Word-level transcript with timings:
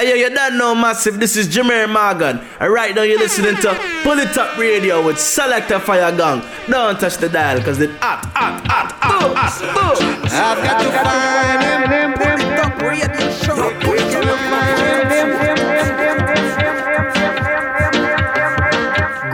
Hey, 0.00 0.08
yo, 0.08 0.14
you 0.14 0.34
don't 0.34 0.56
know 0.56 0.74
massive. 0.74 1.20
This 1.20 1.36
is 1.36 1.46
Jameer 1.46 1.86
Morgan. 1.86 2.40
And 2.58 2.72
right 2.72 2.94
now 2.94 3.02
you're 3.02 3.18
listening 3.18 3.54
to 3.56 3.74
Pull 4.02 4.18
It 4.18 4.34
Up 4.38 4.56
Radio 4.56 5.04
with 5.04 5.20
Selector 5.20 5.78
Fire 5.78 6.10
Gang. 6.16 6.42
Don't 6.70 6.98
touch 6.98 7.18
the 7.18 7.28
dial 7.28 7.58
because 7.58 7.78
it's 7.82 7.92
hot, 7.98 8.24
hot, 8.34 8.66
hot, 8.66 8.92
hot, 8.92 9.36
hot. 9.36 10.00
I've 10.32 10.64
got 10.64 10.80
to 10.80 10.90
find 11.04 11.92
him. 11.92 12.14
Pull 12.14 12.50
it 12.50 12.58
up 12.58 12.80
radio 12.80 13.39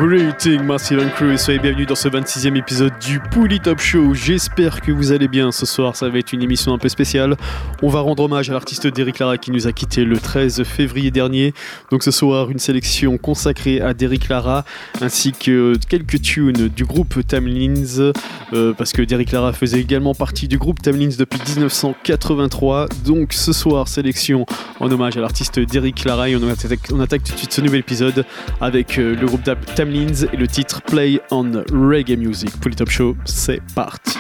Greeting 0.09 0.63
Marcel 0.63 1.11
Crew 1.17 1.33
et 1.33 1.37
soyez 1.37 1.59
bienvenue 1.59 1.85
dans 1.85 1.97
ce 1.97 2.09
26e 2.09 2.57
épisode 2.57 2.93
du 3.01 3.19
Pouli 3.19 3.59
Top 3.59 3.81
Show. 3.81 4.15
J'espère 4.15 4.81
que 4.81 4.93
vous 4.93 5.11
allez 5.11 5.27
bien 5.27 5.51
ce 5.51 5.67
soir, 5.67 5.97
ça 5.97 6.09
va 6.09 6.19
être 6.19 6.33
une 6.33 6.45
émission 6.45 6.73
un 6.73 6.79
peu 6.79 6.89
spéciale. 6.89 7.37
On 7.83 7.89
va 7.89 7.99
rendre 7.99 8.23
hommage 8.23 8.49
à 8.49 8.53
l'artiste 8.53 8.87
Derrick 8.87 9.19
Lara 9.19 9.37
qui 9.37 9.51
nous 9.51 9.67
a 9.67 9.73
quitté 9.73 10.05
le 10.05 10.17
13 10.19 10.63
février 10.63 11.11
dernier. 11.11 11.55
Donc 11.91 12.05
ce 12.05 12.13
soir, 12.13 12.53
une 12.53 12.61
sélection 12.61 13.19
consacrée 13.19 13.81
à 13.81 13.95
Derrick 13.95 14.29
Lara 14.29 14.65
ainsi 15.01 15.33
que 15.33 15.75
quelques 15.89 16.23
tunes 16.23 16.69
du 16.69 16.85
groupe 16.85 17.27
Tamlins 17.27 18.13
euh, 18.53 18.73
parce 18.75 18.93
que 18.93 19.03
Derrick 19.03 19.33
Lara 19.33 19.53
faisait 19.53 19.81
également 19.81 20.15
partie 20.15 20.47
du 20.47 20.57
groupe 20.57 20.81
Tamlins 20.81 21.17
depuis 21.19 21.41
1983. 21.49 22.87
Donc 23.05 23.33
ce 23.33 23.53
soir, 23.53 23.89
sélection 23.89 24.47
en 24.79 24.89
hommage 24.89 25.17
à 25.17 25.21
l'artiste 25.21 25.59
Derrick 25.59 26.05
Lara 26.05 26.29
et 26.29 26.37
on 26.37 26.49
attaque, 26.49 26.79
on 26.93 27.01
attaque 27.01 27.25
tout 27.25 27.33
de 27.33 27.39
suite 27.39 27.53
ce 27.53 27.61
nouvel 27.61 27.81
épisode 27.81 28.25
avec 28.61 29.01
euh, 29.01 29.17
le 29.17 29.27
groupe 29.27 29.43
Tamlins 29.75 29.96
et 29.97 30.37
le 30.37 30.47
titre 30.47 30.83
Play 30.83 31.21
on 31.31 31.51
Reggae 31.73 32.19
Music. 32.19 32.51
Pour 32.61 32.71
Top 32.75 32.91
Show, 32.91 33.17
c'est 33.25 33.63
parti. 33.75 34.19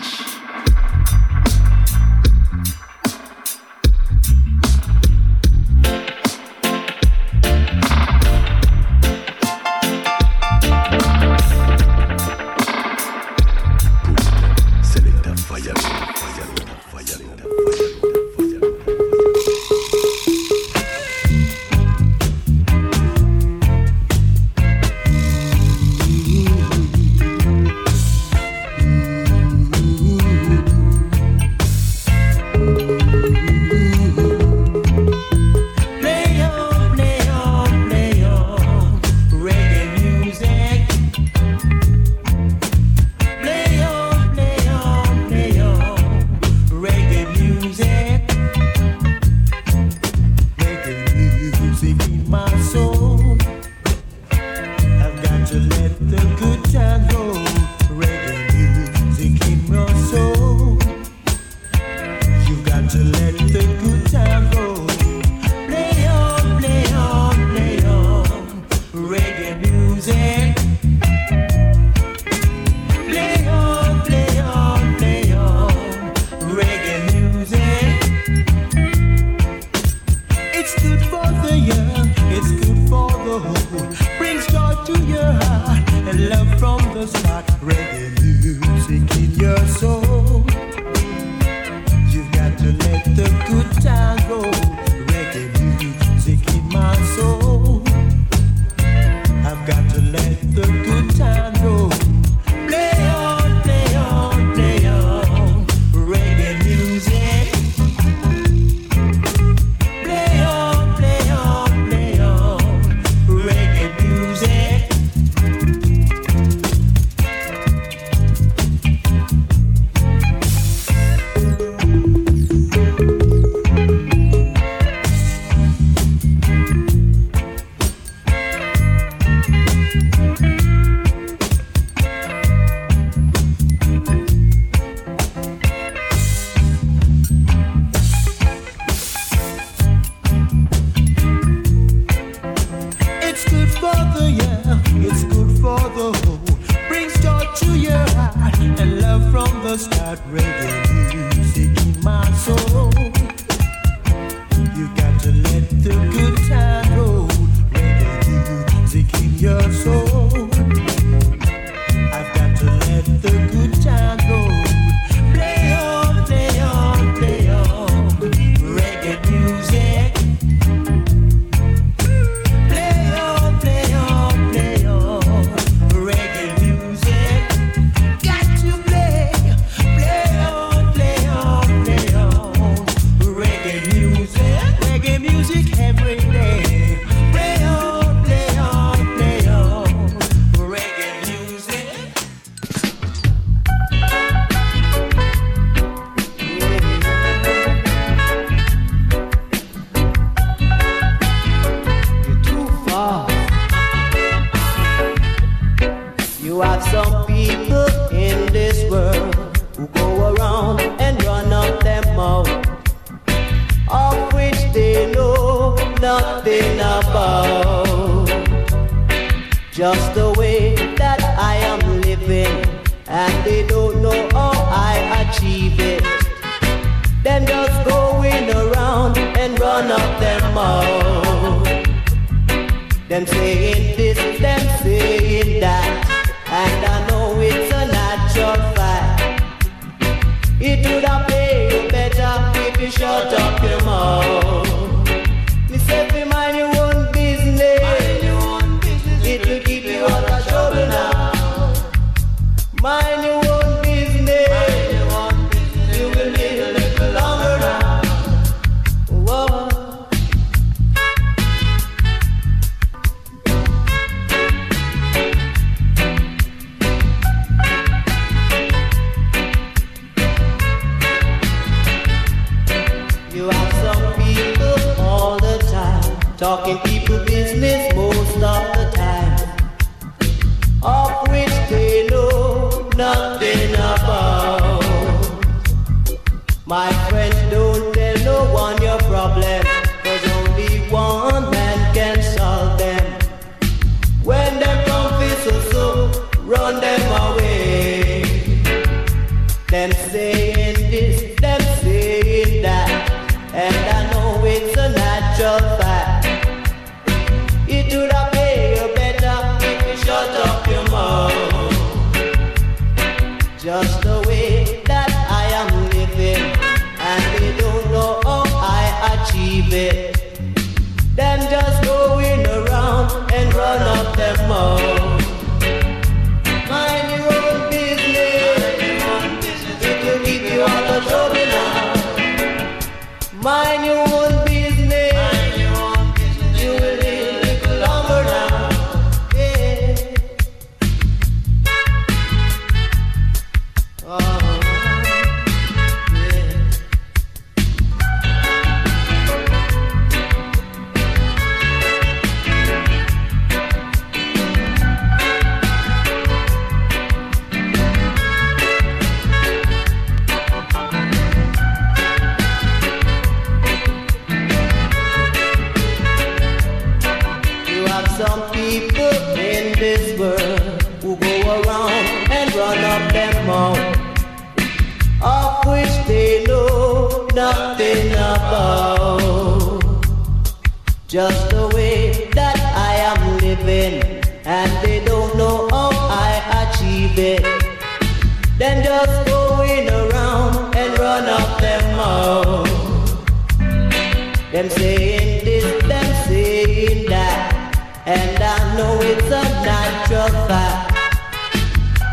night 399.66 400.06
five. 400.48 400.94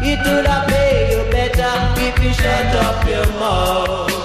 It 0.01 0.19
would 0.25 0.47
have 0.47 0.67
paid 0.67 1.11
you 1.11 1.31
better 1.31 1.73
if 2.01 2.23
you 2.23 2.33
shut 2.33 2.75
up 2.75 3.07
your 3.07 3.27
mouth. 3.39 4.22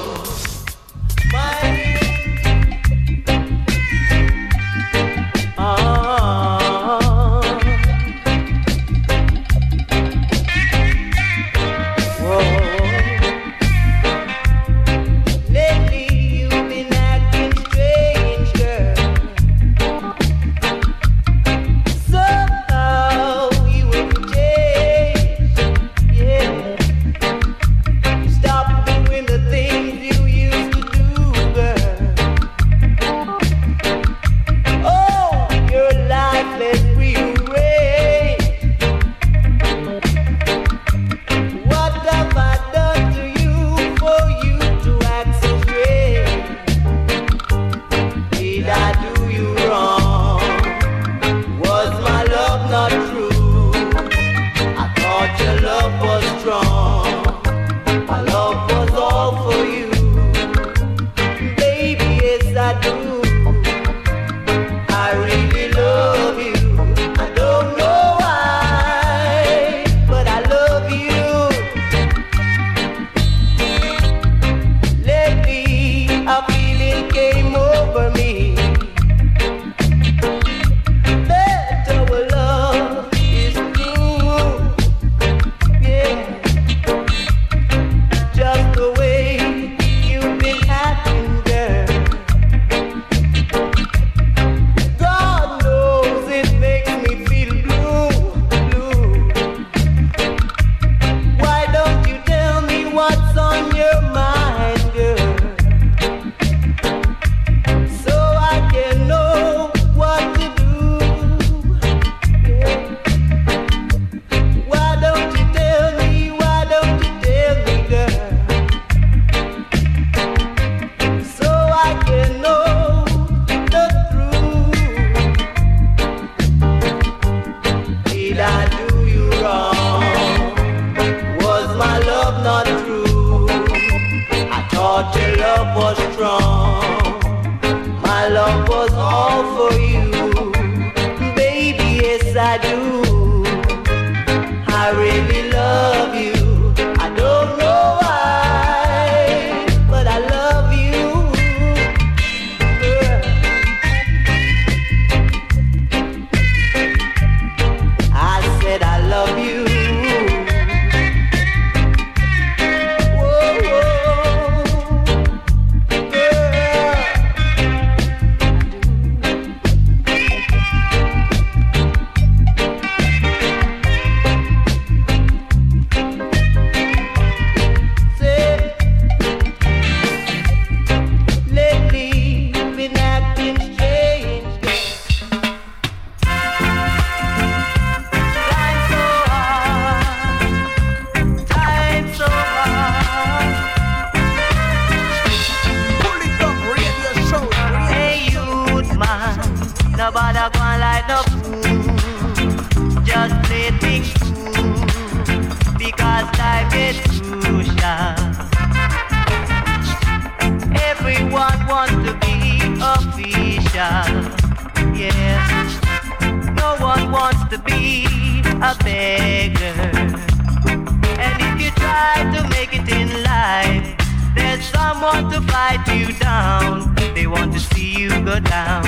Fight 225.68 225.86
you 225.94 226.12
down. 226.14 226.94
They 227.14 227.26
want 227.26 227.52
to 227.52 227.60
see 227.60 227.92
you 228.00 228.08
go 228.24 228.40
down, 228.40 228.84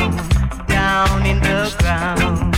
down 0.66 1.26
in 1.26 1.38
the 1.40 1.60
ground. 1.78 2.56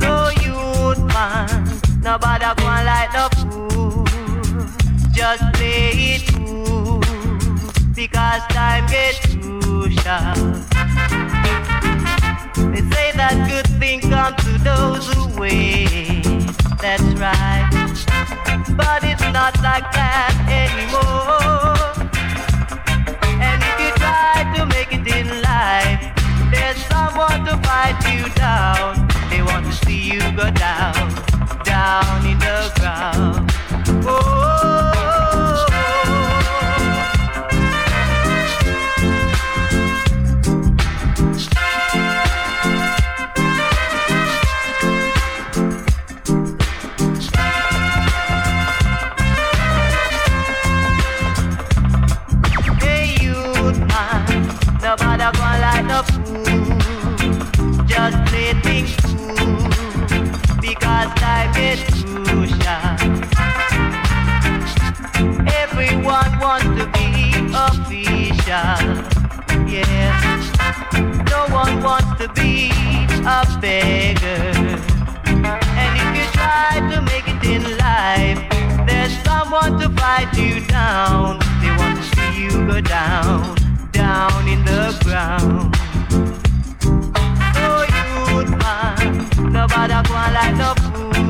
So 0.00 0.12
youth 0.44 0.98
man, 1.14 1.80
nobody 2.00 2.46
gonna 2.60 2.90
light 2.90 3.10
no 3.14 3.28
fool. 3.38 4.04
Just 5.12 5.44
play 5.54 5.90
it 6.14 6.22
cool, 6.34 7.00
because 7.94 8.42
time 8.58 8.86
gets 8.88 9.20
crucial. 9.20 10.34
They 12.72 12.82
say 12.94 13.08
that 13.20 13.36
good 13.50 13.68
things 13.78 14.04
come 14.04 14.34
to 14.34 14.52
those 14.70 15.06
who 15.12 15.40
wait. 15.40 16.24
That's 16.80 17.08
right. 17.22 17.68
But 18.76 19.04
it's 19.04 19.28
not 19.32 19.54
like 19.62 19.86
that 19.92 20.34
anymore. 20.48 21.61
To 24.54 24.66
make 24.66 24.92
it 24.92 25.06
in 25.06 25.42
life, 25.42 26.00
there's 26.50 26.76
someone 26.86 27.44
to 27.44 27.56
fight 27.66 27.98
you 28.12 28.28
down. 28.34 29.08
They 29.30 29.42
want 29.42 29.66
to 29.66 29.72
see 29.84 30.12
you 30.12 30.20
go 30.36 30.50
down, 30.50 31.08
down 31.64 32.26
in 32.26 32.38
the 32.38 32.72
ground. 32.78 33.50
Oh. 34.06 34.51
Nobody 89.62 90.08
gonna 90.08 90.32
like 90.34 90.56
no 90.56 90.74
fool. 90.74 91.21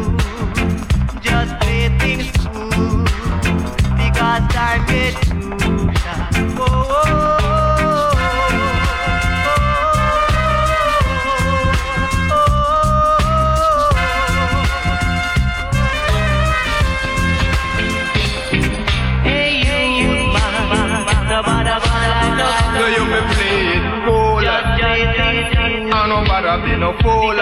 Know 26.12 26.24
better 26.24 26.56
be 26.64 26.76
no 26.76 26.92
fool. 27.00 27.38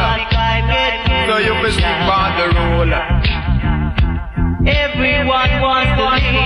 So 1.26 1.38
you 1.38 1.54
me 1.62 1.70
stick 1.70 1.98
by 2.06 2.34
the 2.38 2.46
rule. 2.56 3.19
Everyone 4.66 5.52
wants 5.62 5.88
to 5.96 6.04
be 6.20 6.36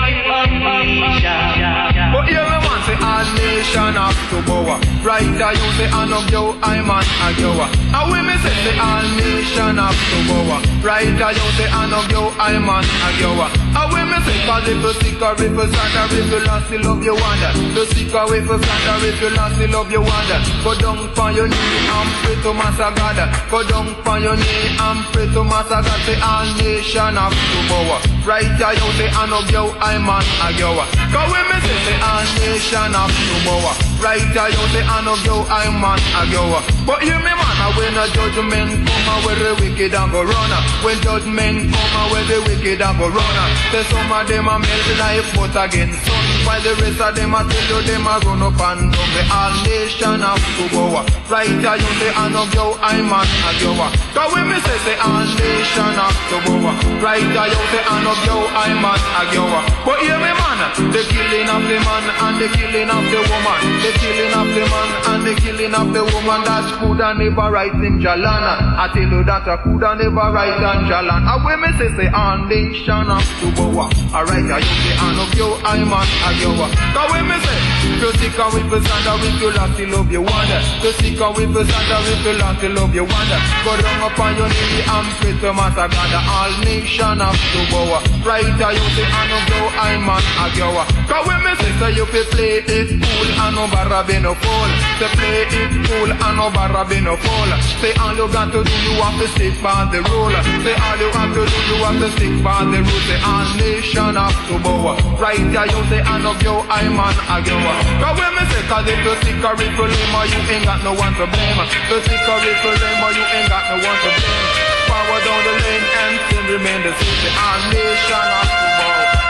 official. 1.03 1.94
But 2.15 2.31
here 2.31 2.47
we 2.47 2.59
want 2.63 2.87
say 2.87 2.95
all 2.95 3.27
nation 3.35 3.95
have 3.99 4.15
to 4.31 4.39
bow. 4.47 4.79
Right 5.03 5.35
I 5.35 5.51
you 5.51 5.69
say 5.75 5.91
I 5.91 6.07
know 6.07 6.23
you, 6.31 6.55
I'm 6.63 6.87
an 6.87 7.03
a 7.03 7.29
you. 7.43 7.51
And 7.59 8.07
we 8.07 8.23
me 8.23 8.39
say 8.39 8.55
say 8.63 8.79
all 8.79 9.03
nation 9.19 9.75
have 9.83 9.99
to 9.99 10.19
bow. 10.31 10.63
Right 10.79 11.11
I 11.11 11.35
you 11.35 11.49
say 11.59 11.67
I 11.67 11.91
know 11.91 12.07
you, 12.15 12.23
I'm 12.39 12.71
an 12.71 12.87
a 12.87 13.09
you. 13.19 13.35
And 13.35 13.89
we 13.91 14.01
me 14.07 14.19
say 14.23 14.39
cause 14.47 14.63
if 14.63 14.79
you 14.79 14.95
sick 15.03 15.19
or 15.27 15.35
if 15.35 15.59
you 15.59 15.67
sad 15.75 16.13
if 16.15 16.31
you 16.31 16.41
lost 16.47 16.71
you 16.71 16.79
love 16.87 17.03
you 17.03 17.19
wonder. 17.19 17.51
You 17.75 17.85
sick 17.91 18.15
or 18.15 18.31
if 18.31 18.47
you 18.47 18.59
sad 18.63 19.03
if 19.03 19.19
you 19.19 19.31
lost 19.35 19.59
you 19.59 19.69
love 19.75 19.91
you 19.91 20.03
wonder. 20.07 20.39
Go 20.63 20.73
down 20.79 20.99
on 21.19 21.35
your 21.35 21.49
knee 21.51 21.83
and 21.99 22.11
pray 22.23 22.39
to 22.47 22.55
Master 22.55 22.95
God. 22.95 23.19
Go 23.51 23.59
down 23.67 23.91
on 24.07 24.23
your 24.23 24.39
knee 24.39 24.71
and 24.79 25.03
pray 25.11 25.27
to 25.35 25.43
Master 25.43 25.83
God. 25.83 26.01
Say 26.07 26.15
all 26.23 26.47
nation 26.63 27.19
have 27.19 27.35
to 27.35 27.59
bow. 27.67 27.99
Right 28.23 28.47
I 28.55 28.71
you 28.79 28.89
say 29.03 29.11
I 29.11 29.27
know 29.27 29.43
you, 29.51 29.67
I'm 29.83 30.07
an 30.07 30.23
a 30.23 30.49
you. 30.55 30.71
Cause 31.11 31.29
we 31.29 31.41
me 31.51 31.57
say 31.61 31.77
say 31.85 31.97
all 32.05 32.25
nation 32.37 32.93
have 32.93 33.09
to 33.09 33.37
bow. 33.49 33.95
Right 34.05 34.37
I 34.37 34.53
you 34.53 34.65
say 34.73 34.85
I 34.85 35.01
know 35.01 35.17
you, 35.25 35.37
I'm 35.49 35.81
an 35.81 35.97
a 35.97 36.23
you. 36.29 36.45
But 36.85 37.01
hear 37.01 37.17
me 37.17 37.33
man, 37.33 37.59
when 37.73 37.97
a 37.97 38.05
judgment 38.13 38.85
come 38.85 39.09
uh, 39.09 39.25
where 39.25 39.41
the 39.41 39.51
wicked 39.65 39.95
and 39.97 40.13
go 40.13 40.21
run. 40.21 40.53
When 40.85 41.01
judgment 41.01 41.73
come 41.73 41.95
uh, 41.97 42.13
where 42.13 42.27
the 42.29 42.39
wicked 42.45 42.85
and 42.85 42.97
go 43.01 43.09
run. 43.09 43.37
Say 43.73 43.83
some 43.89 44.13
of 44.13 44.29
them 44.29 44.45
a 44.45 44.61
melt 44.61 44.89
like 45.01 45.25
butter 45.33 45.65
against 45.65 46.05
sun. 46.05 46.25
While 46.45 46.61
the 46.61 46.73
rest 46.85 47.01
of 47.01 47.17
them 47.17 47.33
a 47.33 47.41
tell 47.49 47.65
you 47.65 47.81
them 47.89 48.05
a 48.05 48.15
run 48.29 48.43
up 48.45 48.61
and 48.61 48.93
down. 48.93 49.09
The 49.17 49.23
all 49.33 49.55
nation 49.65 50.21
have 50.21 50.45
to 50.45 50.65
bow. 50.69 51.01
Right 51.33 51.65
I 51.65 51.75
you 51.81 51.91
say 51.97 52.13
I 52.13 52.29
know 52.29 52.45
you, 52.53 52.67
I'm 52.85 53.09
an 53.09 53.25
a 53.25 53.51
you. 53.57 53.73
Cause 54.13 54.29
when 54.37 54.45
me 54.53 54.59
say 54.61 54.79
say 54.85 54.97
all 55.01 55.25
nation 55.25 55.95
have 55.97 56.19
to 56.29 56.37
bow. 56.45 56.77
Right 57.01 57.25
I 57.25 57.49
you 57.49 57.63
say 57.73 57.83
I 57.89 57.97
know 58.05 58.17
you, 58.29 58.39
I'm 58.53 58.85
an 58.85 59.01
a 59.01 59.23
you. 59.33 59.47
But 59.89 59.97
hear 60.05 60.21
me 60.21 60.33
man, 60.37 60.61
the 60.93 61.01
killing 61.09 61.49
of 61.49 61.65
the 61.65 61.79
man 61.81 61.94
and 62.03 62.37
the 62.43 62.49
killing 62.51 62.91
of 62.91 63.05
the 63.07 63.21
woman. 63.23 63.61
The 63.79 63.91
killing 64.03 64.35
of 64.35 64.49
the 64.51 64.65
man 64.67 64.91
and 65.15 65.23
the 65.23 65.35
killing 65.39 65.75
of 65.75 65.87
the 65.95 66.03
woman. 66.03 66.41
That 66.43 66.67
coulda 66.83 67.15
never 67.15 67.47
right 67.55 67.71
in 67.71 68.03
Jalana. 68.03 68.75
I 68.75 68.91
tell 68.91 69.07
you 69.07 69.23
that 69.23 69.47
I 69.47 69.57
coulda 69.63 69.95
never 69.95 70.27
right 70.35 70.59
in 70.59 70.91
Jalan. 70.91 71.23
And 71.23 71.45
when 71.45 71.61
me 71.63 71.71
say 71.79 71.91
say 71.95 72.09
all 72.11 72.39
nation 72.51 73.07
have 73.07 73.23
to 73.41 73.47
bow. 73.55 73.87
Alright, 74.11 74.47
I 74.51 74.59
you 74.59 74.75
say 74.83 74.95
I 74.99 75.07
know 75.15 75.29
you, 75.39 75.49
I'm 75.63 75.93
an 75.95 76.03
a 76.03 76.31
you. 76.43 76.51
Cause 76.95 77.11
when 77.15 77.25
me 77.31 77.37
say 77.39 77.59
you 78.03 78.11
sick 78.19 78.39
and 78.39 78.51
with 78.55 78.69
the 78.71 78.79
stand 78.83 79.07
and 79.07 79.19
with 79.23 79.39
you 79.39 79.51
lost 79.55 79.77
the 79.79 79.87
love 79.87 80.11
you 80.11 80.23
wonder. 80.23 80.61
You 80.83 80.93
sick 80.99 81.21
and 81.21 81.33
with 81.37 81.53
the 81.55 81.63
stand 81.63 81.91
and 81.95 82.03
with 82.11 82.25
you 82.27 82.35
lost 82.43 82.59
the 82.61 82.69
love 82.75 82.95
you 82.95 83.07
wonder. 83.07 83.39
Go 83.63 83.73
down 83.79 84.03
upon 84.11 84.35
your 84.35 84.51
knee 84.51 84.83
and 84.83 85.07
pray 85.23 85.35
to 85.39 85.51
Master 85.55 85.87
God. 85.87 86.09
The 86.11 86.21
all 86.27 86.53
nation 86.67 87.19
to 87.23 87.61
bow. 87.71 88.03
Right, 88.27 88.51
I 88.51 88.73
you 88.75 88.89
say 88.99 89.07
I 89.07 89.23
know 89.31 89.43
you, 89.47 89.63
I'm 89.79 90.09
an 90.11 90.25
a 90.43 90.47
you. 90.59 90.71
Cause 91.07 91.23
when 91.27 91.39
me 91.45 91.53
say 91.61 91.71
say 91.85 91.97
you 91.97 92.07
fi 92.07 92.23
play 92.33 92.65
it 92.65 92.89
cool 92.89 93.29
and 93.45 93.55
no 93.57 93.65
barra 93.69 94.01
be 94.09 94.17
no 94.19 94.33
fool. 94.41 94.71
Say 94.99 95.11
play 95.17 95.45
it 95.45 95.73
cool 95.85 96.11
and 96.13 96.37
no 96.37 96.49
barra 96.51 96.83
be 96.89 97.01
no 97.01 97.17
fool. 97.17 97.51
Say 97.81 97.93
all 98.01 98.17
you 98.17 98.27
got 98.33 98.49
to 98.53 98.65
do 98.65 98.75
you 98.89 98.95
have 99.05 99.17
to 99.21 99.27
stick 99.37 99.55
by 99.61 99.85
the 99.93 100.01
rule. 100.09 100.33
Say 100.65 100.77
all 100.81 100.97
you 100.97 101.11
have 101.13 101.33
to 101.37 101.43
do 101.45 101.59
you 101.69 101.79
have 101.85 101.99
to 102.01 102.09
stick 102.17 102.35
by 102.41 102.65
the 102.65 102.81
rule. 102.81 103.05
Say 103.09 103.21
all 103.21 103.49
nation 103.61 104.15
have 104.17 104.39
to 104.49 104.55
bow. 104.65 104.97
Right, 105.21 105.53
I 105.53 105.65
you 105.69 105.81
say 105.91 106.01
I 106.01 106.15
know 106.25 106.35
you, 106.41 106.57
I'm 106.73 106.97
an 106.97 107.17
a 107.29 107.37
you. 107.45 107.59
Cause 108.01 108.17
when 108.17 108.33
me 108.33 108.45
say 108.49 108.65
cause 108.71 108.89
if 108.89 109.01
you 109.05 109.15
sick 109.21 109.45
or 109.45 109.55
if 109.61 109.77
you 109.77 109.85
ain't 109.85 110.65
got 110.65 110.81
no 110.85 110.93
one 110.97 111.13
to 111.21 111.27
blame. 111.29 111.61
You 111.91 111.99
sick 112.09 112.25
or 112.25 112.41
if 112.41 112.65
you 112.65 112.73
you 112.73 113.25
ain't 113.37 113.49
got 113.53 113.65
no 113.69 113.77
one 113.85 113.99
to 114.01 114.09
blame. 114.09 114.49
Power 114.89 115.19
down 115.21 115.41
the 115.45 115.53
lane 115.53 115.87
and 116.01 116.15
still 116.29 116.45
remain 116.49 116.81
the 116.81 116.93
same. 116.97 117.35
All 117.37 117.61
nation 117.69 118.29
have 118.33 118.49
to 118.49 118.69
bow. 118.81 119.24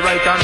Right 0.00 0.26
and 0.26 0.42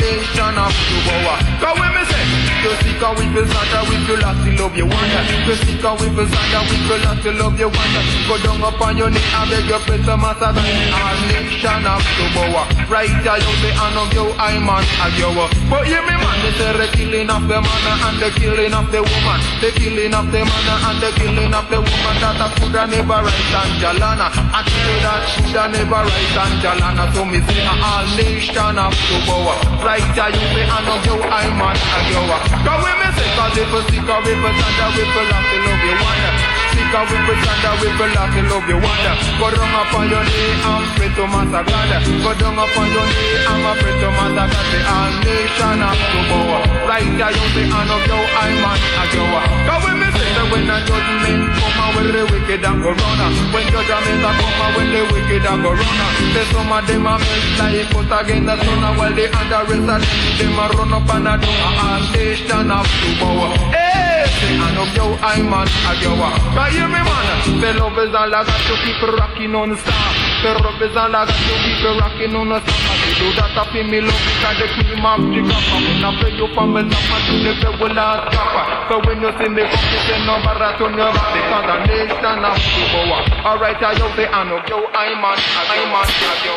the 0.00 0.06
nation 0.06 0.54
have 0.54 0.70
to 0.70 0.96
bow. 1.06 1.38
Cause 1.60 1.78
when 1.78 1.94
me 1.94 2.04
say 2.04 2.35
You 2.64 2.72
sick 2.80 3.02
and 3.02 3.14
we 3.18 3.24
feel 3.36 3.46
sad 3.46 3.84
we 3.88 3.96
feel 4.08 4.16
to 4.16 4.50
love 4.56 4.76
you 4.76 4.86
wonder. 4.88 5.22
You 5.46 5.54
sick 5.60 5.84
and 5.84 6.00
we 6.00 6.08
feel 6.08 6.26
sad 6.26 6.64
we 6.66 6.76
feel 6.88 7.36
love 7.36 7.58
you 7.60 7.68
wonder. 7.68 8.02
Go 8.26 8.34
down 8.40 8.62
upon 8.64 8.96
your 8.96 9.10
knee 9.10 9.20
and 9.20 9.50
beg 9.50 9.68
your 9.68 9.78
to 9.84 10.16
master 10.16 10.50
All 10.50 11.18
nation 11.28 11.84
have 11.84 12.00
to 12.00 12.24
bow. 12.32 12.64
Right 12.88 13.12
here 13.12 13.36
you 13.36 13.52
say 13.60 13.72
I 13.76 13.86
know 13.92 14.08
you 14.16 14.32
I 14.40 14.56
man 14.58 14.84
I 14.98 15.12
you. 15.14 15.30
But 15.68 15.84
hear 15.84 16.00
me 16.00 16.16
man, 16.16 16.36
they 16.42 16.52
say 16.56 16.72
the 16.72 16.86
killing 16.96 17.28
of 17.28 17.44
the 17.44 17.58
man 17.60 17.86
and 17.92 18.16
the 18.18 18.28
killing 18.34 18.72
of 18.72 18.88
the 18.90 19.00
woman. 19.04 19.38
The 19.60 19.70
killing 19.76 20.14
of 20.16 20.26
the 20.32 20.40
man 20.42 20.68
and 20.80 20.98
the 21.02 21.10
killing 21.12 21.54
of 21.54 21.66
the 21.68 21.78
woman. 21.84 22.14
That 22.24 22.40
a 22.40 22.46
coulda 22.56 22.82
never 22.88 23.20
right 23.20 23.52
and 23.52 23.74
Jalana. 23.78 24.32
I 24.32 24.64
tell 24.64 24.80
you 24.80 24.98
that 25.04 25.22
coulda 25.38 25.64
never 25.76 26.02
right 26.08 26.38
and 26.40 26.54
Jalana. 26.64 27.04
So 27.12 27.22
me 27.22 27.38
say 27.44 27.62
all 27.68 28.06
nation 28.16 28.80
have 28.80 28.96
to 28.96 29.16
bow. 29.28 29.54
Right 29.84 30.02
here 30.16 30.30
you 30.34 30.44
say 30.50 30.64
I 30.66 30.78
know 30.82 30.98
you 31.04 31.16
I 31.20 31.46
man 31.52 31.76
I 31.76 32.00
you. 32.10 32.45
Cause 32.50 32.80
when 32.82 32.96
me 33.00 33.08
say 33.16 33.28
cause 33.34 33.58
if 33.58 33.72
sick 33.90 34.08
or 34.08 34.20
if 34.22 34.28
you 34.28 34.50
stand 34.54 34.80
or 34.82 34.90
if 34.94 35.10
you 35.10 35.24
love 35.30 35.46
to 35.50 35.56
love 35.66 35.82
you 35.86 35.94
wonder 35.98 36.75
and 36.96 37.06
we 37.12 37.16
present 37.28 37.64
and 37.68 37.76
we 37.80 37.88
feel 37.92 38.12
like 38.16 38.36
love 38.48 38.68
you 38.68 38.78
wonder. 38.80 39.14
Go 39.36 39.46
down 39.52 39.74
upon 39.76 40.04
your 40.08 40.24
knee 40.24 40.52
and 40.64 40.84
pray 40.96 41.10
to 41.12 41.24
Master 41.28 41.62
God. 41.68 41.92
Go 42.24 42.30
down 42.40 42.56
upon 42.56 42.88
your 42.88 43.06
knee 43.12 43.36
and 43.44 43.66
pray 43.80 43.94
to 44.00 44.08
Master 44.16 44.46
God. 44.48 44.66
The 44.72 44.78
all 44.88 45.12
nation 45.20 45.80
of 45.84 45.98
to 46.00 46.20
bow. 46.32 46.76
Right 46.88 47.02
here 47.02 47.30
you 47.34 47.46
say 47.52 47.66
and 47.66 47.90
of 47.92 48.04
your 48.06 48.24
I 48.24 48.50
man 48.62 48.78
as 48.78 49.10
you 49.12 49.26
Cause 49.26 49.82
when 49.84 49.96
me 50.00 50.08
say 50.14 50.30
that 50.38 50.46
when 50.54 50.70
a 50.70 50.76
judgment 50.86 51.42
come 51.58 51.78
and 51.82 51.90
when 51.96 52.08
the 52.14 52.22
wicked 52.30 52.62
and 52.64 52.78
go 52.78 52.90
run 52.94 53.20
When 53.50 53.66
judgment 53.74 54.22
a 54.22 54.30
come 54.38 54.60
and 54.62 54.72
when 54.76 54.88
the 54.94 55.00
wicked 55.10 55.44
and 55.50 55.60
go 55.66 55.70
run 55.74 55.98
Say 56.32 56.46
some 56.54 56.70
of 56.70 56.86
them 56.86 57.06
a 57.10 57.14
melt 57.18 57.44
like 57.58 57.90
put 57.90 58.06
against 58.06 58.46
the 58.46 58.54
sun 58.62 58.84
While 58.96 59.14
the 59.18 59.26
other 59.34 59.62
rest 59.66 59.90
of 59.90 59.98
them, 59.98 60.38
them 60.38 60.58
a 60.62 60.64
run 60.78 60.94
up 60.94 61.10
and 61.10 61.26
a 61.26 61.34
do 61.42 61.50
a 61.50 61.70
all 61.74 62.04
nation 62.14 62.70
of 62.70 62.86
to 62.86 63.08
bow. 63.18 63.50
Hey, 63.74 63.95
say 64.26 64.54
and 64.58 64.78
of 64.78 64.90
your 64.96 65.12
I 65.22 65.42
man 65.42 65.68
as 65.68 65.98
you 66.02 66.12
Cause 66.16 66.72
hear 66.74 66.88
me 66.88 67.00
man. 67.00 67.26
The 67.60 67.70
love 67.78 67.98
is 67.98 68.14
all 68.14 68.34
I 68.34 68.42
got 68.42 68.60
to 68.66 68.74
keep 68.82 69.00
rocking 69.02 69.54
on 69.54 69.76
stop 69.76 70.14
The 70.42 70.50
love 70.62 70.82
is 70.82 70.96
all 70.96 71.14
I 71.14 71.24
got 71.26 71.36
to 71.36 71.54
keep 71.62 71.82
rocking 72.00 72.34
on 72.34 72.50
stop 72.60 72.66
I 72.66 73.08
do 73.16 73.26
that 73.38 73.56
up 73.56 73.74
in 73.74 73.86
me 73.90 74.00
love 74.00 74.22
because 74.26 74.58
the 74.58 74.66
cream 74.74 75.04
of 75.06 75.22
the 75.30 75.40
copper 75.46 75.78
When 75.86 76.04
I 76.04 76.10
pay 76.20 76.32
you 76.34 76.48
for 76.54 76.66
me 76.66 76.82
love 76.86 77.10
I 77.12 77.18
do 77.26 77.34
the 77.44 77.52
very 77.62 77.90
last 77.94 78.34
copper 78.34 78.64
So 78.90 78.94
when 79.06 79.22
you 79.22 79.30
see 79.38 79.50
me 79.50 79.62
come 79.62 79.86
you 79.90 80.00
say 80.06 80.18
no 80.26 80.34
matter 80.42 80.70
to 80.78 80.86
your 80.90 81.10
back 81.14 81.30
Because 81.34 81.66
the 81.70 81.76
nation 81.86 82.42
of 82.42 82.58
the 82.58 82.82
boa 82.92 83.18
Alright 83.46 83.80
I 83.82 83.94
you 83.94 84.08
say 84.18 84.26
I 84.26 84.42
know 84.44 84.60
yo 84.66 84.78
I 84.90 85.14
man 85.18 85.38
I 85.38 85.86
man 85.86 86.06
I 86.06 86.34
you 86.44 86.56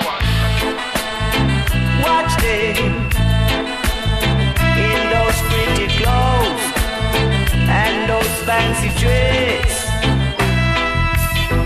Watch 1.99 2.34
them 2.41 3.10
in 4.79 4.99
those 5.12 5.39
pretty 5.51 5.88
clothes 5.99 6.48
and 7.69 8.10
those 8.10 8.36
fancy 8.47 8.89
dress. 8.99 9.71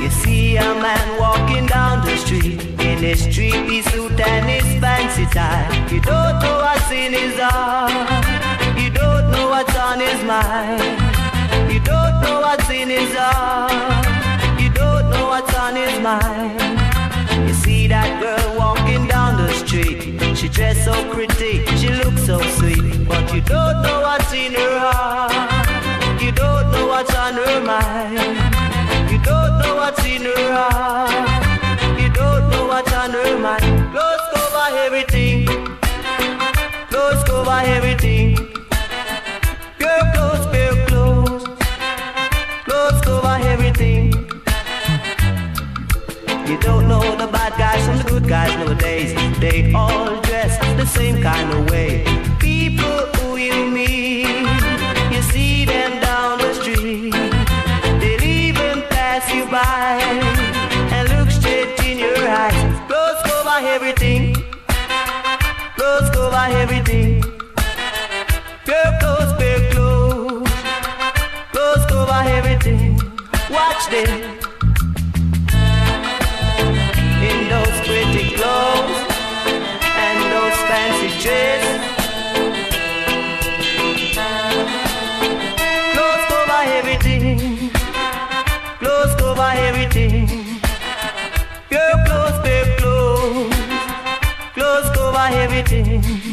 You 0.02 0.10
see 0.10 0.58
a 0.58 0.70
man 0.86 1.08
walking 1.20 1.66
down 1.66 2.06
the 2.06 2.18
street 2.18 2.62
in 2.80 2.98
his 3.00 3.26
three 3.34 3.82
suit 3.84 4.20
and 4.20 4.46
his 4.50 4.68
fancy 4.82 5.26
tie. 5.28 5.68
You 5.92 6.02
don't 6.02 6.39
know 6.44 6.58
what's 6.66 6.92
in 6.92 7.13
his 7.13 7.36
heart. 7.39 7.92
You 8.78 8.89
don't 8.89 9.32
know 9.32 9.50
what's 9.50 9.76
on 9.78 10.00
his 10.00 10.22
mind. 10.24 10.82
You 11.72 11.80
don't 11.80 12.16
know 12.22 12.42
what's 12.42 12.70
in 12.70 12.89
his 12.89 13.13
heart. 13.16 13.72
You 14.62 14.70
don't 14.72 15.10
know 15.10 15.28
what's 15.28 15.56
on 15.56 15.76
his 15.76 15.96
mind. 16.02 17.48
You 17.48 17.54
see 17.54 17.88
that 17.88 18.10
girl 18.22 18.58
walking 18.58 19.08
down 19.08 19.38
the 19.38 19.52
street. 19.54 20.36
She 20.36 20.50
dressed 20.50 20.84
so 20.86 20.94
pretty, 21.13 21.66
she 21.78 21.89
looks 21.89 22.26
so 22.26 22.42
sweet. 22.58 23.08
But 23.08 23.34
you 23.34 23.42
don't 23.42 23.82
know 23.82 24.02
what's 24.02 24.34
in 24.34 24.54
her 24.54 24.80
heart. 24.80 25.53
You 26.24 26.32
don't 26.32 26.72
know 26.72 26.88
what's 26.88 27.14
on 27.14 27.34
her 27.34 27.60
mind. 27.60 29.12
You 29.12 29.20
don't 29.20 29.60
know 29.60 29.76
what's 29.76 30.06
in 30.06 30.22
her 30.22 30.54
heart. 30.54 32.00
You 32.00 32.10
don't 32.14 32.50
know 32.50 32.66
what's 32.66 32.94
on 32.94 33.12
her 33.12 33.38
mind. 33.38 33.92
Close 33.92 34.22
cover 34.34 34.68
everything. 34.86 35.46
Close 36.88 37.22
cover 37.26 37.60
everything. 37.66 38.36
Girl, 39.84 40.04
close, 40.14 40.46
girl, 40.56 40.76
close. 40.88 41.44
Close 42.64 43.02
cover 43.02 43.38
everything. 43.54 44.14
You 46.48 46.58
don't 46.62 46.88
know 46.88 47.04
the 47.18 47.28
bad 47.28 47.52
guys 47.58 47.86
from 47.86 47.98
the 47.98 48.06
good 48.06 48.30
guys 48.30 48.56
nowadays. 48.56 49.14
They 49.42 49.74
all 49.74 50.22
dress 50.22 50.58
the 50.78 50.86
same 50.86 51.22
kind 51.22 51.52
of 51.52 51.70
way. 51.70 52.12
Them. 73.89 74.39
in 77.30 77.50
those 77.50 77.78
pretty 77.88 78.36
clothes 78.36 79.00
and 80.04 80.19
those 80.34 80.58
fancy 80.69 81.10
dresses. 81.22 81.82
Clothes 85.93 86.26
cover 86.32 86.63
everything, 86.80 87.69
clothes 88.80 89.15
cover 89.15 89.52
everything. 89.67 90.28
Girl, 91.69 91.96
clothes, 92.06 92.39
clothes, 92.78 93.56
clothes 94.54 94.89
cover 94.96 95.28
everything. 95.43 96.33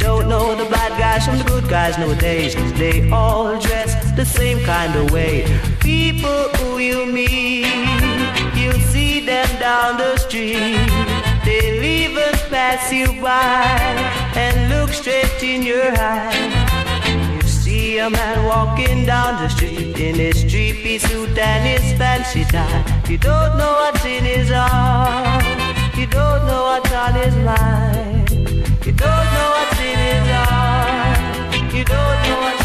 Don't 0.00 0.28
know 0.30 0.56
the 0.56 0.64
bad 0.70 0.98
guys 0.98 1.26
from 1.26 1.36
the 1.36 1.44
good 1.44 1.68
guys 1.68 1.98
nowadays. 1.98 2.54
They 2.78 3.10
all 3.10 3.60
dress 3.60 3.92
the 4.16 4.24
same 4.24 4.58
kind 4.64 4.96
of 4.96 5.10
way. 5.10 5.44
People 5.80 6.48
who 6.56 6.78
you 6.78 7.04
meet, 7.04 7.66
you 8.56 8.72
see 8.92 9.20
them 9.20 9.48
down 9.60 9.98
the 9.98 10.16
street. 10.16 10.88
They'll 11.44 11.84
even 11.84 12.32
pass 12.48 12.90
you 12.90 13.08
by 13.20 13.76
and 14.34 14.70
look 14.70 14.90
straight 14.90 15.42
in 15.42 15.62
your 15.62 15.92
eyes. 15.98 16.52
You 17.34 17.42
see 17.42 17.98
a 17.98 18.08
man 18.08 18.46
walking 18.46 19.04
down 19.04 19.42
the 19.42 19.50
street 19.50 19.98
in 20.00 20.14
his 20.14 20.44
three 20.44 20.96
suit 20.96 21.36
and 21.36 21.62
his 21.68 21.98
fancy 21.98 22.44
tie. 22.44 23.04
You 23.06 23.18
don't 23.18 23.58
know 23.58 23.72
what's 23.80 24.04
in 24.06 24.24
his 24.24 24.48
heart. 24.50 25.44
You 25.94 26.06
don't 26.06 26.46
know 26.46 26.62
what's 26.70 26.90
on 26.90 27.12
his 27.12 27.36
mind. 27.36 28.30
You 28.86 28.92
don't 28.92 29.28
know 29.36 29.50
heart. 29.52 29.69
You 31.80 31.86
don't 31.86 31.96
know 31.96 32.59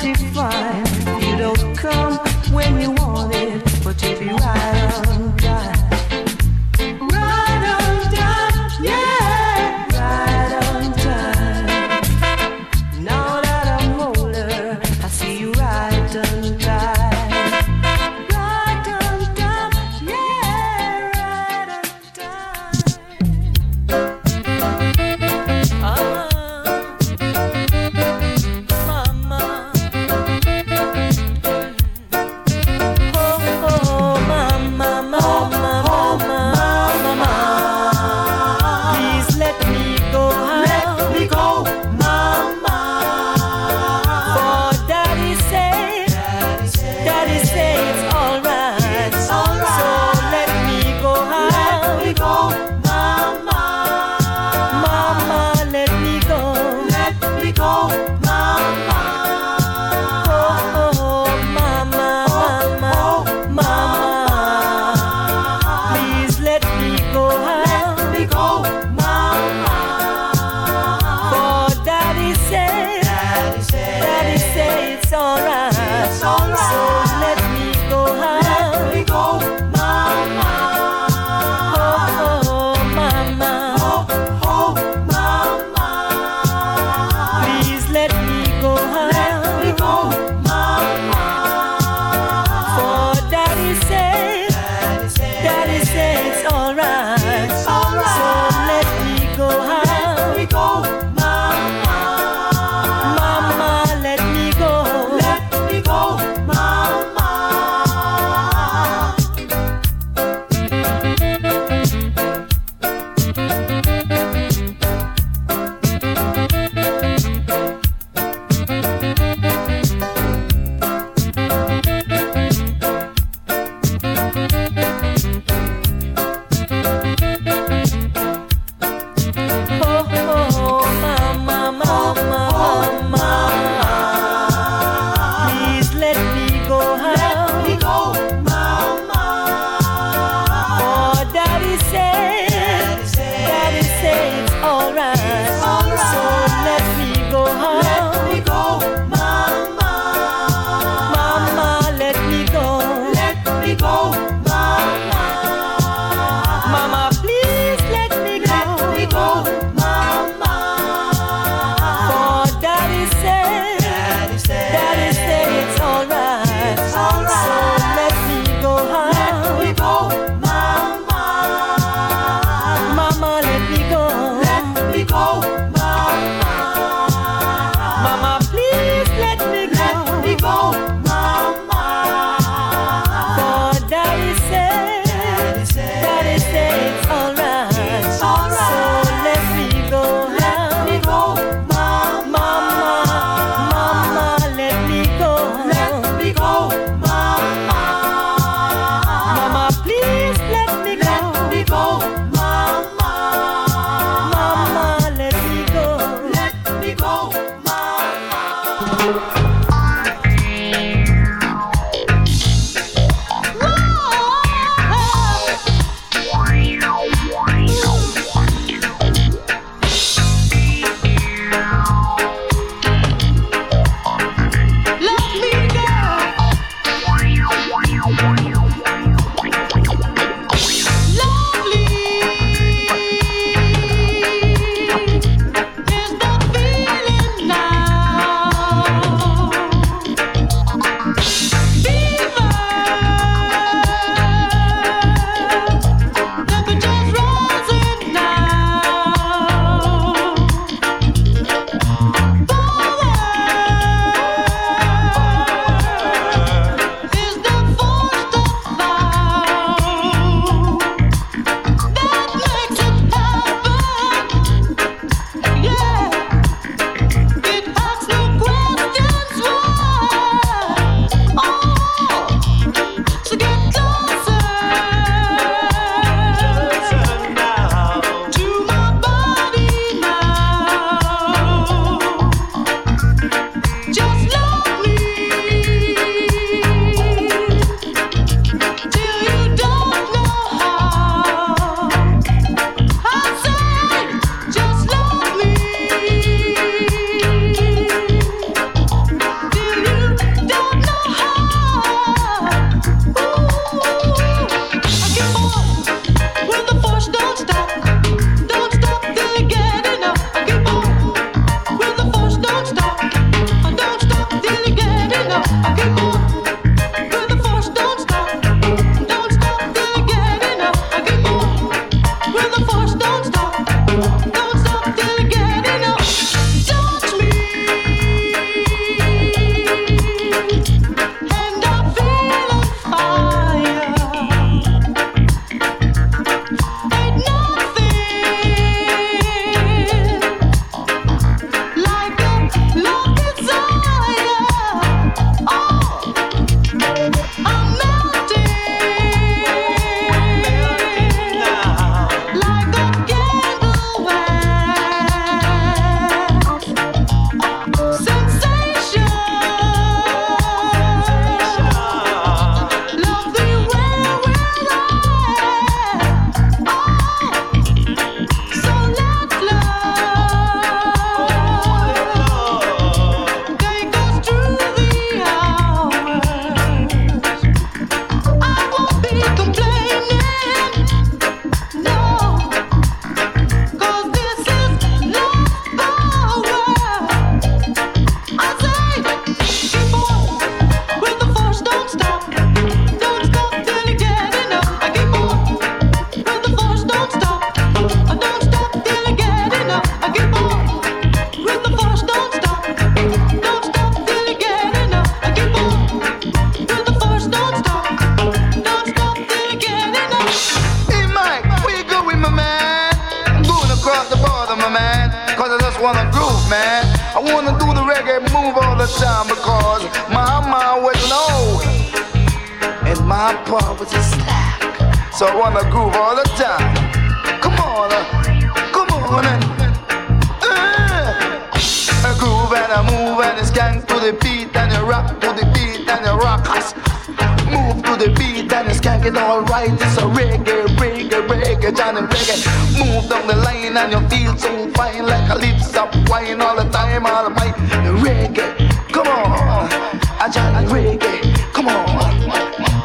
sleeping 0.00 0.83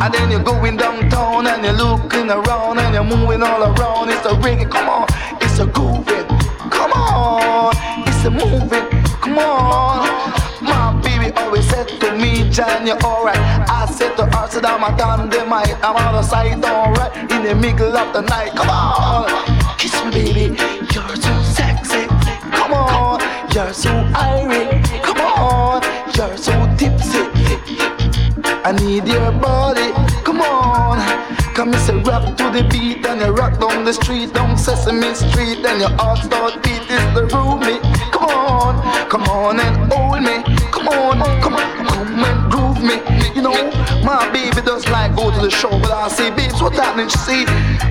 And 0.10 0.18
then 0.18 0.32
you're 0.32 0.42
going 0.42 0.76
downtown 0.76 1.46
and 1.46 1.64
you're 1.64 1.72
looking 1.72 2.32
around 2.32 2.80
and 2.80 2.96
you're 2.96 3.04
moving 3.04 3.44
all 3.44 3.62
around. 3.62 4.10
It's 4.10 4.26
a 4.26 4.30
reggae, 4.42 4.68
come 4.68 4.90
on, 4.90 5.08
it's 5.40 5.60
a 5.60 5.68
grooving, 5.68 6.26
come 6.72 6.92
on, 6.94 7.76
it's 8.08 8.26
a 8.26 8.32
moving, 8.32 8.90
come 9.22 9.38
on. 9.38 10.10
My 10.64 11.00
baby 11.04 11.32
always 11.38 11.70
said 11.70 11.88
to 12.02 12.18
me, 12.18 12.50
John, 12.50 12.88
you're 12.88 12.98
alright. 13.04 13.38
I 13.38 13.86
said 13.86 14.16
to 14.16 14.26
her, 14.26 14.48
said 14.50 14.64
that 14.64 14.82
my 14.82 14.98
time 14.98 15.30
they 15.30 15.46
might 15.46 15.78
I'm 15.86 15.96
out 15.96 16.16
of 16.16 16.26
sight, 16.26 16.66
alright. 16.66 17.16
In 17.32 17.44
the 17.44 17.54
middle 17.54 17.96
of 17.96 18.12
the 18.12 18.22
night, 18.22 18.56
come 18.56 18.72
on, 18.72 19.78
kiss 19.78 19.94
me, 20.06 20.10
baby, 20.10 20.58
you're 20.90 21.18
too 21.22 21.44
sexy. 21.54 22.08
Come 22.50 22.74
on, 22.74 23.22
you're 23.54 23.74
so 23.74 23.92
irate. 24.16 24.84
Come 25.04 25.22
on, 25.22 25.84
you're 26.16 26.36
so 26.36 26.76
tipsy. 26.80 27.29
I 28.66 28.72
need 28.74 29.08
your 29.08 29.32
body. 29.32 29.92
Come 30.24 30.42
on. 30.42 31.00
Come 31.56 31.74
and 31.74 31.82
say 31.82 31.96
rap 32.04 32.38
to 32.38 32.46
the 32.52 32.68
beat 32.70 33.06
and 33.06 33.20
you 33.22 33.28
rock 33.34 33.60
down 33.60 33.84
the 33.84 33.94
street, 33.94 34.34
down 34.34 34.58
Sesame 34.58 35.14
Street, 35.14 35.66
and 35.66 35.80
your 35.82 35.90
heart 36.00 36.20
start 36.20 36.64
beat 36.64 36.84
is 36.88 37.06
the 37.16 37.28
roomie. 37.32 37.80
Come 38.12 38.24
on, 38.26 39.10
come 39.10 39.24
on 39.24 39.60
and 39.60 39.92
hold 39.92 40.24
me. 40.24 40.44
Come 40.72 40.88
on, 40.88 41.20
come 41.42 41.56
on, 41.56 41.86
come 41.86 42.24
and 42.24 42.52
groove 42.52 42.82
me. 42.84 42.96
You 43.36 43.42
know, 43.42 43.72
my 44.04 44.30
baby 44.32 44.62
does 44.62 44.88
like 44.90 45.16
go 45.16 45.32
to 45.32 45.42
the 45.42 45.50
show, 45.50 45.70
but 45.70 45.92
I 45.92 46.08
say, 46.08 46.30
babes, 46.32 46.62
what 46.62 46.74
happening? 46.74 47.10
She 47.10 47.18
say, 47.18 47.46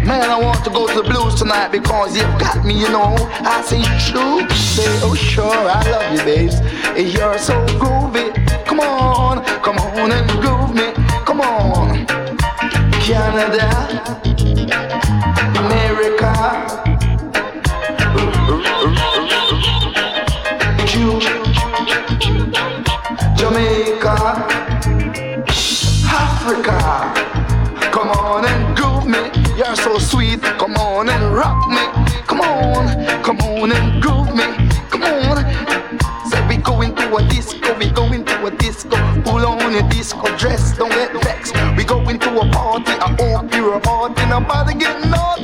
man, 0.04 0.30
I 0.30 0.38
want 0.40 0.64
to 0.64 0.70
go 0.70 0.86
to 0.86 1.02
the 1.02 1.08
blues 1.08 1.34
tonight 1.34 1.68
because 1.68 2.16
you've 2.16 2.38
got 2.38 2.64
me, 2.64 2.78
you 2.78 2.88
know. 2.88 3.16
I 3.44 3.60
say, 3.62 3.82
true. 4.08 4.48
Say, 4.54 4.88
oh 5.02 5.14
sure, 5.14 5.44
I 5.44 5.82
love 5.90 6.12
you, 6.12 6.24
babes. 6.24 6.60
You're 6.96 7.36
so 7.38 7.54
groovy. 7.76 8.47
Come 8.68 8.80
on, 8.80 9.44
come 9.62 9.78
on 9.78 10.12
and 10.12 10.30
groove 10.42 10.74
me. 10.74 10.92
Come 11.24 11.40
on, 11.40 12.06
Canada, 13.00 13.68
America. 15.56 16.28
Jamaica, 23.36 24.16
Africa. 26.04 26.78
Come 27.90 28.10
on 28.10 28.44
and 28.44 28.76
groove 28.76 29.06
me. 29.06 29.30
You're 29.56 29.76
so 29.76 29.98
sweet. 29.98 30.42
Come 30.42 30.76
on 30.76 31.08
and 31.08 31.34
rock 31.34 31.66
me. 31.68 31.84
Come 32.26 32.42
on, 32.42 33.22
come 33.22 33.38
on 33.40 33.72
and 33.72 33.97
disco 40.08 40.36
dress, 40.38 40.76
don't 40.78 40.90
get 40.90 41.12
vexed. 41.22 41.54
We 41.76 41.84
go 41.84 42.00
into 42.08 42.30
a 42.40 42.48
party, 42.50 42.92
hope 42.92 43.54
you're 43.54 43.74
a 43.74 43.80
party. 43.80 44.24
Nobody 44.26 44.74
get 44.78 45.06
naughty, 45.06 45.37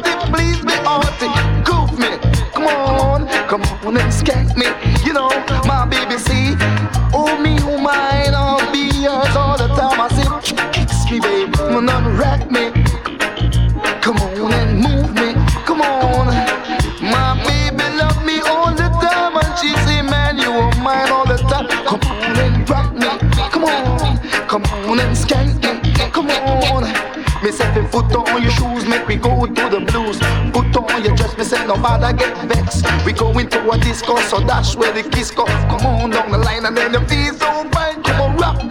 your 31.66 31.76
say, 31.76 31.82
nobody 31.82 32.16
get 32.18 32.48
vexed. 32.48 32.84
We 33.04 33.12
go 33.12 33.36
into 33.38 33.70
a 33.70 33.78
disco, 33.78 34.16
so 34.16 34.40
that's 34.40 34.76
where 34.76 34.92
the 34.92 35.08
kiss 35.08 35.30
go. 35.30 35.44
Come 35.44 35.86
on 35.86 36.10
down 36.10 36.30
the 36.30 36.38
line, 36.38 36.64
and 36.64 36.76
then 36.76 36.92
the 36.92 37.00
feet 37.00 37.34
so 37.38 37.68
fine. 37.70 38.02
Come 38.02 38.20
on, 38.20 38.36
rock 38.36 38.62
me, 38.64 38.70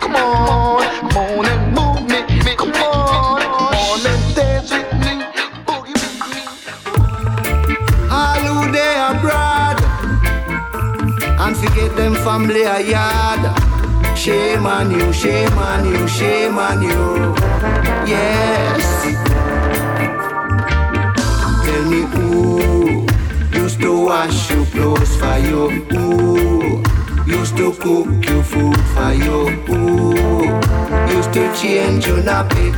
come 0.00 0.16
on, 0.16 0.82
come 1.10 1.16
on 1.16 1.46
and 1.46 1.74
move 1.74 2.08
me, 2.08 2.54
come 2.56 2.72
on, 2.72 3.40
come 3.40 3.74
on 3.74 4.06
and 4.06 4.34
dance 4.34 4.70
with 4.70 4.92
me, 5.00 5.24
boogie 5.66 5.94
with 5.94 6.18
me. 6.30 6.42
All 8.10 8.40
who 8.40 8.68
abroad 9.16 9.78
and 11.40 11.56
forget 11.56 11.96
them 11.96 12.14
family 12.14 12.62
a 12.62 12.80
yard. 12.80 13.58
Shame 14.16 14.66
on 14.66 14.90
you, 14.90 15.12
shame 15.12 15.58
on 15.58 15.84
you, 15.84 16.06
shame 16.06 16.58
on 16.58 16.82
you. 16.82 17.34
Yes. 18.06 19.11
Wash 24.04 24.50
your 24.50 24.66
clothes 24.66 25.16
for 25.16 25.38
you? 25.38 25.70
Who 25.90 26.82
used 27.26 27.56
to 27.56 27.72
cook 27.72 28.08
your 28.28 28.42
food 28.42 28.80
for 28.94 29.12
you? 29.12 29.48
Who 29.66 30.44
used 31.14 31.32
to 31.34 31.54
change 31.54 32.06
your 32.06 32.18
nappy? 32.18 32.68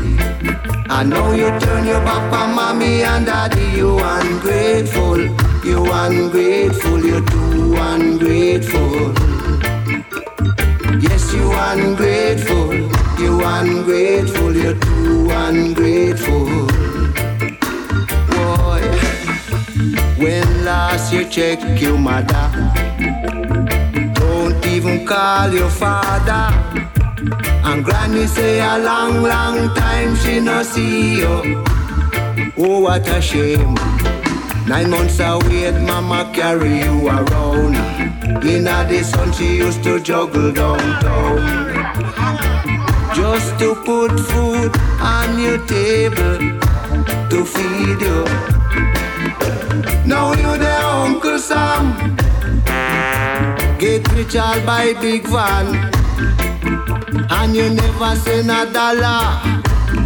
I 0.89 1.03
know 1.03 1.33
you 1.33 1.49
turn 1.61 1.87
your 1.87 2.01
back 2.05 2.33
on 2.33 2.55
mommy 2.55 3.03
and 3.03 3.27
daddy. 3.27 3.65
You 3.77 3.99
ungrateful, 3.99 5.19
you 5.65 5.79
ungrateful, 5.91 7.05
you 7.05 7.25
too 7.27 7.75
ungrateful. 7.77 9.15
Yes, 11.01 11.33
you 11.33 11.53
ungrateful, 11.53 12.75
you 13.19 13.43
ungrateful, 13.43 14.55
you 14.55 14.75
too 14.79 15.31
ungrateful. 15.31 16.84
When 20.17 20.65
last 20.65 21.13
you 21.13 21.25
check 21.29 21.59
your 21.81 21.99
mother, 21.99 22.51
don't 24.15 24.67
even 24.67 25.07
call 25.07 25.53
your 25.53 25.71
father. 25.71 26.55
And 27.65 27.85
granny 27.85 28.27
say 28.27 28.61
a 28.61 28.79
long, 28.79 29.23
long 29.23 29.75
time 29.75 30.15
she 30.17 30.41
no 30.41 30.63
see 30.63 31.19
you. 31.19 31.65
Oh, 32.57 32.81
what 32.81 33.09
a 33.09 33.21
shame. 33.21 33.75
Nine 34.67 34.91
months 34.91 35.19
away, 35.21 35.71
mama 35.85 36.31
carry 36.35 36.79
you 36.79 37.09
around. 37.09 37.75
In 38.45 38.65
the 38.65 39.03
sun, 39.03 39.33
she 39.33 39.57
used 39.57 39.83
to 39.85 40.01
juggle 40.01 40.53
downtown. 40.53 41.75
Just 43.15 43.59
to 43.59 43.75
put 43.85 44.19
food 44.21 44.73
on 45.01 45.39
your 45.39 45.59
table 45.67 46.39
to 47.31 47.45
feed 47.45 48.01
you. 48.01 48.64
Now 50.07 50.33
you 50.33 50.59
the 50.59 50.85
Uncle 50.85 51.39
Sam. 51.39 52.17
Get 53.79 54.07
rich 54.13 54.37
all 54.37 54.61
by 54.67 54.93
big 55.01 55.27
van. 55.27 55.67
And 57.31 57.57
you 57.57 57.71
never 57.71 58.15
send 58.17 58.51
a 58.51 58.71
dollar 58.71 59.41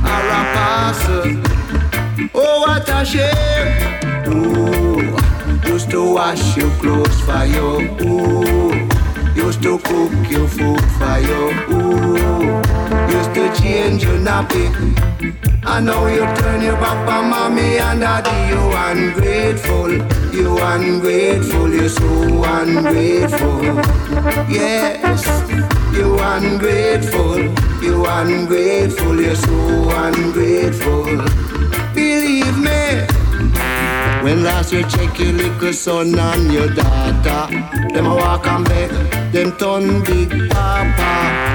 or 0.07 0.29
a 0.39 0.43
parcel. 0.55 1.43
Oh, 2.33 2.61
what 2.61 2.89
a 2.89 3.05
shame. 3.05 3.99
Ooh, 4.29 5.17
used 5.69 5.91
to 5.91 6.15
wash 6.15 6.57
your 6.57 6.71
clothes 6.79 7.21
for 7.23 7.45
you. 7.45 7.91
Ooh, 8.07 8.89
used 9.35 9.63
to 9.63 9.79
cook 9.79 10.13
your 10.31 10.47
food 10.47 10.85
for 10.99 11.19
you. 11.19 11.43
Ooh, 11.75 12.63
used 13.11 13.35
to 13.35 13.53
change 13.61 14.05
your 14.05 14.19
nappy. 14.19 15.58
I 15.71 15.81
know 15.81 16.07
you 16.07 16.25
turn 16.37 16.62
your 16.62 16.77
back 16.77 17.07
on 17.09 17.31
mommy 17.31 17.79
and 17.79 18.01
daddy. 18.01 18.37
You 18.51 18.62
ungrateful, 18.89 19.93
you 20.35 20.59
ungrateful, 20.59 21.73
you're 21.73 21.89
so 21.91 22.09
ungrateful. 22.43 23.62
Yes, 24.49 25.21
you 25.95 26.19
ungrateful, 26.19 27.39
you 27.83 28.07
ungrateful, 28.07 29.21
you're 29.21 29.37
so 29.37 29.59
ungrateful. 30.07 31.05
Believe 31.95 32.59
me. 32.59 33.07
When 34.23 34.43
last 34.43 34.73
you 34.73 34.83
check 34.85 35.19
your 35.19 35.33
little 35.33 35.73
son 35.73 36.19
and 36.19 36.53
your 36.53 36.69
daughter, 36.75 37.55
them 37.93 38.07
a 38.07 38.14
walk 38.16 38.47
and 38.47 38.64
beg, 38.66 38.91
them 39.33 39.53
turn 39.59 40.03
big 40.03 40.51
papa. 40.51 41.48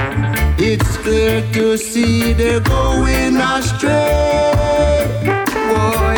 It's 0.56 0.96
clear 0.98 1.42
to 1.52 1.76
see 1.76 2.32
they're 2.32 2.60
going 2.60 3.36
astray. 3.36 3.90
Boy, 5.68 6.16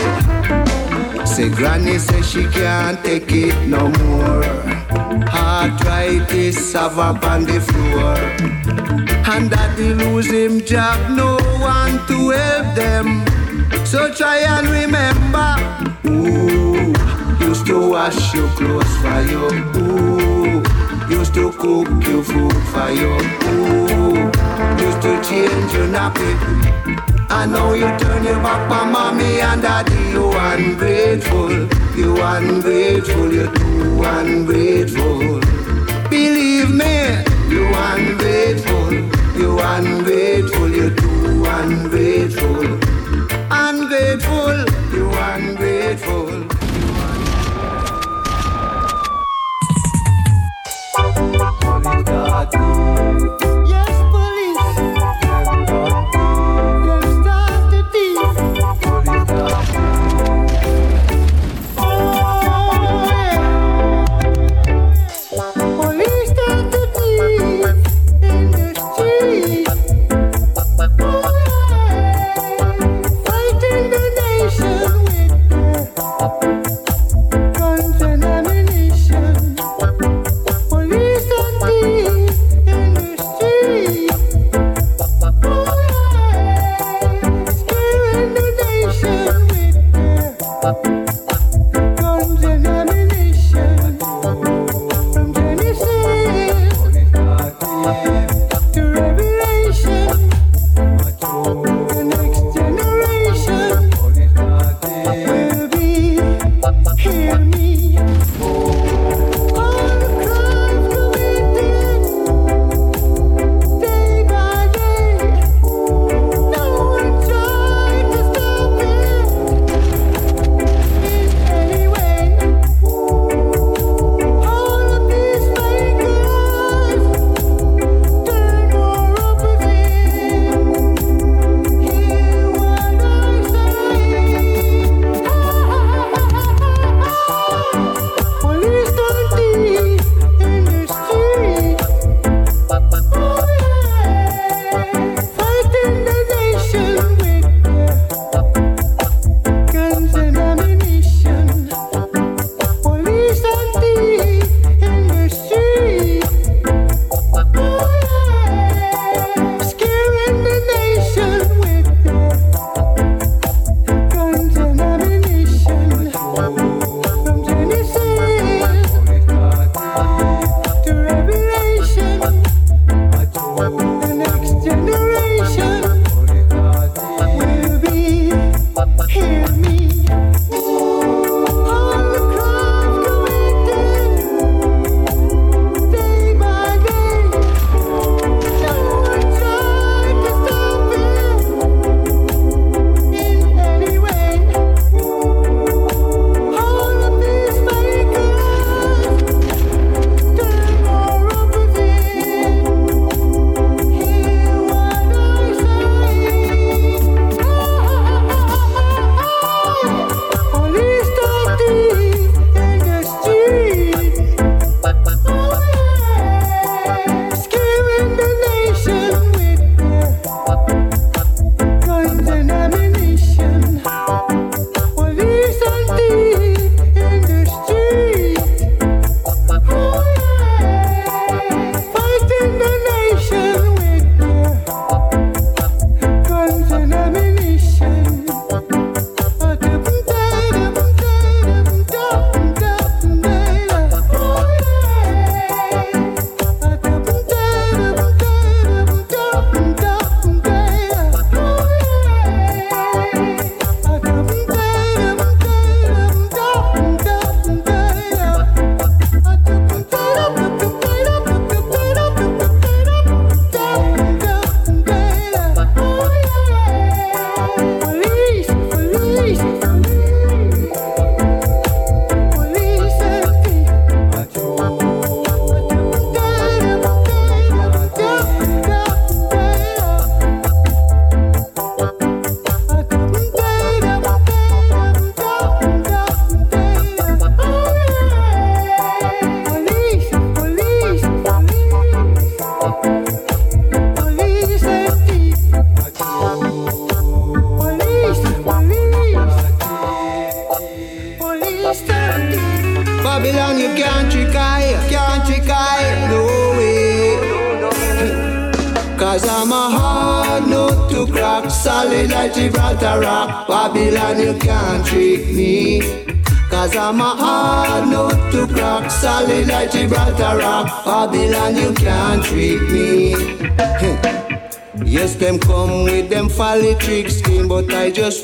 say 1.24 1.49
granny 1.49 1.99
says 1.99 2.30
she 2.30 2.47
can't 2.49 3.03
take 3.03 3.32
it 3.32 3.57
no 3.66 3.89
more. 3.89 4.45
Arthritis 5.32 6.72
have 6.74 6.99
up 6.99 7.24
on 7.24 7.45
the 7.45 7.61
floor. 7.61 8.16
And 9.28 9.51
daddy 9.51 9.95
lose 9.95 10.30
him 10.30 10.61
job, 10.61 11.11
no 11.11 11.39
one 11.59 12.07
to 12.07 12.30
help 12.30 12.74
them. 12.76 13.24
So 13.87 14.12
try 14.12 14.39
and 14.39 14.68
remember, 14.68 15.57
ooh, 16.07 16.93
used 17.45 17.66
to 17.66 17.89
wash 17.91 18.34
your 18.34 18.49
clothes 18.51 18.97
for 18.99 19.20
you, 19.22 19.47
ooh, 19.76 20.62
used 21.09 21.34
to 21.34 21.52
cook 21.52 21.88
your 22.04 22.22
food 22.24 22.52
for 22.72 22.90
you, 22.90 23.12
ooh, 23.48 24.30
used 24.84 25.02
to 25.02 25.20
change 25.22 25.72
your 25.72 25.86
nappy. 25.88 26.32
I 27.30 27.46
know 27.46 27.74
you 27.74 27.86
turn 27.98 28.24
your 28.24 28.40
back 28.42 28.70
on 28.70 28.92
mommy 28.92 29.40
and 29.40 29.62
daddy, 29.62 29.94
you 30.12 30.30
ungrateful, 30.32 31.50
you 31.96 32.16
ungrateful, 32.20 33.32
you 33.32 33.46
too 33.54 34.02
ungrateful. 34.04 35.40
Believe 36.11 36.70
me, 36.70 37.24
you 37.48 37.66
ungrateful, 37.74 38.92
you 39.38 39.59
ungrateful, 39.61 40.68
you 40.70 40.90
too 40.90 41.44
ungrateful. 41.44 42.78
Ungrateful, 43.50 44.64
you 44.92 45.11
ungrateful. 45.11 46.55
Yes, 52.53 53.55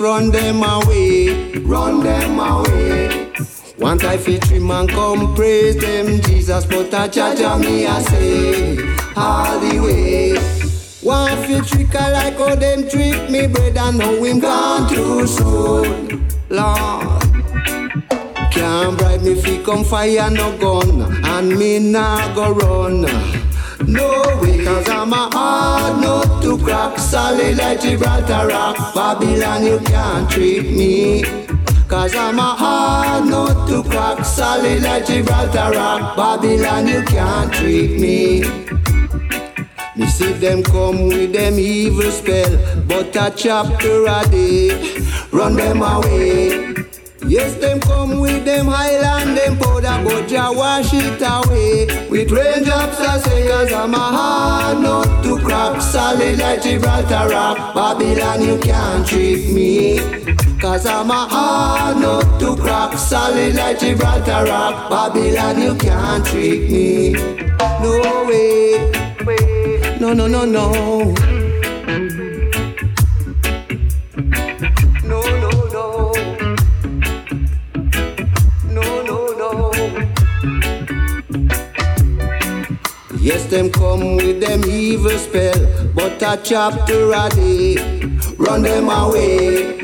run 0.02 0.32
them 0.32 0.64
away, 0.64 1.28
run 1.60 2.02
them 2.02 2.40
away. 2.40 3.32
One 3.76 3.98
time 3.98 4.18
feature 4.18 4.60
man 4.60 4.88
come 4.88 5.34
praise 5.36 5.76
them 5.76 6.20
Jesus, 6.22 6.66
but 6.66 6.92
I 6.92 7.06
judge 7.06 7.38
me 7.64 7.86
I 7.86 8.02
say 8.02 8.78
all 9.14 9.60
the 9.60 9.78
way. 9.78 10.34
One 11.02 11.36
fit 11.44 11.64
trick 11.66 11.94
I 11.94 12.10
like 12.10 12.36
how 12.36 12.54
them 12.56 12.88
trick 12.88 13.30
me, 13.30 13.46
brother. 13.46 13.92
Know 13.92 14.22
him 14.24 14.40
gone 14.40 14.88
too 14.88 15.26
soon, 15.26 16.26
Lord. 16.48 17.22
Can't 18.50 18.98
bribe 18.98 19.22
me 19.22 19.40
fi 19.40 19.62
come 19.62 19.84
fire 19.84 20.30
no 20.30 20.56
gun, 20.58 21.24
and 21.24 21.56
me 21.56 21.78
nah 21.78 22.34
go 22.34 22.52
run. 22.52 23.41
No 23.92 24.22
way, 24.40 24.64
cause 24.64 24.88
I'm 24.88 25.12
a 25.12 25.28
hard 25.30 26.00
nut 26.00 26.42
to 26.42 26.56
crack, 26.64 26.98
solid 26.98 27.58
like 27.58 27.82
Gibraltar 27.82 28.48
rock. 28.48 28.94
Babylon, 28.94 29.66
you 29.66 29.78
can't 29.80 30.30
trick 30.30 30.64
me. 30.64 31.22
Cause 31.88 32.14
I'm 32.16 32.38
a 32.38 32.54
hard 32.62 33.26
nut 33.26 33.68
to 33.68 33.82
crack, 33.82 34.24
solid 34.24 34.82
like 34.82 35.04
Gibraltar 35.04 35.72
rock. 35.76 36.16
Babylon, 36.16 36.88
you 36.88 37.02
can't 37.02 37.52
trick 37.52 38.00
me. 38.00 38.40
Me 39.94 40.06
see 40.06 40.32
them 40.32 40.62
come 40.62 41.08
with 41.08 41.34
them 41.34 41.58
evil 41.58 42.10
spell, 42.10 42.56
but 42.88 43.14
a 43.14 43.30
chapter 43.36 44.06
a 44.06 44.26
day, 44.30 44.70
run 45.32 45.54
them 45.54 45.82
away. 45.82 46.74
Yes, 47.26 47.56
them 47.56 47.78
come 47.80 48.20
with 48.20 48.46
them 48.46 48.66
highland, 48.66 48.91
ya 50.32 50.50
wash 50.52 50.92
it 50.94 51.20
away. 51.22 51.86
With 52.08 52.30
raindrops 52.30 53.00
I 53.00 53.18
say, 53.18 53.52
I'm 53.74 53.94
a 53.94 53.98
hard 53.98 54.80
nut 54.80 55.24
to 55.24 55.38
crack, 55.38 55.80
solid 55.80 56.38
like 56.38 56.62
Gibraltar 56.62 57.28
rock. 57.28 57.74
Babylon, 57.74 58.42
you 58.42 58.58
can't 58.58 59.06
trick 59.06 59.48
me. 59.52 59.98
Cause 60.58 60.86
I'm 60.86 61.10
a 61.10 61.26
hard 61.28 61.98
nut 61.98 62.40
to 62.40 62.56
crack, 62.56 62.96
solid 62.98 63.54
like 63.54 63.78
Gibraltar 63.78 64.44
rock. 64.46 64.90
Babylon, 64.90 65.60
you 65.60 65.74
can't 65.76 66.24
trick 66.24 66.70
me. 66.70 67.12
No 67.82 68.24
way. 68.28 68.90
No, 70.00 70.12
no, 70.12 70.26
no. 70.26 70.44
No, 70.44 71.31
them 83.52 83.70
come 83.70 84.16
with 84.16 84.40
them 84.40 84.64
evil 84.64 85.10
spell, 85.18 85.52
but 85.94 86.22
a 86.22 86.40
chapter 86.42 87.12
a 87.12 87.28
day, 87.28 87.76
run 88.38 88.62
them 88.62 88.88
away. 88.88 89.78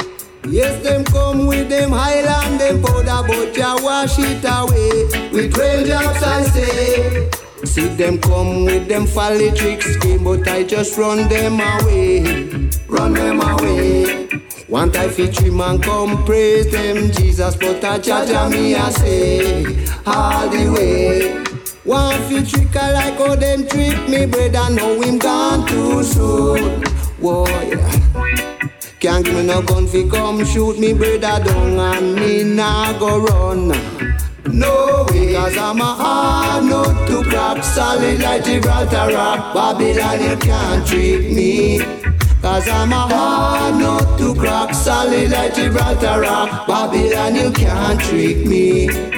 Yes, 0.49 0.83
them 0.83 1.05
come 1.05 1.47
with 1.47 1.69
them 1.69 1.91
highland, 1.91 2.59
them 2.59 2.81
powder, 2.83 3.29
but 3.29 3.55
ya 3.55 3.77
wash 3.83 4.19
it 4.19 4.43
away. 4.43 5.31
With 5.31 5.55
raindrops 5.59 6.23
I 6.23 6.45
say. 6.45 7.31
See 7.64 7.89
them 7.89 8.19
come 8.23 8.64
with 8.64 8.89
them 8.89 9.07
folly 9.07 9.51
trick 9.51 9.83
scheme, 9.83 10.25
but 10.25 10.49
I 10.49 10.62
just 10.62 10.97
run 10.97 11.29
them 11.29 11.61
away, 11.61 12.71
run 12.89 13.12
them 13.12 13.43
away. 13.43 14.29
One 14.66 14.91
time 14.91 15.11
feature 15.11 15.53
man 15.53 15.83
come 15.83 16.25
praise 16.25 16.73
them 16.73 17.11
Jesus, 17.12 17.55
but 17.57 17.85
I 17.85 17.99
judge 17.99 18.51
me 18.51 18.77
I 18.77 18.91
say 18.93 19.87
all 20.07 20.49
the 20.49 20.73
way. 20.73 21.47
One 21.89 22.20
feature 22.28 22.68
I 22.78 22.93
like 22.93 23.16
how 23.16 23.34
them 23.34 23.66
trick 23.66 24.11
me, 24.11 24.26
brother, 24.26 24.74
know 24.74 25.01
him 25.01 25.16
gone 25.16 25.66
too 25.66 26.03
soon. 26.03 26.82
Whoa, 27.18 27.49
yeah. 27.49 27.91
Can't 29.01 29.24
give 29.24 29.34
me 29.34 29.47
no 29.47 29.62
gun 29.62 29.86
fi 29.86 30.07
come 30.07 30.45
shoot 30.45 30.78
me, 30.78 30.93
brother, 30.93 31.43
down 31.43 31.78
and 31.78 32.14
me 32.14 32.45
nah 32.45 32.93
go 32.99 33.20
run. 33.20 33.68
No 34.53 35.07
way, 35.09 35.32
cause 35.32 35.57
I'm 35.57 35.80
a 35.80 35.84
hard 35.84 36.64
nut 36.64 37.09
to 37.09 37.22
crack, 37.22 37.64
solid 37.64 38.20
like 38.20 38.45
Gibraltar 38.45 39.14
rock. 39.14 39.55
Babylon, 39.55 40.20
you 40.20 40.36
can't 40.36 40.86
trick 40.86 41.32
me. 41.32 41.78
Cause 42.43 42.68
I'm 42.68 42.93
a 42.93 43.09
hard 43.09 43.76
nut 43.76 44.18
to 44.18 44.34
crack, 44.34 44.74
solid 44.74 45.30
like 45.30 45.55
Gibraltar 45.55 46.20
rock. 46.20 46.66
Babylon, 46.66 47.34
you 47.34 47.51
can't 47.51 47.99
trick 47.99 48.45
me. 48.45 49.18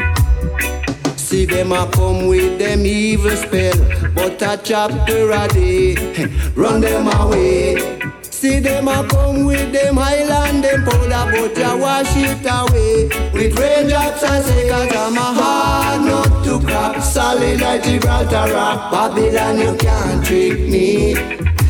See 1.30 1.44
them 1.44 1.70
a 1.70 1.88
come 1.92 2.26
with 2.26 2.58
them 2.58 2.84
evil 2.84 3.30
spell, 3.36 3.78
but 4.16 4.42
a 4.42 4.60
chapter 4.64 5.30
a 5.30 5.46
day, 5.46 5.94
run 6.56 6.80
them 6.80 7.06
away. 7.06 7.76
See 8.22 8.58
them 8.58 8.88
a 8.88 9.06
come 9.08 9.44
with 9.44 9.72
them 9.72 9.96
highland, 9.96 10.64
them 10.64 10.84
powder, 10.84 11.30
but 11.30 11.56
ya 11.56 11.76
wash 11.76 12.16
it 12.16 12.44
away. 12.44 13.10
With 13.32 13.56
raindrops 13.56 14.24
I 14.24 14.40
say, 14.40 14.70
I'm 14.72 15.16
a 15.16 15.20
hard 15.20 16.00
nut 16.04 16.44
to 16.46 16.66
crack, 16.66 17.00
solid 17.00 17.60
like 17.60 17.84
Gibraltar 17.84 18.52
rock. 18.52 18.90
Babylon, 18.90 19.58
you 19.60 19.76
can't 19.76 20.26
trick 20.26 20.58
me. 20.58 21.12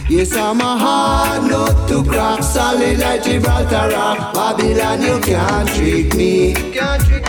Yes, 0.08 0.34
I'm 0.34 0.58
a 0.62 0.78
hard 0.78 1.50
nut 1.50 1.86
to 1.90 2.02
crack, 2.02 2.42
solid 2.42 2.98
like 2.98 3.24
Gibraltar 3.24 3.90
rock. 3.92 4.32
Babylon, 4.32 5.02
you 5.02 5.20
can't 5.20 5.68
trick 5.68 6.14
me. 6.14 6.54
Can't 6.54 7.04
trick. 7.04 7.19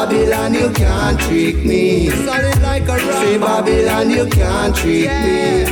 Babylon, 0.00 0.54
you 0.54 0.70
can't 0.70 1.20
trick 1.20 1.56
me. 1.56 2.08
Solid 2.08 2.62
like 2.62 2.88
a 2.88 2.96
rock. 2.96 3.22
Say 3.22 3.36
Babylon, 3.36 4.08
you 4.08 4.24
can't 4.30 4.74
trick 4.74 5.10
me. 5.10 5.66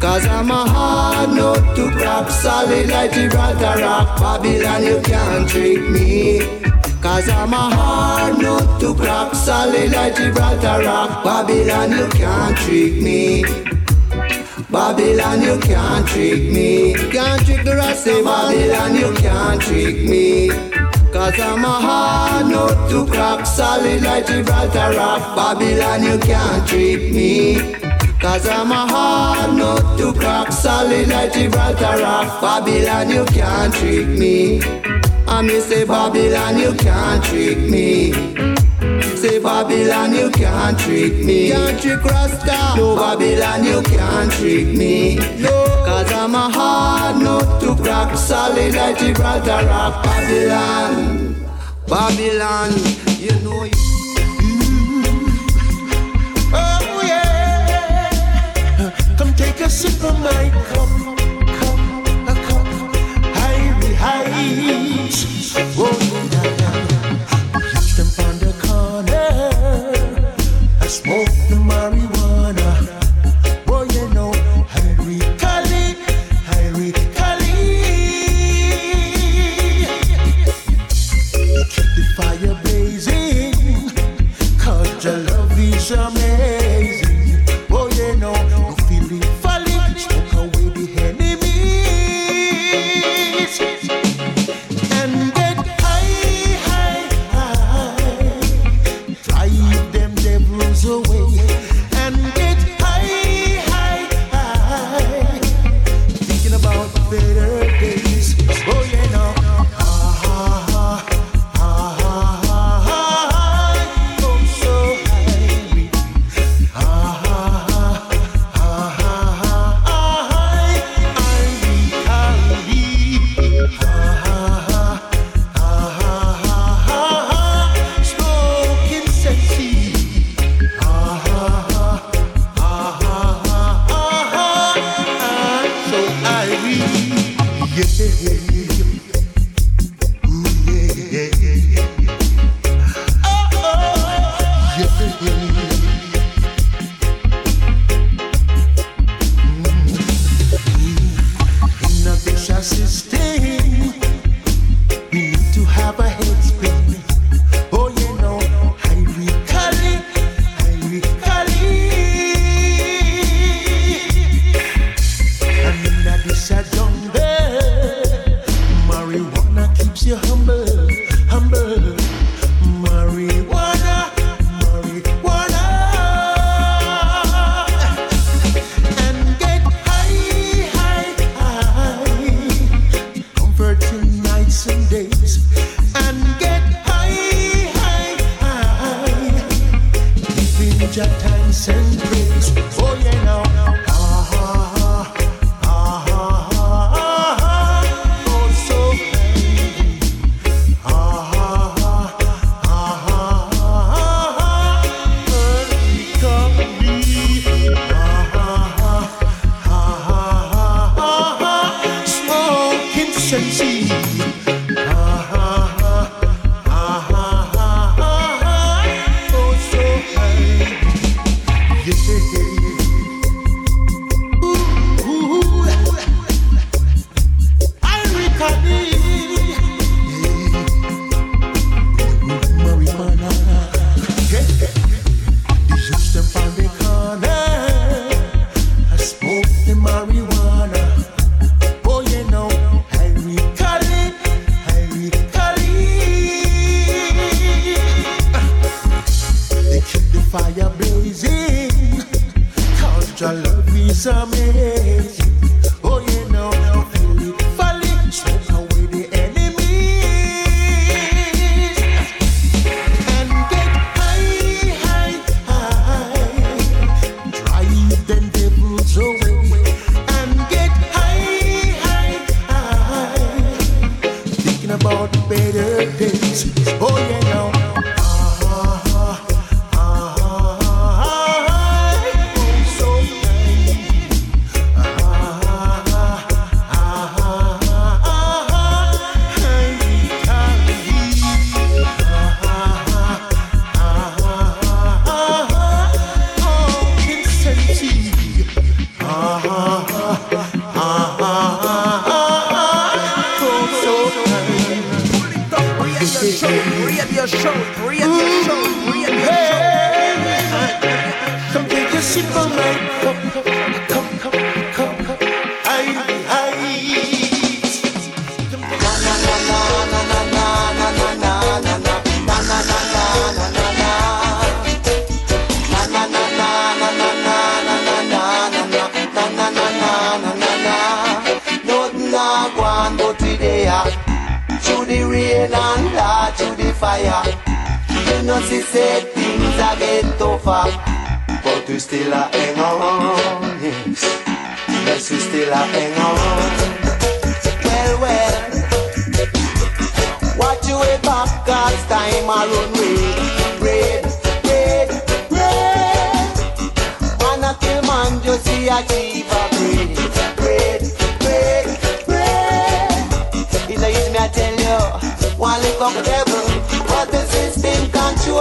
Cause 0.00 0.26
I'm 0.26 0.50
a 0.50 0.68
hard 0.68 1.30
nut 1.36 1.76
to 1.76 1.88
crack, 1.92 2.28
solid 2.30 2.88
like 2.88 3.12
Gibraltar 3.12 3.80
rock. 3.80 4.18
Babylon, 4.18 4.82
you 4.82 5.00
can't 5.02 5.48
trick 5.48 5.88
me. 5.88 6.40
Cause 7.00 7.28
I'm 7.28 7.52
a 7.52 7.70
hard 7.76 8.42
nut 8.42 8.80
to 8.80 8.92
crack, 8.92 9.36
solid 9.36 9.92
like 9.92 10.16
Gibraltar 10.16 10.82
rock. 10.84 11.22
Babylon, 11.22 11.92
you 11.92 12.08
can't 12.08 12.56
trick 12.58 12.94
me. 13.00 13.44
Babylon, 14.68 15.42
you 15.42 15.60
can't 15.60 16.08
trick 16.08 16.42
me. 16.50 16.94
Can't 17.12 17.46
trick 17.46 17.64
the 17.64 17.76
rest 17.76 18.08
of 18.08 18.24
Babylon, 18.24 18.96
you 18.96 19.14
can't 19.14 19.62
trick 19.62 20.02
me. 20.08 20.69
Cause 21.12 21.40
I'm 21.40 21.64
a 21.64 21.68
hard 21.68 22.46
nut 22.46 22.90
to 22.90 23.04
crack, 23.04 23.44
solid 23.44 24.02
like 24.02 24.26
Gibraltar 24.26 24.96
rock. 24.96 25.34
Babylon, 25.34 26.04
you 26.04 26.18
can't 26.18 26.66
trick 26.68 27.12
me. 27.12 27.56
Cause 28.20 28.48
I'm 28.48 28.70
a 28.70 28.86
hard 28.86 29.56
nut 29.56 29.98
to 29.98 30.12
crack, 30.12 30.52
solid 30.52 31.08
like 31.08 31.32
Gibraltar 31.32 32.00
rock. 32.00 32.40
Babylon, 32.40 33.10
you 33.10 33.24
can't 33.24 33.74
trick 33.74 34.06
me. 34.06 34.62
I 35.26 35.42
me 35.42 35.58
say 35.60 35.84
Babylon, 35.84 36.58
you 36.58 36.74
can't 36.74 37.24
trick 37.24 37.58
me. 37.58 38.12
Say 39.16 39.38
Babylon, 39.38 40.14
you 40.14 40.30
can't 40.30 40.78
trick 40.78 41.14
me. 41.24 41.50
Can't 41.50 41.80
trick 41.80 42.04
Rasta. 42.04 42.74
No 42.76 42.96
Babylon, 42.96 43.64
you 43.64 43.82
can't 43.82 44.32
trick 44.32 44.68
me. 44.68 45.16
No, 45.38 45.59
I'm 46.32 46.36
a 46.36 46.48
hard 46.48 47.16
nut 47.24 47.60
to 47.60 47.74
crack, 47.82 48.16
solid 48.16 48.72
like 48.76 48.98
Gibraltar 48.98 49.66
rock. 49.66 50.04
Babylon, 50.04 51.34
Babylon, 51.88 52.70
you 53.18 53.34
know 53.42 53.64
you. 53.64 53.70
Mm-hmm. 54.46 55.24
Oh 56.54 57.02
yeah, 57.04 58.92
come 59.18 59.34
take 59.34 59.60
a 59.60 59.68
sip 59.68 60.04
of 60.04 60.20
my 60.20 60.50
cup, 60.70 60.88
cup, 61.58 61.80
a 62.28 62.34
cup, 62.46 62.66
high 63.34 63.66
heights. 63.98 65.26
Oh 65.76 66.09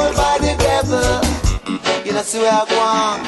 controlled 0.10 0.16
by 0.16 0.38
the 0.40 0.54
devil. 0.58 2.06
You 2.06 2.14
know, 2.14 2.22
see 2.22 2.40
where 2.40 2.52
I 2.52 2.66
go 2.66 2.80
on. 2.80 3.20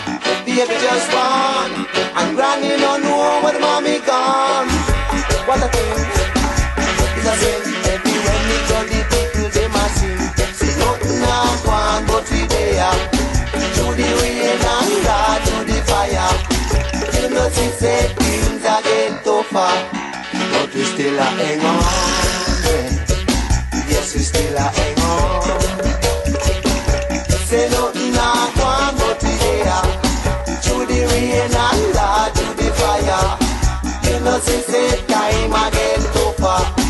The 0.46 0.54
baby 0.56 0.76
just 0.82 1.08
born. 1.12 1.70
And 2.18 2.36
granny 2.36 2.70
don't 2.80 3.04
know 3.04 3.42
where 3.44 3.54
the 3.54 3.60
mommy 3.60 4.00
gone. 4.00 4.68
What 5.48 5.62
a 5.62 5.68
thing. 5.70 6.06
It's 7.18 7.28
a 7.28 7.34
sin. 7.38 7.62
Every 7.92 8.16
when 8.26 8.42
we 8.50 8.58
go, 8.70 8.78
the 8.90 9.00
people, 9.12 9.50
they 9.54 9.68
must 9.68 9.96
sing. 10.00 10.22
See 10.58 10.74
nothing 10.80 11.22
I 11.22 11.62
want 11.66 12.08
but 12.08 12.26
we 12.32 12.46
there. 12.48 12.94
Through 13.76 13.96
the 13.96 14.08
rain 14.22 14.58
and 14.58 15.04
God, 15.06 15.42
through 15.46 15.66
the 15.70 15.80
fire. 15.86 16.34
You 17.22 17.30
know, 17.30 17.50
she 17.50 17.68
said 17.80 18.16
things 18.18 18.66
are 18.66 18.82
getting 18.82 19.18
tougher. 19.24 19.72
But 20.52 20.74
we 20.74 20.84
still 20.84 21.20
are 21.20 21.36
hang 21.42 21.62
on. 21.62 21.84
Yeah. 22.66 22.90
Yes, 23.90 24.16
we 24.16 24.22
still 24.22 24.58
are 24.58 24.72
hang 24.72 25.00
on. 25.00 26.11
seno 27.52 27.92
na 28.16 28.48
kwa 28.56 28.92
motilea 28.94 29.82
to 30.64 30.86
the 30.86 31.06
rain 31.06 31.52
and 31.52 32.34
to 32.36 32.46
the 32.56 32.72
fire. 32.80 33.38
You 34.04 34.20
know, 34.24 34.40
since 34.40 35.02
time 35.08 35.52
again 35.52 36.00
to 36.14 36.42
far. 36.42 36.81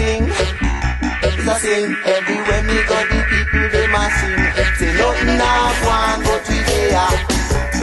thing. 0.00 0.22
It's 1.22 1.46
a 1.52 1.54
sin 1.60 1.96
Everywhere 2.16 2.62
me 2.68 2.78
go, 2.88 2.98
the 3.10 3.20
people 3.30 3.66
they 3.74 3.86
must 3.94 4.16
sing. 4.20 4.40
Say 4.78 4.92
nothing 4.96 5.36
now, 5.36 5.68
one 5.84 6.20
go 6.24 6.34
to 6.48 6.56
there. 6.68 7.10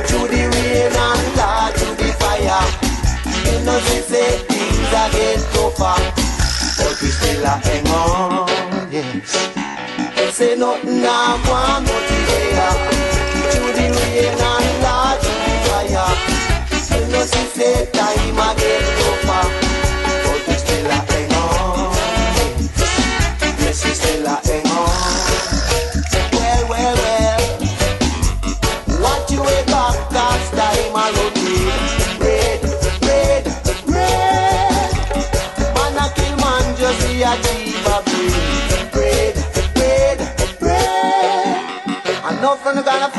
Through 0.07 0.28
the 0.34 0.43
rain 0.53 0.93
and 1.05 1.24
Lord, 1.38 1.72
through 1.78 1.97
the 2.01 2.09
fire. 2.22 2.65
You 3.47 3.57
know 3.65 3.80
they 3.88 4.01
say 4.11 4.30
things 4.49 4.91
are 5.01 5.09
getting 5.13 5.45
tougher, 5.53 5.97
but 6.78 6.95
we 7.01 7.09
still 7.18 7.45
are 7.51 7.61
hang 7.68 7.88
on. 7.88 8.91
Yes. 8.91 10.36
Say 10.38 10.55
nothing 10.55 11.01
now, 11.01 11.38
one. 11.49 11.87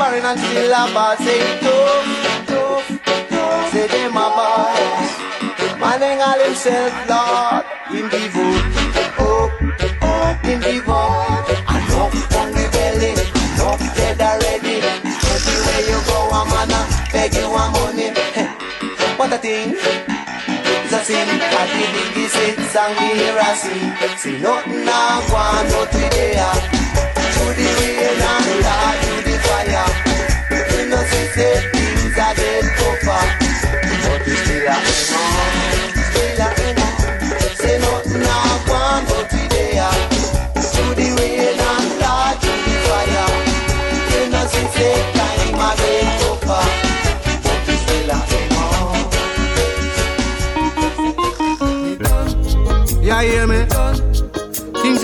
Foreign 0.09 0.25
and 0.25 0.39
still 0.39 0.73
a 0.73 0.93
ball 0.93 1.15
say 1.17 1.59
tough, 1.61 2.47
tough, 2.47 2.87
tough. 3.29 3.71
Say 3.71 3.87
them 3.87 4.17
a 4.17 4.25
boy. 4.37 5.79
Man 5.79 6.03
ain't 6.03 6.41
himself, 6.41 6.93
Lord. 7.09 7.65
Him 7.93 8.09
give 8.09 8.35
up, 8.35 9.19
up, 9.19 10.03
up. 10.03 10.45
Him 10.45 10.59
give 10.61 10.89
up. 10.89 11.49
Enough 11.75 12.35
on 12.41 12.49
the 12.57 12.65
belly, 12.73 13.11
enough 13.13 13.83
dead 13.95 14.21
already. 14.21 14.77
Everywhere 15.33 15.83
you 15.89 15.99
go, 16.09 16.17
a 16.37 16.41
man 16.51 16.73
a 16.73 16.81
beg 17.13 17.33
you 17.35 17.45
a 17.45 17.63
money. 17.73 18.09
What 19.19 19.33
a 19.33 19.37
thing. 19.37 19.75
It's 19.75 20.93
a 20.93 20.99
sin, 21.03 21.27
I 21.29 21.63
did 21.69 21.91
the 21.95 22.03
biggest 22.15 22.71
song 22.73 22.95
we 22.97 23.07
hear 23.19 23.37
a 23.37 23.49
sing. 23.61 24.17
See 24.17 24.41
nothing 24.41 24.85
now, 24.85 25.19
go 25.27 25.35
on, 25.35 25.67
no 25.69 25.85
today. 25.85 26.35
Ah. 26.39 26.79
To 27.35 27.43
the 27.57 27.67
rain 27.79 28.21
and 28.31 29.03
the 29.03 29.08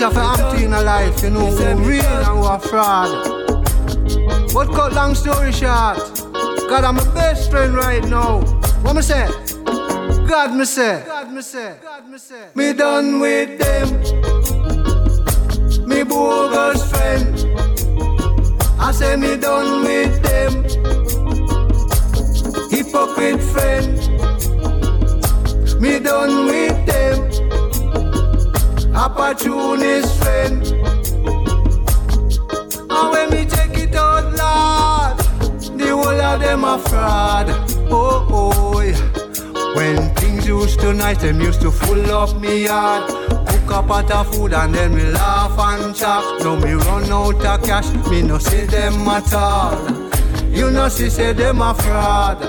Are 0.06 0.12
for 0.12 0.40
empty 0.40 0.64
in 0.64 0.72
a 0.72 0.82
life, 0.82 1.20
you 1.20 1.30
know, 1.30 1.46
who 1.46 1.82
real 1.82 2.00
and 2.04 2.26
who 2.26 2.44
are 2.44 2.60
fraud. 2.60 3.10
But 4.54 4.68
cut 4.72 4.92
long 4.92 5.16
story 5.16 5.50
short, 5.50 5.98
God, 6.68 6.84
I'm 6.84 6.94
my 6.94 7.12
best 7.12 7.50
friend 7.50 7.74
right 7.74 8.04
now. 8.04 8.42
What 8.82 8.94
me 8.94 9.02
say? 9.02 9.26
God, 10.28 10.54
me 10.54 10.64
say. 10.64 11.02
God, 11.04 11.32
me 11.32 11.42
say. 11.42 11.74
God, 11.82 12.08
me 12.08 12.18
say. 12.18 12.50
Me 12.54 12.72
done 12.72 13.18
with 13.18 13.58
them. 13.58 13.88
Me 15.88 16.04
bogus 16.04 16.88
friend. 16.88 17.26
I 18.78 18.92
say 18.92 19.16
me 19.16 19.36
done 19.36 19.82
with 19.82 20.22
them. 20.22 20.62
Hypocrite 22.70 23.42
friend. 23.42 23.98
Me 25.80 25.98
done 25.98 26.46
with 26.46 26.86
them. 26.86 27.35
Opportunist 28.96 30.22
friend. 30.22 30.66
And 32.90 33.10
when 33.12 33.30
me 33.30 33.44
take 33.44 33.76
it 33.76 33.94
out, 33.94 34.24
Lord, 34.40 35.18
the 35.78 35.88
whole 35.88 36.20
of 36.20 36.40
them 36.40 36.64
a 36.64 36.78
fraud. 36.78 37.46
Oh, 37.90 38.26
oh, 38.30 38.80
yeah. 38.80 38.96
When 39.76 40.14
things 40.14 40.46
used 40.46 40.80
to 40.80 40.94
nice, 40.94 41.18
them 41.18 41.42
used 41.42 41.60
to 41.60 41.70
full 41.70 42.10
up 42.10 42.40
me 42.40 42.64
yard. 42.64 43.10
Cook 43.46 43.70
a 43.70 43.82
pot 43.82 44.10
of 44.10 44.34
food 44.34 44.54
and 44.54 44.74
then 44.74 44.94
me 44.94 45.04
laugh 45.04 45.58
and 45.58 45.94
chat. 45.94 46.24
Now 46.40 46.56
me 46.56 46.72
run 46.72 47.04
out 47.12 47.44
of 47.44 47.62
cash, 47.66 47.92
me 48.08 48.22
no 48.22 48.38
see 48.38 48.64
them 48.64 49.06
at 49.08 49.32
all. 49.34 49.76
You 50.48 50.70
know, 50.70 50.88
see, 50.88 51.10
say 51.10 51.34
them 51.34 51.60
a 51.60 51.74
fraud. 51.74 52.40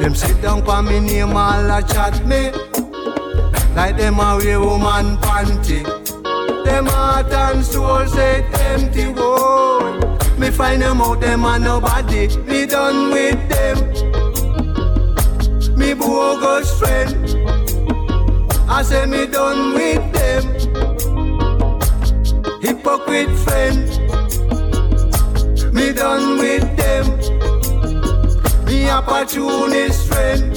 Them 0.00 0.14
sit 0.14 0.40
down 0.40 0.64
for 0.64 0.82
me 0.82 1.00
name 1.00 1.36
all 1.36 1.70
a 1.70 1.82
chat 1.82 2.26
me 2.26 2.50
Like 3.76 3.98
them 3.98 4.18
a 4.20 4.38
woman 4.58 5.18
panty. 5.18 5.84
Them 6.64 6.86
heart 6.86 7.30
and 7.30 7.62
soul 7.62 8.06
say 8.06 8.42
empty 8.70 9.12
boy 9.12 10.00
Me 10.38 10.50
find 10.50 10.80
them 10.80 11.02
out 11.02 11.20
them 11.20 11.44
a 11.44 11.58
nobody. 11.58 12.28
Me 12.44 12.64
done 12.64 13.10
with 13.10 13.48
them. 13.50 13.76
Me 15.76 15.92
bogus 15.92 16.78
friend. 16.78 17.14
I 18.66 18.82
say 18.82 19.04
me 19.04 19.26
done 19.26 19.74
with 19.74 20.12
them. 20.14 20.42
Hypocrite 22.62 23.36
friend. 23.44 23.90
Me 25.74 25.92
done 25.92 26.38
with 26.38 26.76
them. 26.78 27.04
Me 28.64 28.88
opportunist 28.88 30.08
friend. 30.08 30.55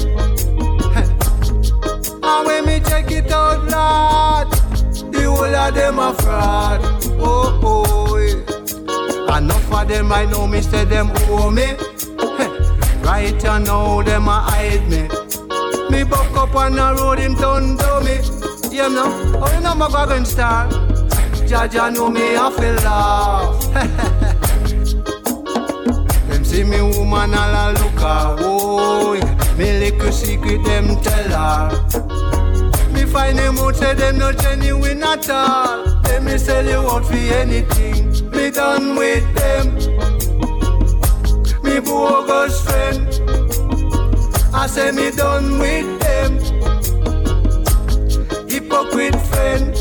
And 2.30 2.46
when 2.48 2.66
me 2.66 2.80
check 2.80 3.12
it 3.12 3.32
out, 3.32 3.60
Lord, 3.74 4.52
the 5.12 5.24
whole 5.24 5.56
of 5.56 5.74
them 5.74 6.00
a 6.00 6.14
fraud. 6.14 6.82
Oh, 7.20 7.60
oh, 7.64 8.18
yeah. 8.18 9.38
Enough 9.38 9.74
of 9.74 9.88
them 9.88 10.12
I 10.12 10.26
know 10.26 10.48
me 10.48 10.62
say 10.62 10.86
them 10.86 11.12
owe 11.30 11.50
me. 11.50 11.76
right 13.04 13.44
you 13.44 13.60
know 13.66 14.04
them 14.04 14.28
a 14.28 14.42
hide 14.42 14.88
me. 14.90 15.08
Me 15.90 16.04
buck 16.04 16.36
up 16.38 16.56
on 16.56 16.76
the 16.76 16.96
road, 17.00 17.20
him 17.20 17.36
done 17.36 17.78
do 17.78 18.02
me. 18.06 18.20
Yeah, 18.76 18.88
no, 18.88 19.06
oh, 19.42 19.54
you 19.54 19.62
know 19.62 19.76
my 19.76 19.88
wagon 19.88 20.26
star. 20.26 20.70
Jaja 21.50 21.92
know 21.94 22.10
me, 22.10 22.38
I 22.38 22.52
feel 22.52 22.76
laugh. 22.86 23.74
Them 26.30 26.44
see 26.46 26.64
me 26.64 26.82
woman 26.82 27.34
all 27.34 27.56
a 27.56 27.74
look 27.74 28.00
her, 28.00 28.36
oh 28.40 29.14
yeah. 29.14 29.58
Me 29.58 29.80
little 29.80 30.12
secret 30.12 30.64
them 30.64 30.96
tell 31.02 31.30
her 31.30 32.09
find 33.10 33.38
them 33.38 33.58
out 33.58 33.76
say 33.76 33.94
them 33.94 34.18
not 34.18 34.38
genuine 34.38 35.04
at 35.04 35.30
all. 35.30 35.86
Them 36.04 36.26
me 36.26 36.38
sell 36.38 36.66
you 36.66 36.78
out 36.78 37.06
for 37.06 37.14
anything. 37.14 38.30
Me 38.32 38.52
done 38.52 38.96
with 38.96 39.26
them. 39.36 39.76
Me 41.64 41.80
bogus 41.80 42.64
friend. 42.64 43.08
I 44.54 44.68
say 44.68 44.92
me 44.92 45.12
done 45.12 45.60
with 45.60 46.00
them. 46.02 46.32
Hypocrite 48.48 49.20
friend. 49.30 49.74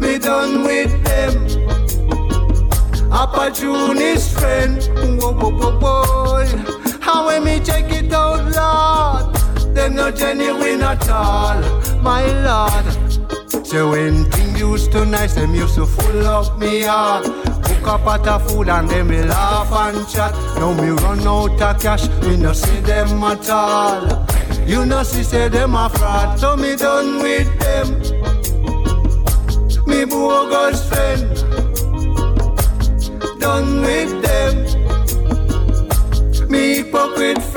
Me 0.00 0.18
done 0.18 0.62
with 0.64 0.92
them. 1.04 1.32
Opportunist 3.12 4.38
friend. 4.38 4.82
Whoa, 5.20 5.32
whoa, 5.32 5.50
whoa, 5.50 5.78
whoa. 5.78 6.46
How 7.00 7.26
when 7.26 7.44
me 7.44 7.60
check 7.60 7.90
it 7.90 8.12
out, 8.12 8.44
Lord, 8.56 9.29
them 9.74 9.94
not 9.94 10.16
genuine 10.16 10.82
at 10.82 11.08
all, 11.08 11.60
my 12.02 12.24
Lord. 12.42 12.86
So 13.66 13.90
when 13.90 14.24
things 14.30 14.58
used 14.58 14.92
to 14.92 15.04
nice, 15.04 15.34
them 15.34 15.54
used 15.54 15.76
to 15.76 15.86
full 15.86 16.26
up 16.26 16.58
me 16.58 16.82
heart. 16.82 17.24
Cook 17.64 17.86
up 17.86 18.02
pot 18.02 18.26
of 18.26 18.50
food 18.50 18.68
and 18.68 18.88
them 18.88 19.08
me 19.08 19.22
laugh 19.22 19.72
and 19.72 20.08
chat. 20.08 20.32
Now 20.56 20.72
me 20.72 20.90
run 20.90 21.20
out 21.20 21.60
of 21.60 21.80
cash, 21.80 22.08
me 22.22 22.36
no 22.36 22.52
see 22.52 22.80
them 22.80 23.22
at 23.22 23.48
all. 23.48 24.26
You 24.66 24.84
know 24.86 25.02
see 25.02 25.22
say 25.22 25.48
them 25.48 25.74
a 25.74 25.88
fraud, 25.88 26.38
so 26.38 26.56
me 26.56 26.76
done 26.76 27.18
with 27.22 27.58
them. 27.60 28.00
Me 29.86 30.04
bogus 30.04 30.88
friend 30.88 31.60
done 33.40 33.80
with 33.82 34.22
them. 34.22 34.66
Me 36.48 36.76
hypocrite. 36.76 37.49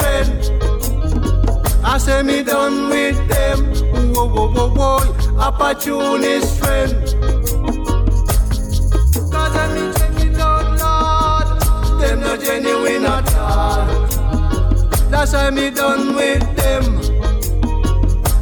I 1.93 1.99
say 1.99 2.23
me 2.23 2.41
done 2.41 2.89
with 2.89 3.27
them. 3.27 3.59
Whoa, 4.15 4.25
whoa, 4.25 4.51
whoa, 4.51 4.69
whoa. 4.73 5.37
Opportunist 5.37 6.57
friend. 6.59 6.91
Cause 9.31 9.53
when 9.53 9.69
me 9.75 9.93
check 9.93 10.25
it 10.25 10.39
out, 10.39 10.65
Lord, 10.81 12.01
them 12.01 12.19
not 12.21 12.39
genuine 12.39 13.05
at 13.05 13.35
all. 13.35 13.85
That's 15.11 15.33
why 15.33 15.51
me 15.51 15.69
done 15.69 16.15
with 16.15 16.55
them. 16.55 16.97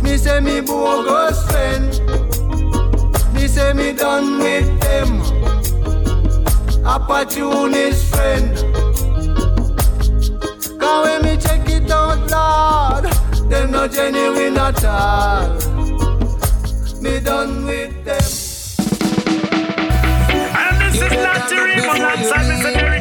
Me 0.02 0.16
say 0.16 0.40
me 0.40 0.62
bogus 0.62 1.46
friend. 1.52 1.90
Me 3.34 3.48
say 3.48 3.74
me 3.74 3.92
done 3.92 4.40
with 4.40 4.80
them 4.80 5.22
opportunist 6.86 8.16
friend. 8.16 8.56
Cause 10.80 11.06
when 11.06 11.22
me 11.24 11.36
check 11.36 11.68
it 11.70 11.92
out, 11.92 12.20
Lord, 12.32 13.21
them 13.52 13.72
no 13.72 13.86
genuine 13.86 14.58
at 14.58 14.84
all. 14.86 15.56
Me 17.02 17.20
done 17.20 17.66
with 17.66 17.94
them. 18.06 18.24
And 20.56 20.76
this 20.82 21.02
is 21.02 21.12
not 21.12 21.50
to 21.50 21.56
read 21.56 21.84
alongside 21.84 22.46
Mr. 22.50 22.74
Derek 22.74 23.01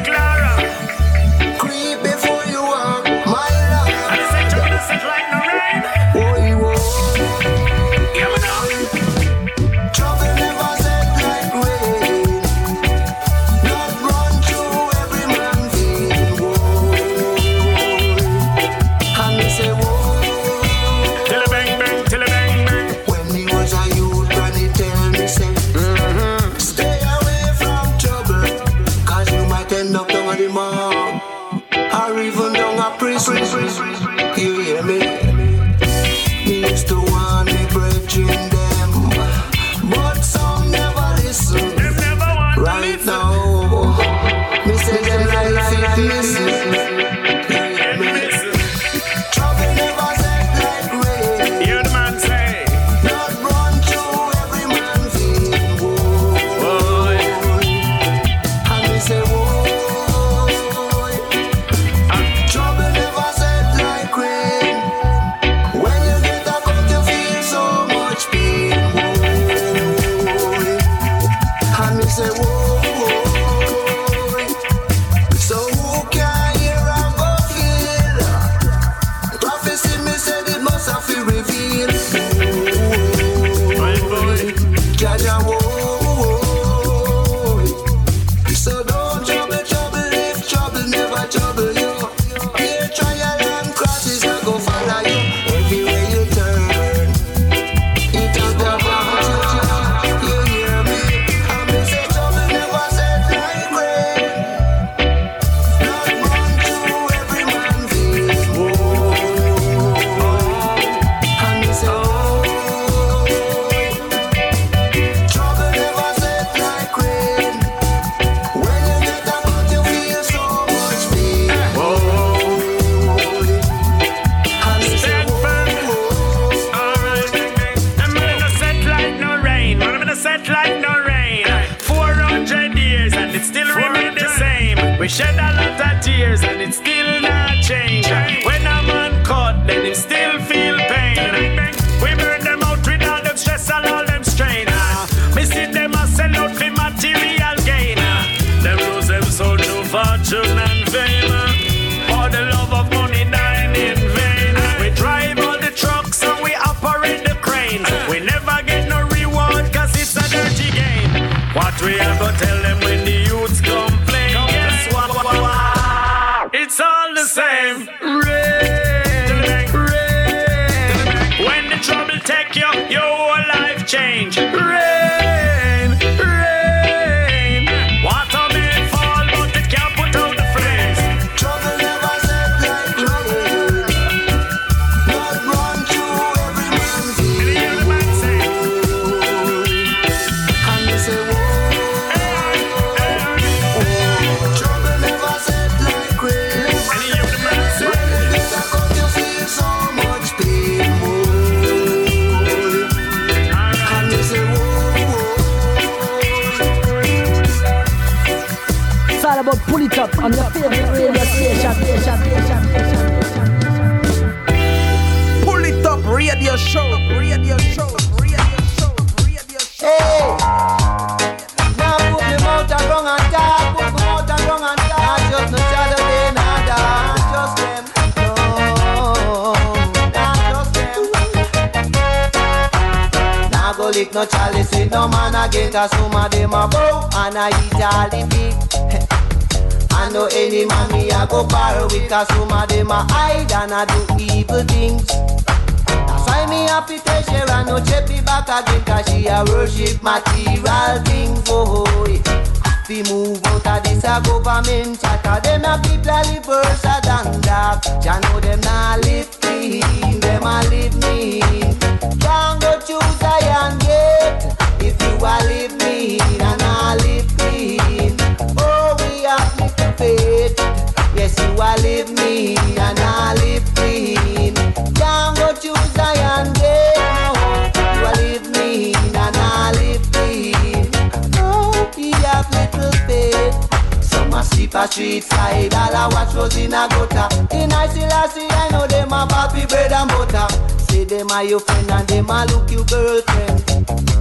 street 284.91 285.23
side. 285.23 285.73
All 285.73 285.95
I 285.95 286.07
watch 286.11 286.35
was 286.35 286.55
in 286.57 286.73
a 286.73 286.87
gutter. 286.91 287.27
In 287.55 287.69
Isilasi, 287.71 288.45
I 288.51 288.69
know 288.71 288.87
them 288.87 289.11
a 289.13 289.25
papi 289.25 289.67
bread 289.67 289.91
and 289.91 290.09
butter. 290.09 290.47
Say 290.85 291.05
them 291.05 291.31
are 291.31 291.43
your 291.43 291.59
friend 291.59 291.89
and 291.91 292.07
them 292.07 292.29
a 292.29 292.45
look 292.51 292.69
your 292.69 292.83
girlfriend. 292.85 293.63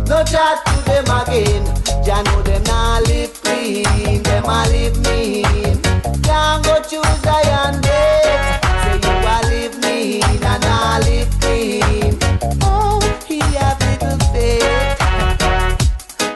No 0.09 0.23
chat 0.25 0.65
to 0.67 0.77
them 0.87 1.11
again. 1.19 1.65
Ya 2.07 2.23
know 2.23 2.43
them 2.43 2.63
not 2.65 3.03
live 3.09 3.35
clean. 3.43 4.23
Them 4.23 4.45
a 4.45 4.69
live 4.71 4.97
mean. 5.07 5.77
Can't 6.23 6.65
go 6.65 6.81
choose 6.89 7.27
I 7.27 7.43
and 7.63 7.83
date. 7.83 8.61
Say 8.83 8.97
you 9.05 9.15
a 9.35 9.37
live 9.51 9.77
mean 9.83 10.23
and 10.53 10.65
I 10.65 11.01
live 11.07 11.31
clean. 11.41 12.15
Oh, 12.63 13.01
he 13.27 13.41
have 13.59 13.79
little 13.87 14.19
faith. 14.31 14.99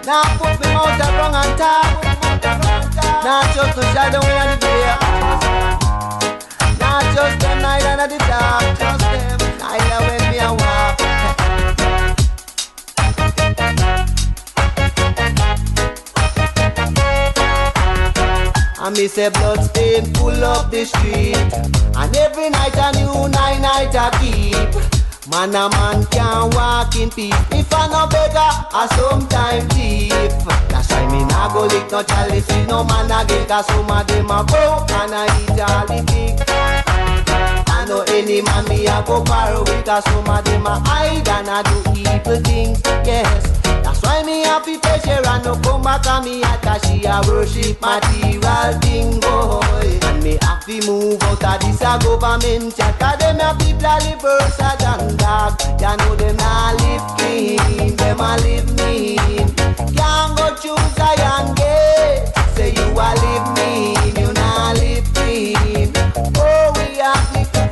Now 0.06 0.24
put 0.38 0.58
me 0.60 0.68
out 0.72 1.00
of 1.00 1.14
wrong 1.18 1.34
and 1.34 1.58
tight. 1.58 1.83
of 8.04 8.10
the 8.10 8.18
doctors 8.18 9.00
them 9.00 9.38
Neither 9.58 10.00
when 10.04 10.22
me 10.30 10.38
a 10.38 10.50
walk. 10.52 11.00
And 18.80 18.96
me 18.96 19.08
say 19.08 19.30
blood 19.30 19.64
full 20.16 20.44
up 20.44 20.70
the 20.70 20.84
street 20.84 21.36
And 21.96 22.16
every 22.16 22.50
night 22.50 22.76
a 22.76 22.92
new 22.98 23.28
nine 23.28 23.62
night 23.62 23.94
I 23.94 24.10
keep. 24.20 25.30
Man 25.30 25.54
a 25.54 25.70
man 25.70 26.04
can't 26.06 26.54
walk 26.54 26.94
in 26.96 27.08
peace 27.08 27.34
If 27.50 27.72
I 27.72 27.88
no 27.88 28.06
beggar, 28.06 28.52
I 28.70 28.86
sometimes 28.96 29.64
thief. 29.72 30.10
That's 30.68 30.90
why 30.90 31.06
me 31.10 31.24
nah 31.24 31.52
go 31.54 31.64
lick 31.64 31.90
no 31.90 32.02
chalice 32.02 32.48
no 32.68 32.84
man 32.84 33.10
again 33.10 33.46
Cause 33.48 33.66
some 33.66 33.90
of 33.90 34.06
them 34.06 34.30
a 34.30 34.44
broke 34.44 34.90
and 34.90 35.14
I 35.14 35.24
eat 35.40 35.60
all 35.60 35.86
the 35.86 36.02
dick 36.04 36.83
I 37.84 37.86
know 37.86 38.00
any 38.08 38.40
man 38.40 38.64
me 38.64 38.86
a 38.86 39.04
go 39.04 39.22
far 39.26 39.52
away 39.52 39.82
Cause 39.82 40.04
some 40.04 40.26
of 40.26 40.42
them 40.46 40.64
a 40.64 40.80
hide 40.88 41.28
and 41.28 41.48
a 41.52 41.60
do 41.68 42.00
evil 42.00 42.40
things, 42.40 42.80
yes. 43.04 43.60
That's 43.84 44.00
why 44.00 44.22
me 44.22 44.42
a 44.42 44.56
be 44.64 44.78
pressure 44.78 45.20
and 45.20 45.44
no 45.44 45.52
come 45.60 45.82
back 45.82 46.06
on 46.06 46.24
me 46.24 46.42
Atta 46.42 46.80
she 46.86 47.04
a 47.04 47.20
worship 47.28 47.76
material 47.82 48.72
thing 48.80 49.20
boy. 49.20 50.00
And 50.00 50.24
me 50.24 50.38
happy 50.40 50.80
move 50.88 51.22
out 51.24 51.44
of 51.44 51.60
this 51.60 51.82
a 51.82 52.00
government 52.00 52.74
Chatter 52.74 53.18
them 53.20 53.44
a 53.44 53.52
people 53.60 53.84
a 53.84 54.00
live 54.00 54.22
worse 54.22 54.56
than 54.56 55.16
dog 55.20 55.60
Ya 55.78 55.94
know 55.96 56.16
them 56.16 56.40
a 56.40 56.72
live 56.80 57.04
clean, 57.20 57.96
them 57.96 58.20
a 58.20 58.40
live 58.40 58.64
mean. 58.80 59.44
Can't 59.92 60.32
go 60.40 60.56
choose 60.56 60.96
a 61.04 61.12
young 61.20 61.54
gay 61.54 62.32
Say 62.56 62.72
you 62.72 62.96
a 62.96 63.08
live 63.12 63.48
mean, 63.60 64.16
you 64.16 64.32
not 64.32 64.72
live 64.78 65.04
clean 65.12 65.93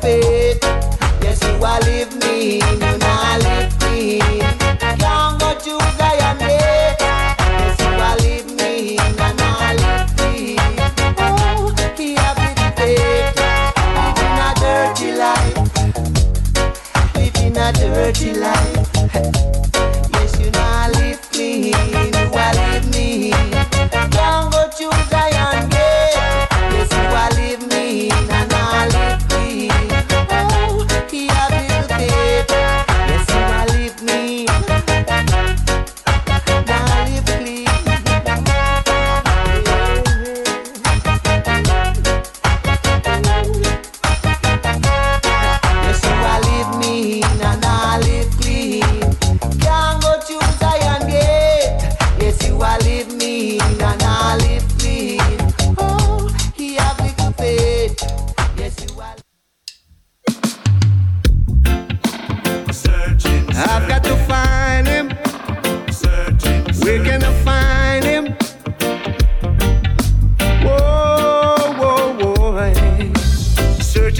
faith. 0.02 0.58
Yes, 1.22 1.40
you 1.44 1.64
are 1.64 1.80
leave 1.86 2.12
me, 2.22 2.56
you 2.56 2.98
not 2.98 3.38
leave 3.44 3.72
me. 3.82 4.18
Can't 4.98 5.38
go 5.40 5.50
to 5.64 5.74
Zion, 5.96 6.42
eh? 6.42 6.96
Yes, 6.98 7.78
you 7.80 7.92
are 8.08 8.16
leave 8.24 8.48
me, 8.58 8.70
you 8.98 9.30
not 9.40 9.74
leave 9.80 10.10
me. 10.18 10.56
Oh, 11.18 11.72
he 11.96 12.14
have 12.14 12.36
the 12.58 12.68
faith. 12.76 13.38
Living 13.96 14.38
a 14.46 14.50
dirty 14.62 15.08
life. 15.22 15.56
Living 17.14 17.56
a 17.56 17.72
dirty 17.72 18.32
life. 18.34 18.71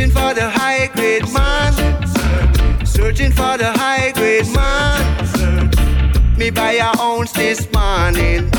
Searching 0.03 0.21
for 0.21 0.35
the 0.35 0.51
high 0.51 0.89
grade 0.89 1.33
man. 1.33 2.85
Searching 2.85 3.31
for 3.31 3.57
the 3.57 3.71
high 3.71 4.11
grade 4.11 4.49
man. 4.53 5.71
Me 6.37 6.51
buy 6.51 6.73
a 6.73 6.91
ounce 7.01 7.31
this 7.31 7.71
morning. 7.73 8.51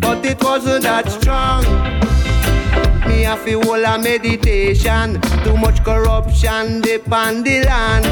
But 0.00 0.24
it 0.24 0.42
wasn't 0.42 0.84
that 0.84 1.10
strong. 1.10 1.64
Me 3.06 3.24
have 3.24 3.44
to 3.44 3.60
hold 3.60 3.84
a 3.84 3.98
meditation. 3.98 5.20
Too 5.44 5.58
much 5.58 5.84
corruption 5.84 6.80
deep 6.80 7.12
on 7.12 7.42
the 7.42 7.64
land. 7.64 8.06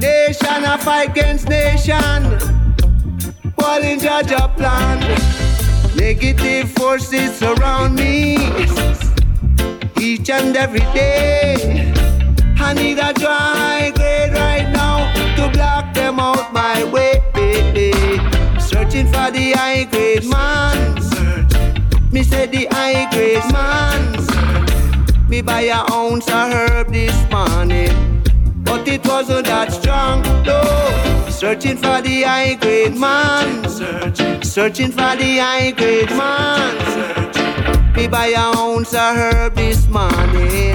Nation 0.00 0.64
a 0.64 0.78
fight 0.78 1.10
against 1.10 1.50
nation. 1.50 2.38
In 3.82 3.98
judge 3.98 4.30
a 4.30 4.48
plan. 4.48 5.00
Negative 5.96 6.70
forces 6.72 7.36
surround 7.36 7.94
me. 7.96 9.11
Each 10.02 10.28
and 10.30 10.56
every 10.56 10.80
day. 10.80 11.92
I 12.58 12.74
need 12.74 12.98
a 12.98 13.12
dry 13.12 13.92
grade 13.94 14.32
right 14.32 14.68
now 14.72 14.98
to 15.36 15.48
block 15.56 15.94
them 15.94 16.18
out 16.18 16.52
my 16.52 16.82
way. 16.82 17.22
Searching 18.58 19.06
for 19.06 19.30
the 19.30 19.52
high 19.56 19.84
grade 19.84 20.24
man. 20.24 20.96
Me 22.10 22.24
say 22.24 22.46
the 22.46 22.66
high 22.72 23.08
grade 23.12 23.46
man. 23.52 25.28
Me 25.28 25.40
buy 25.40 25.62
a 25.62 25.80
ounce 25.92 26.26
of 26.26 26.52
herb 26.52 26.92
this 26.92 27.16
morning 27.30 28.22
but 28.64 28.88
it 28.88 29.06
wasn't 29.06 29.46
that 29.46 29.72
strong. 29.72 30.22
No, 30.44 30.62
searching 31.30 31.76
for 31.76 32.00
the 32.02 32.22
high 32.22 32.54
grade 32.54 32.96
man, 32.96 33.68
searching 34.42 34.90
for 34.90 35.14
the 35.14 35.38
high 35.38 35.70
grade 35.70 36.10
man. 36.10 37.41
Me 38.02 38.08
buy 38.08 38.26
a 38.26 38.36
ounce 38.36 38.94
of 38.94 39.14
herb 39.16 39.54
this 39.54 39.86
morning. 39.86 40.74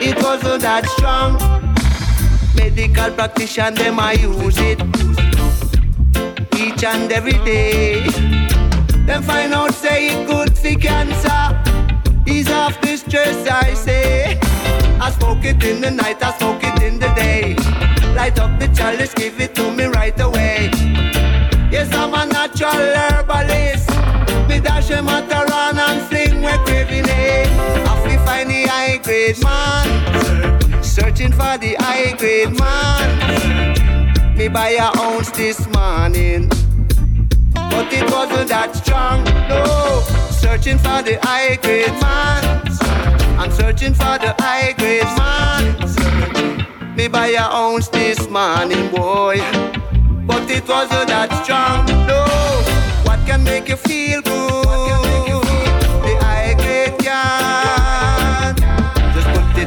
It 0.00 0.16
wasn't 0.22 0.62
that 0.62 0.86
strong. 0.86 1.32
Medical 2.54 3.10
practitioner 3.10 3.72
them 3.72 3.98
I 3.98 4.12
use 4.12 4.56
it 4.58 4.80
each 6.56 6.84
and 6.84 7.10
every 7.10 7.38
day. 7.44 8.06
Them 9.04 9.24
find 9.24 9.52
out 9.52 9.74
say 9.74 10.10
it 10.10 10.28
good 10.28 10.56
for 10.56 10.78
cancer. 10.78 11.42
Ease 12.24 12.52
off 12.52 12.80
the 12.82 12.98
stress 12.98 13.48
I 13.48 13.74
say. 13.74 14.38
I 15.00 15.10
smoke 15.10 15.44
it 15.44 15.64
in 15.64 15.80
the 15.80 15.90
night, 15.90 16.22
I 16.22 16.38
smoke 16.38 16.62
it 16.62 16.80
in 16.84 17.00
the 17.00 17.08
day. 17.16 17.56
Light 18.14 18.38
up 18.38 18.60
the 18.60 18.68
chalice, 18.68 19.12
give 19.12 19.40
it 19.40 19.56
to 19.56 19.72
me 19.72 19.86
right 19.86 20.20
away. 20.20 20.70
Yes, 21.72 21.92
I'm 21.92 22.14
a 22.14 22.32
natural 22.32 22.94
herbalist. 22.94 23.90
Me 24.54 24.60
dash 24.60 24.88
a 24.90 25.02
mataran 25.02 25.76
and 25.76 26.00
fling 26.08 26.40
we 26.40 26.52
craving 26.64 27.06
it. 27.08 27.48
Have 27.88 28.04
to 28.04 28.16
find 28.24 28.48
the 28.48 28.66
high 28.68 28.98
grade 28.98 29.42
man. 29.42 30.80
Searching 30.80 31.32
for 31.32 31.58
the 31.58 31.74
high 31.80 32.12
grade 32.12 32.56
man. 32.56 34.36
Me 34.36 34.46
buy 34.46 34.70
a 34.78 34.96
ounce 34.96 35.32
this 35.32 35.66
morning. 35.74 36.48
But 37.52 37.92
it 37.92 38.08
wasn't 38.08 38.50
that 38.50 38.76
strong, 38.76 39.24
no. 39.48 40.04
Searching 40.30 40.78
for 40.78 41.02
the 41.02 41.18
high 41.20 41.56
grade 41.56 41.90
man. 42.00 42.44
I'm 43.36 43.50
searching 43.50 43.92
for 43.92 44.18
the 44.22 44.36
high 44.38 44.72
grade 44.78 45.02
man. 45.18 46.94
Me 46.94 47.08
buy 47.08 47.30
a 47.30 47.42
ounce 47.42 47.88
this 47.88 48.28
morning, 48.28 48.88
boy. 48.92 49.38
But 50.24 50.48
it 50.48 50.68
wasn't 50.68 51.08
that 51.08 51.42
strong, 51.42 51.86
no. 52.06 52.22
What 53.02 53.18
can 53.26 53.42
make 53.42 53.68
you 53.68 53.74
feel 53.74 54.22
good? 54.22 54.43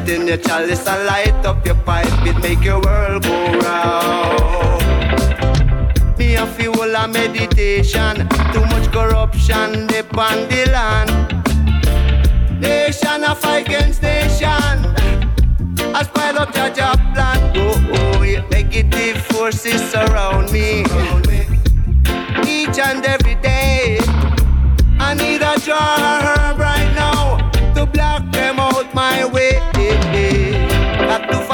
It 0.07 0.19
in 0.19 0.27
your 0.27 0.37
chalice 0.37 0.87
and 0.87 1.05
light 1.05 1.45
up 1.45 1.65
your 1.65 1.75
pipe. 1.75 2.07
It 2.25 2.37
make 2.41 2.63
your 2.63 2.81
world 2.81 3.23
go 3.23 3.59
round. 3.59 4.81
Me 6.17 6.35
a 6.35 6.45
fuel 6.47 6.95
a 6.95 7.07
meditation. 7.07 8.27
Too 8.53 8.65
much 8.71 8.91
corruption 8.91 9.87
deep 9.87 10.17
on 10.17 10.47
the 10.49 10.65
land. 10.71 11.11
Nation 12.59 13.23
a 13.23 13.35
fight 13.35 13.67
against 13.67 14.01
nation. 14.01 14.77
I 15.95 16.03
spoil 16.03 16.39
up 16.39 16.53
judge 16.53 16.79
a 16.79 16.97
plan. 17.13 17.51
Oh, 17.55 17.75
oh. 17.93 18.17
Negative 18.51 19.17
forces 19.27 19.81
surround 19.91 20.51
me. 20.51 20.83
Each 22.47 22.79
and 22.79 23.05
every 23.05 23.26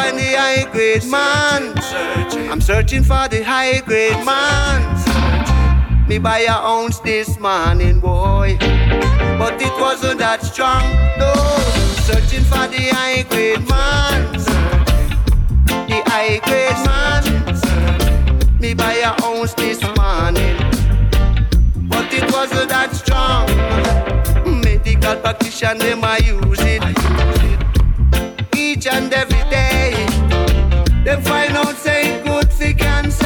find 0.03 0.19
the 0.19 0.35
high 0.35 0.65
grade 0.71 1.05
man. 1.05 1.73
I'm 2.51 2.61
searching 2.61 3.03
for 3.03 3.27
the 3.29 3.43
high 3.43 3.79
grade 3.81 4.25
man. 4.25 4.81
Me 6.07 6.17
buy 6.19 6.39
a 6.39 6.51
ounce 6.51 6.99
this 6.99 7.39
morning, 7.39 7.99
boy. 7.99 8.57
But 9.39 9.61
it 9.61 9.73
wasn't 9.79 10.19
that 10.19 10.43
strong, 10.43 10.83
no. 11.17 11.33
Searching 12.07 12.43
for 12.43 12.67
the 12.67 12.89
high 12.91 13.23
grade 13.29 13.65
man. 13.69 14.33
The 15.89 16.01
high 16.11 16.39
grade 16.47 16.81
man. 16.89 17.23
Me 18.59 18.73
buy 18.73 18.95
a 19.09 19.11
ounce 19.23 19.53
this 19.53 19.81
morning. 19.81 20.57
But 21.87 22.13
it 22.13 22.29
wasn't 22.31 22.69
that 22.69 22.93
strong. 22.93 23.47
Medical 24.61 25.15
practitioner, 25.17 25.75
them 25.75 26.03
I 26.03 26.17
use 26.17 26.61
it. 26.61 26.83
Each 28.55 28.87
and 28.87 29.13
every. 29.13 29.32
Them 31.13 31.21
find 31.21 31.55
out 31.55 31.75
say 31.75 32.15
it 32.15 32.23
good 32.25 32.51
for 32.51 32.73
cancer 32.73 33.25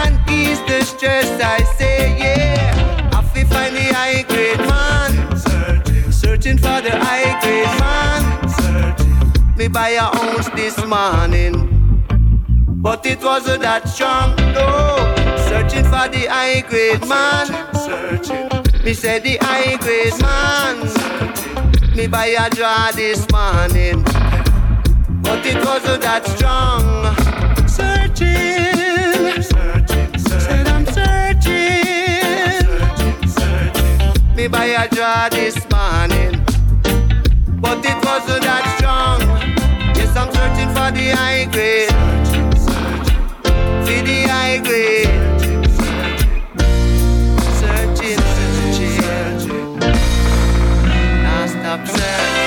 and 0.00 0.30
ease 0.30 0.58
the 0.62 0.82
stress. 0.82 1.28
I 1.38 1.62
say 1.76 2.16
yeah. 2.18 3.10
I 3.12 3.20
fi 3.22 3.44
find 3.44 3.76
the 3.76 3.92
high 3.92 4.22
grade 4.22 4.58
man, 4.60 5.36
searching 5.36 6.12
searching 6.12 6.56
for 6.56 6.80
the 6.80 6.92
high 6.96 7.38
grade 7.42 7.76
man. 7.78 9.56
Me 9.58 9.68
buy 9.68 9.90
a 9.90 10.04
ounce 10.04 10.48
this 10.56 10.82
morning, 10.86 11.54
but 12.80 13.04
it 13.04 13.22
wasn't 13.22 13.60
that 13.60 13.86
strong. 13.86 14.34
No, 14.54 14.96
searching 15.46 15.84
for 15.84 16.08
the 16.08 16.24
high 16.26 16.62
grade 16.62 17.06
man. 17.06 17.48
Me 18.82 18.94
say 18.94 19.18
the 19.18 19.36
high 19.42 19.76
grade 19.76 20.18
man. 20.22 21.94
Me 21.94 22.06
buy 22.06 22.28
a 22.28 22.48
draw 22.48 22.90
this 22.92 23.30
morning 23.30 24.06
but 25.30 25.46
it 25.46 25.64
wasn't 25.64 26.02
that 26.02 26.26
strong. 26.26 26.82
Searching, 27.68 29.42
said 30.18 30.66
I'm 30.66 30.84
searching. 30.98 32.66
Me 34.34 34.48
buy 34.48 34.64
a 34.64 34.88
draw 34.88 35.28
this 35.28 35.56
morning, 35.70 36.32
but 37.62 37.78
it 37.90 37.98
wasn't 38.04 38.42
that 38.42 38.64
strong. 38.76 39.20
Yes, 39.94 40.16
I'm 40.16 40.30
searching 40.34 40.70
for 40.74 40.90
the 40.98 41.06
high 41.14 41.44
grade, 41.54 41.94
for 43.86 44.00
the 44.08 44.18
high 44.32 44.58
grade. 44.66 45.14
Searching, 47.60 48.20
searching, 48.34 49.78
now 51.22 51.46
stop 51.46 51.86
searching. 51.86 52.39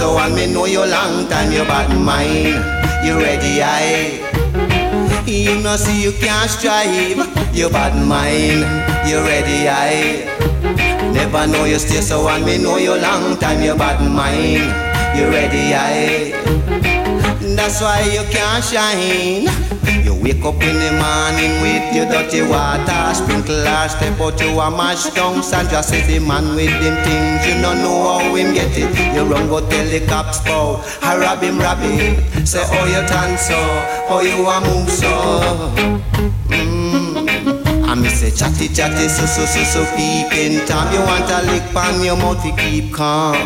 So 0.00 0.16
I 0.16 0.30
me 0.34 0.46
know 0.50 0.64
you 0.64 0.80
long 0.80 1.28
time. 1.28 1.52
You 1.52 1.64
bad 1.64 1.92
mind. 1.92 2.56
You 3.04 3.20
ready, 3.20 3.60
I. 3.60 4.16
You 5.26 5.60
know 5.62 5.76
see 5.76 6.02
you 6.02 6.12
can't 6.12 6.48
strive. 6.48 7.20
You 7.54 7.68
bad 7.68 7.94
mind. 8.08 8.64
You 9.06 9.20
ready, 9.20 9.68
I. 9.68 10.24
Never 11.12 11.46
know 11.46 11.64
you 11.66 11.78
stay 11.78 12.00
so 12.00 12.26
and 12.28 12.46
me 12.46 12.56
know 12.56 12.78
you 12.78 12.96
long 12.96 13.36
time. 13.36 13.62
You 13.62 13.76
bad 13.76 14.00
mind. 14.00 14.72
You 15.16 15.28
ready, 15.28 15.74
I. 15.76 16.32
That's 17.54 17.82
why 17.82 18.00
you 18.08 18.24
can't 18.32 18.64
shine. 18.64 19.44
Wake 20.22 20.44
up 20.44 20.60
in 20.62 20.76
the 20.76 20.92
morning 21.00 21.62
with 21.62 21.94
your 21.94 22.04
dirty 22.04 22.42
water, 22.42 23.14
Sprinkle 23.14 23.64
sprinkler 23.64 23.88
step 23.88 24.20
out 24.20 24.38
you 24.40 24.60
a 24.60 24.70
mash 24.70 25.08
down. 25.14 25.42
Sandra 25.42 25.82
say 25.82 26.02
the 26.06 26.18
man 26.24 26.54
with 26.54 26.68
them 26.82 26.96
things, 27.04 27.46
you 27.46 27.62
don't 27.62 27.78
know 27.78 28.20
how 28.20 28.34
him 28.34 28.52
get 28.52 28.76
it. 28.76 29.14
You 29.14 29.24
run 29.24 29.48
go 29.48 29.60
tell 29.68 29.86
the 29.86 30.06
cops 30.06 30.40
bout, 30.40 30.84
I 31.00 31.16
rob 31.16 31.42
him, 31.42 31.58
rob 31.58 31.78
him. 31.78 32.46
Say 32.46 32.60
oh 32.62 32.86
you 32.86 33.00
turn 33.08 33.38
so, 33.38 33.56
oh 34.12 34.20
you 34.20 34.46
a 34.46 34.60
move 34.60 34.90
so. 34.90 36.20
Mm. 36.48 37.88
I 37.88 37.94
me 37.94 38.08
say 38.08 38.30
chatty 38.30 38.68
chatty 38.68 39.08
so 39.08 39.26
so 39.26 39.44
so 39.46 39.64
so 39.64 39.96
peeping 39.96 40.64
Tom 40.66 40.92
You 40.94 41.00
want 41.00 41.28
a 41.28 41.42
lick 41.50 41.64
pan 41.74 42.04
your 42.04 42.16
mouth 42.16 42.44
you 42.44 42.54
keep 42.54 42.94
calm 42.94 43.36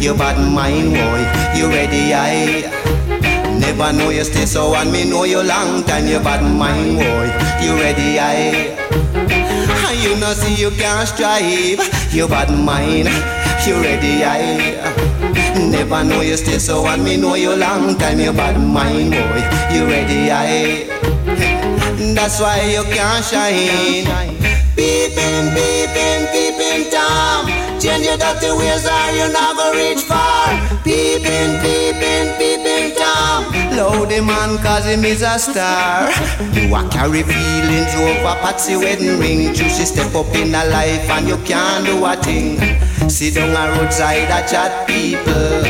You 0.00 0.14
bad 0.14 0.38
mind 0.38 0.94
boy, 0.94 1.58
you 1.58 1.68
ready 1.68 2.14
I 2.14 3.09
Never 3.70 3.92
know 3.92 4.10
you 4.10 4.24
stay 4.24 4.46
so 4.46 4.74
and 4.74 4.90
me 4.90 5.08
know 5.08 5.22
you 5.22 5.44
long 5.44 5.84
time 5.84 6.08
You 6.08 6.18
bad 6.18 6.42
mind 6.42 6.96
boy, 6.98 7.30
you 7.62 7.74
ready 7.78 8.18
I 8.18 8.74
You 10.02 10.18
know 10.18 10.32
see 10.32 10.60
you 10.60 10.70
can't 10.72 11.06
strive 11.06 11.78
You 12.12 12.26
bad 12.26 12.50
mind, 12.50 13.06
you 13.64 13.80
ready 13.80 14.24
I 14.24 15.70
Never 15.70 16.02
know 16.02 16.20
you 16.20 16.36
stay 16.36 16.58
so 16.58 16.84
and 16.88 17.04
me 17.04 17.16
know 17.16 17.36
you 17.36 17.54
long 17.54 17.96
time 17.96 18.18
You 18.18 18.32
bad 18.32 18.58
mind 18.58 19.12
boy, 19.12 19.40
you 19.72 19.86
ready 19.86 20.32
I 20.32 21.00
that's 22.14 22.40
why 22.40 22.60
you 22.62 22.82
can't 22.84 23.24
shine. 23.24 24.04
Peeping, 24.74 25.54
peeping, 25.54 26.26
peeping 26.32 26.90
Tom. 26.90 27.46
Change 27.80 28.04
your 28.04 28.16
dirty 28.18 28.50
ways 28.58 28.84
or 28.84 29.10
you 29.16 29.32
go 29.32 29.72
reach 29.72 30.02
far. 30.04 30.48
Peeping, 30.82 31.60
peeping, 31.60 32.36
peeping 32.36 32.96
Tom. 32.96 33.59
Loud 33.80 34.10
man 34.10 34.58
cause 34.58 34.84
him 34.84 35.06
is 35.06 35.22
a 35.22 35.38
star. 35.38 36.12
You 36.52 36.68
a 36.76 36.86
carry 36.90 37.22
feelings 37.22 37.94
over 37.96 38.36
Patsy 38.44 38.76
wedding 38.76 39.18
ring. 39.18 39.54
Juicy 39.54 39.86
step 39.86 40.14
up 40.14 40.28
in 40.34 40.54
a 40.54 40.66
life 40.68 41.08
and 41.08 41.26
you 41.26 41.38
can't 41.48 41.86
do 41.86 42.04
a 42.04 42.14
thing. 42.14 42.60
Sit 43.08 43.36
down 43.36 43.56
a 43.56 43.72
roadside 43.72 44.28
a 44.28 44.46
chat 44.46 44.86
people. 44.86 45.64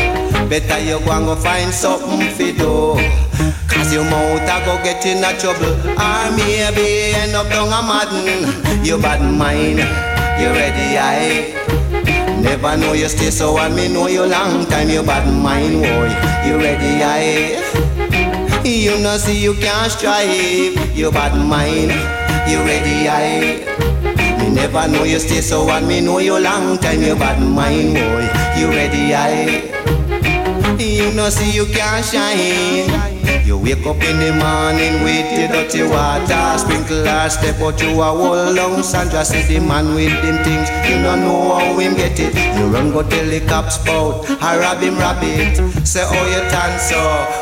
Better 0.50 0.80
you 0.82 0.98
go 1.06 1.12
and 1.12 1.26
go 1.26 1.36
find 1.36 1.72
something 1.72 2.26
fi 2.34 2.50
do. 2.50 2.98
Cause 3.70 3.94
your 3.94 4.02
mouth 4.02 4.42
a 4.42 4.58
go 4.66 4.82
get 4.82 5.06
in 5.06 5.22
a 5.22 5.30
trouble 5.38 5.70
Or 5.94 6.30
maybe 6.34 7.14
end 7.14 7.36
up 7.36 7.48
down 7.48 7.68
a 7.68 7.80
madden 7.80 8.84
You 8.84 8.98
bad 8.98 9.22
mind, 9.22 9.78
you 9.78 10.50
ready 10.50 10.98
I 10.98 11.54
Never 12.42 12.76
know 12.76 12.92
you 12.92 13.06
stay 13.06 13.30
so 13.30 13.56
and 13.58 13.76
me 13.76 13.86
know 13.86 14.08
you 14.08 14.26
long 14.26 14.66
time 14.66 14.88
You 14.88 15.04
bad 15.04 15.32
mind 15.32 15.82
boy, 15.82 16.48
you 16.48 16.58
ready 16.58 17.02
I 17.04 17.99
You 18.64 18.98
know 18.98 19.16
see 19.16 19.42
you 19.42 19.54
can't 19.54 19.90
strive. 19.90 20.96
You 20.96 21.10
bad 21.10 21.34
mind, 21.34 21.92
you 22.50 22.58
ready 22.64 23.08
I 23.08 23.64
Me 24.38 24.54
never 24.54 24.88
know 24.88 25.04
you 25.04 25.18
stay 25.18 25.40
so 25.40 25.68
and 25.70 25.86
me 25.86 26.00
know 26.00 26.18
you 26.18 26.38
long 26.38 26.78
time. 26.78 27.02
You 27.02 27.14
bad 27.14 27.40
mind 27.42 27.94
boy, 27.94 28.60
you 28.60 28.68
ready 28.68 29.14
I 29.14 29.70
you 30.78 31.12
know 31.12 31.28
see 31.28 31.50
you 31.50 31.66
can't 31.66 32.04
shine 32.04 33.19
you 33.50 33.58
wake 33.58 33.84
up 33.84 34.00
in 34.04 34.16
the 34.22 34.30
morning 34.38 35.02
with 35.02 35.26
the 35.34 35.48
dirty 35.50 35.82
water 35.82 36.56
Sprinkle 36.56 37.02
Sprinkler 37.02 37.28
step 37.28 37.60
out 37.60 37.82
you 37.82 38.00
a 38.00 38.04
whole 38.04 38.52
long 38.54 38.80
Sandra 38.80 39.24
see 39.24 39.42
the 39.42 39.58
man 39.58 39.92
with 39.96 40.14
them 40.22 40.38
things 40.44 40.70
You 40.88 41.02
don't 41.02 41.22
know 41.26 41.58
how 41.58 41.76
him 41.76 41.96
get 41.96 42.20
it. 42.20 42.32
You 42.56 42.66
run 42.68 42.92
go 42.92 43.02
tell 43.02 43.26
the 43.26 43.40
cops 43.40 43.74
spout 43.74 44.30
I 44.40 44.56
rob 44.56 44.78
him 44.78 44.96
rabbit. 44.98 45.56
Say 45.84 46.04
oh 46.04 46.26
you 46.30 46.42
turn 46.46 46.78
so 46.78 47.00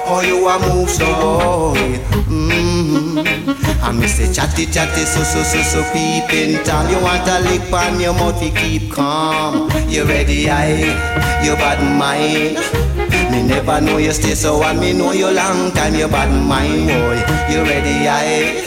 Oh 0.08 0.22
you 0.24 0.48
a 0.48 0.56
move 0.64 0.88
so 0.88 1.04
mm-hmm. 2.24 3.84
I 3.84 3.92
miss 3.92 4.16
say 4.16 4.32
chatty 4.32 4.64
chatty 4.64 5.04
so 5.04 5.22
so 5.22 5.42
so 5.42 5.60
so 5.60 5.82
peeping 5.92 6.64
Tom 6.64 6.88
You 6.88 7.02
want 7.02 7.28
a 7.28 7.38
lick 7.40 7.70
on 7.70 8.00
your 8.00 8.14
mouth 8.14 8.42
you 8.42 8.52
keep 8.52 8.92
calm. 8.92 9.70
You 9.90 10.04
ready 10.04 10.48
I 10.48 11.44
You 11.44 11.54
bad 11.56 11.84
mind 11.98 12.97
me 13.30 13.42
never 13.42 13.80
know 13.80 13.98
you 13.98 14.12
stay 14.12 14.34
so 14.34 14.62
and 14.62 14.80
me 14.80 14.92
know 14.92 15.12
you 15.12 15.30
long 15.30 15.72
time 15.72 15.94
you 15.94 16.08
bad 16.08 16.30
mind 16.30 16.88
boy. 16.88 17.18
You 17.52 17.62
ready 17.62 18.08
I 18.08 18.64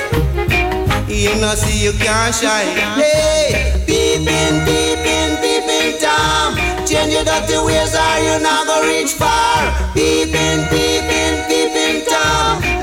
You 1.07 1.35
know 1.41 1.53
see 1.55 1.83
you 1.83 1.93
can't 1.93 2.33
shine 2.33 2.75
Hey 2.97 3.83
Peeping, 3.85 4.65
peeping, 4.65 5.37
peeping 5.41 5.99
Tom 5.99 6.55
Change 6.91 7.13
your 7.13 7.23
dirty 7.23 7.57
ways 7.65 7.95
or 7.95 8.17
you 8.19 8.43
not 8.43 8.67
go 8.67 8.83
reach 8.85 9.13
far. 9.13 9.71
Peeping, 9.93 10.67
peeping 10.67 11.50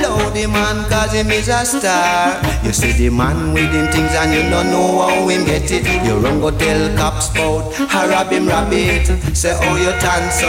Love 0.08 0.32
the 0.32 0.46
man 0.46 0.88
cause 0.88 1.12
him 1.12 1.30
is 1.30 1.48
a 1.48 1.64
star. 1.66 2.40
You 2.64 2.72
see 2.72 2.92
the 2.92 3.10
man 3.10 3.52
with 3.52 3.70
him 3.72 3.92
things 3.92 4.14
and 4.16 4.32
you 4.32 4.42
don't 4.48 4.70
know 4.70 5.02
how 5.02 5.28
him 5.28 5.44
get 5.44 5.70
it. 5.70 5.84
You 6.06 6.16
run 6.16 6.40
go 6.40 6.50
tell 6.50 6.96
cops 6.96 7.28
bout 7.28 7.78
I 7.94 8.08
rob 8.08 8.32
him 8.32 8.48
rabbit. 8.48 9.06
Say 9.36 9.52
oh 9.52 9.76
you 9.76 9.92
turn 10.00 10.24
so 10.32 10.48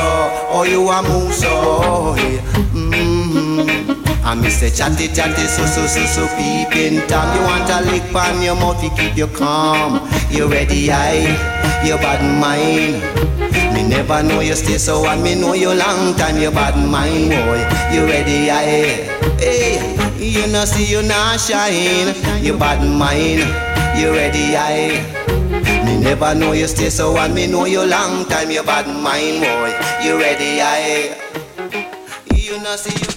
Oh 0.55 0.63
you 0.63 0.87
a 0.87 1.01
move 1.03 1.33
so 1.33 2.15
yeah. 2.15 2.39
mm-hmm. 2.71 4.25
And 4.25 4.41
me 4.41 4.49
say 4.49 4.69
chatty 4.69 5.07
chatty 5.09 5.45
so 5.47 5.65
so 5.65 5.85
so 5.87 6.05
so 6.05 6.27
peeping 6.37 7.05
Tom 7.07 7.35
You 7.35 7.41
want 7.43 7.69
a 7.69 7.81
lick 7.91 8.03
pan 8.13 8.41
your 8.41 8.55
mouth 8.55 8.81
you 8.81 8.91
keep 8.91 9.17
you 9.17 9.27
calm. 9.27 10.07
You 10.31 10.47
ready 10.47 10.89
I 10.89 11.83
You 11.85 11.97
bad 11.97 12.23
mind 12.39 13.48
never 13.89 14.21
know 14.21 14.39
you 14.39 14.55
stay 14.55 14.77
so 14.77 15.05
and 15.07 15.23
me 15.23 15.33
know 15.33 15.53
you 15.53 15.73
long 15.73 16.13
time. 16.15 16.37
You 16.37 16.51
bad 16.51 16.75
mind 16.77 17.29
boy. 17.29 17.61
You 17.91 18.05
ready 18.05 18.49
I 18.51 19.09
Hey 19.39 19.97
You 20.17 20.47
know 20.47 20.63
see 20.65 20.85
you 20.85 21.01
not 21.01 21.39
shine. 21.39 22.13
You 22.43 22.57
bad 22.57 22.85
mind. 22.85 23.49
You 23.99 24.13
ready 24.13 24.55
I 24.55 25.03
me 25.85 25.97
never 25.97 26.35
know 26.35 26.51
you 26.51 26.67
stay 26.67 26.89
so 26.89 27.17
and 27.17 27.33
me 27.33 27.47
know 27.47 27.65
you 27.65 27.83
long 27.85 28.25
time. 28.25 28.51
You 28.51 28.63
bad 28.63 28.85
mind 28.87 29.41
boy. 29.41 29.73
You 30.05 30.17
ready 30.19 30.61
I 30.61 31.15
You 32.35 32.61
know 32.61 32.75
see 32.75 32.93
you 32.93 33.09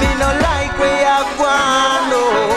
me 0.00 0.14
no 0.18 0.28
like 0.44 0.78
where 0.78 1.00
you 1.00 1.36
gone, 1.38 2.10
no. 2.10 2.49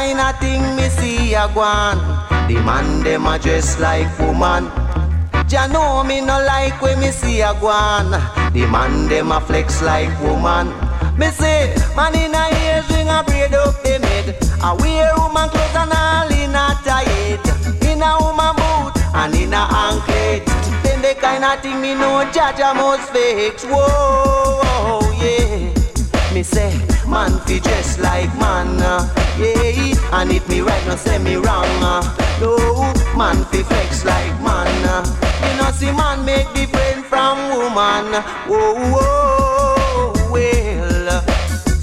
Kind 0.00 0.20
of 0.20 0.40
thing 0.40 0.76
me 0.76 0.88
see 0.88 1.30
you 1.30 1.46
gone? 1.54 1.98
The 2.48 2.54
man 2.64 3.02
them 3.04 3.26
a 3.26 3.38
dress 3.38 3.78
like 3.78 4.10
woman. 4.18 4.64
Ya 5.50 5.66
know 5.66 6.04
me 6.04 6.20
no 6.20 6.36
like 6.50 6.80
when 6.80 7.00
me 7.00 7.10
see 7.10 7.38
you 7.38 7.54
gone. 7.60 8.12
The 8.54 8.66
man 8.66 9.08
them 9.08 9.32
a 9.32 9.40
flex 9.40 9.82
like 9.82 10.14
woman. 10.22 10.68
Me 11.18 11.28
say, 11.38 11.74
man 11.96 12.14
in 12.14 12.34
a 12.34 12.44
ears 12.64 12.88
ring 12.90 13.08
a 13.08 13.22
braid 13.26 13.54
up 13.54 13.76
the 13.82 13.98
mid. 14.04 14.26
I 14.62 14.72
wear 14.80 15.12
woman 15.18 15.48
clothes 15.52 15.76
and 15.82 15.92
all 15.92 16.32
in 16.40 16.56
a 16.56 16.66
tight. 16.86 17.44
In 17.88 18.00
a 18.00 18.10
woman 18.22 18.54
boot 18.56 18.96
and 19.20 19.34
in 19.34 19.52
a 19.52 19.62
anklet. 19.84 20.46
Then 20.82 21.02
the 21.02 21.14
kind 21.20 21.44
of 21.44 21.60
thing 21.60 21.80
me 21.82 21.92
know 21.94 22.24
Jaja 22.32 22.74
must 22.74 23.12
fix. 23.12 23.64
Whoa. 23.64 25.09
Me 26.40 26.44
say, 26.44 26.72
man 27.06 27.38
fi 27.40 27.58
dress 27.58 27.98
like 27.98 28.34
man, 28.38 28.80
uh, 28.80 29.04
yeah. 29.38 29.92
And 30.10 30.32
if 30.32 30.48
me 30.48 30.62
right, 30.62 30.86
no 30.86 30.96
say 30.96 31.18
me 31.18 31.34
wrong, 31.34 31.68
uh, 31.84 32.00
no. 32.40 32.56
Man 33.14 33.44
fi 33.52 33.62
flex 33.62 34.06
like 34.06 34.32
man, 34.40 34.72
uh. 34.88 35.04
You 35.44 35.58
know 35.58 35.70
see 35.70 35.92
man 35.92 36.24
make 36.24 36.50
different 36.54 37.04
from 37.04 37.36
woman. 37.50 38.24
Whoa, 38.48 38.72
whoa, 38.88 40.32
well. 40.32 41.20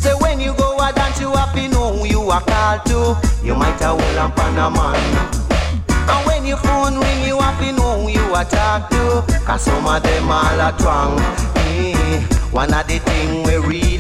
Say 0.02 0.16
when 0.22 0.40
you 0.40 0.56
go 0.56 0.76
a 0.80 0.92
dance, 0.92 1.22
you 1.22 1.32
to 1.32 1.68
know 1.68 1.94
who 1.94 2.08
you 2.08 2.22
are 2.22 2.42
called 2.42 2.84
to. 2.88 3.46
You 3.46 3.54
might 3.54 3.80
a 3.82 3.90
hold 3.90 4.02
on 4.02 4.58
a 4.58 4.72
man. 4.72 5.86
And 6.10 6.26
when 6.26 6.48
your 6.48 6.58
phone 6.58 6.98
ring, 6.98 7.28
you 7.28 7.38
have 7.38 7.60
to 7.62 7.74
know 7.74 8.02
who 8.02 8.10
you 8.10 8.34
are 8.34 8.46
talk 8.46 8.90
to. 8.90 9.24
Cause 9.46 9.62
some 9.62 9.86
of 9.86 10.02
them 10.02 10.32
all 10.32 10.62
are 10.62 10.76
drunk. 10.80 11.22
Eh. 11.58 12.24
One 12.52 12.74
of 12.74 12.88
the 12.88 12.98
thing 12.98 13.44
we 13.44 13.58
get 13.82 13.97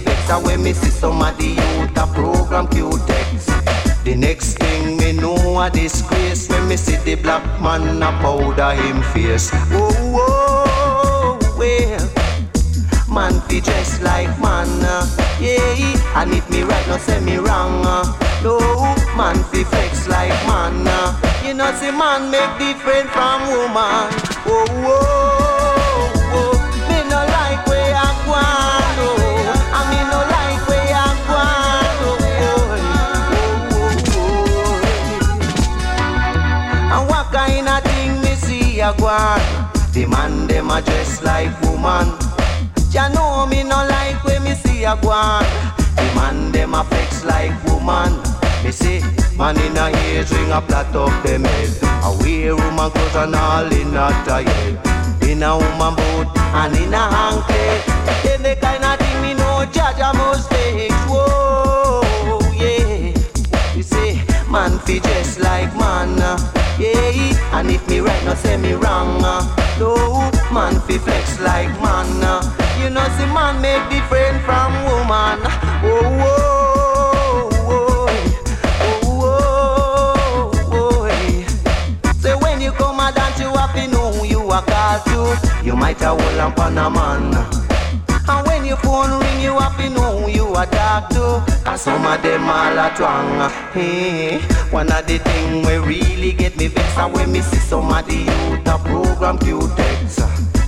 me 0.00 0.12
are 0.30 0.42
when 0.42 0.62
me 0.62 0.72
see 0.72 0.90
some 0.90 1.22
of 1.22 1.36
the 1.38 1.46
youth 1.46 1.96
a 1.96 2.06
program 2.12 2.66
Q-text. 2.68 3.48
The 4.04 4.14
next 4.14 4.58
thing 4.58 4.96
me 4.98 5.12
know 5.12 5.60
a 5.60 5.70
disgrace 5.70 6.48
when 6.48 6.68
me 6.68 6.76
see 6.76 6.96
the 6.96 7.14
black 7.14 7.44
man 7.60 8.02
a 8.02 8.10
powder 8.20 8.74
him 8.74 9.02
face. 9.12 9.50
Oh, 9.72 11.38
oh, 11.40 11.56
well, 11.58 12.04
man 13.08 13.40
fi 13.42 13.60
dress 13.60 14.02
like 14.02 14.28
man, 14.40 14.68
uh, 14.84 15.06
yeah. 15.40 16.20
And 16.20 16.32
if 16.32 16.48
me 16.50 16.62
right, 16.62 16.86
no 16.88 16.98
say 16.98 17.20
me 17.20 17.36
wrong. 17.36 17.84
Uh, 17.86 18.04
no, 18.42 18.58
man 19.16 19.36
fi 19.44 19.64
flex 19.64 20.08
like 20.08 20.36
man. 20.46 20.86
Uh, 20.86 21.14
you 21.46 21.54
know, 21.54 21.72
see 21.72 21.90
man 21.90 22.30
make 22.30 22.58
different 22.58 23.08
from 23.10 23.40
woman. 23.48 24.12
Oh, 24.48 24.66
oh, 24.70 25.45
like 41.22 41.52
woman. 41.62 42.08
Ya 42.90 43.08
know 43.08 43.46
me 43.46 43.62
no 43.62 43.86
like 43.86 44.22
when 44.24 44.42
me 44.42 44.54
see 44.54 44.84
a 44.84 44.96
go 44.96 45.10
on. 45.10 45.44
The 45.96 46.02
man 46.14 46.52
them 46.52 46.74
a 46.74 46.84
flex 46.84 47.24
like 47.24 47.52
woman. 47.64 48.12
Me 48.64 48.70
see 48.70 49.00
man 49.36 49.56
in 49.60 49.76
a 49.76 49.90
earring 50.08 50.52
a 50.52 50.60
plait 50.60 50.94
up 50.94 51.12
them 51.22 51.44
head. 51.44 51.70
A 52.04 52.10
wear 52.20 52.56
woman 52.56 52.90
clothes 52.90 53.16
and 53.16 53.34
all 53.34 53.72
in 53.72 53.96
a 53.96 54.08
tie. 54.24 54.44
In 55.28 55.42
a 55.42 55.56
woman 55.56 55.94
boot 55.94 56.28
and 56.36 56.76
in 56.76 56.94
a 56.94 57.04
anklet. 57.24 57.82
Then 58.22 58.42
the 58.42 58.56
kind 58.60 58.84
of 58.84 58.98
thing 58.98 59.22
me 59.22 59.34
know 59.34 59.66
judge 59.72 60.00
a 60.00 60.12
mistake. 60.16 60.92
Whoa, 61.08 62.40
yeah. 62.54 63.14
You 63.76 63.82
see 63.82 64.22
man 64.50 64.78
fi 64.80 64.98
just 65.00 65.40
like 65.40 65.74
man. 65.76 66.20
uh, 66.20 66.65
Yeah, 66.78 67.58
and 67.58 67.70
if 67.70 67.88
me 67.88 68.00
right, 68.00 68.24
no 68.24 68.34
say 68.34 68.56
me 68.58 68.72
wrong. 68.74 69.22
uh, 69.24 69.42
No, 69.78 69.94
man 70.52 70.78
fi 70.82 70.98
flex 70.98 71.40
like 71.40 71.68
man. 71.80 72.22
uh, 72.22 72.42
You 72.82 72.90
know, 72.90 73.06
see 73.16 73.26
man 73.32 73.60
make 73.62 73.82
different 73.88 74.42
from 74.44 74.72
woman. 74.84 75.40
Oh, 75.82 76.04
oh, 76.28 77.50
oh, 77.68 78.08
oh, 78.82 80.52
oh, 80.72 81.08
oh. 81.08 82.12
Say 82.20 82.34
when 82.34 82.60
you 82.60 82.72
come 82.72 83.00
a 83.00 83.10
dance, 83.12 83.40
you 83.40 83.48
have 83.48 83.74
to 83.74 83.86
know 83.88 84.12
who 84.12 84.26
you 84.26 84.40
are 84.50 84.62
called 84.62 85.04
to. 85.06 85.64
You 85.64 85.74
might 85.76 86.00
a 86.02 86.08
hold 86.08 86.58
on 86.60 86.76
a 86.78 86.90
man. 86.90 87.32
And 88.76 88.84
your 88.84 88.92
phone 88.92 89.20
ring, 89.20 89.40
you 89.40 89.58
have 89.58 89.76
to 89.78 89.90
know 89.90 90.26
you 90.26 90.46
are 90.54 90.66
talk 90.66 91.08
to. 91.10 91.44
Cause 91.64 91.82
some 91.82 92.04
of 92.06 92.22
them 92.22 92.42
all 92.42 92.78
are 92.78 92.94
wrong. 92.98 93.50
Hey, 93.72 94.36
eh. 94.36 94.40
one 94.70 94.90
of 94.92 95.06
the 95.06 95.18
thing 95.18 95.64
we 95.64 95.76
really 95.78 96.32
get 96.32 96.56
me 96.56 96.68
vexed 96.68 96.98
and 96.98 97.14
when 97.14 97.32
me 97.32 97.40
see 97.40 97.58
some 97.58 97.92
of 97.92 98.06
the 98.06 98.14
youth 98.14 98.66
a 98.66 98.78
program 98.78 99.38
text. 99.38 100.20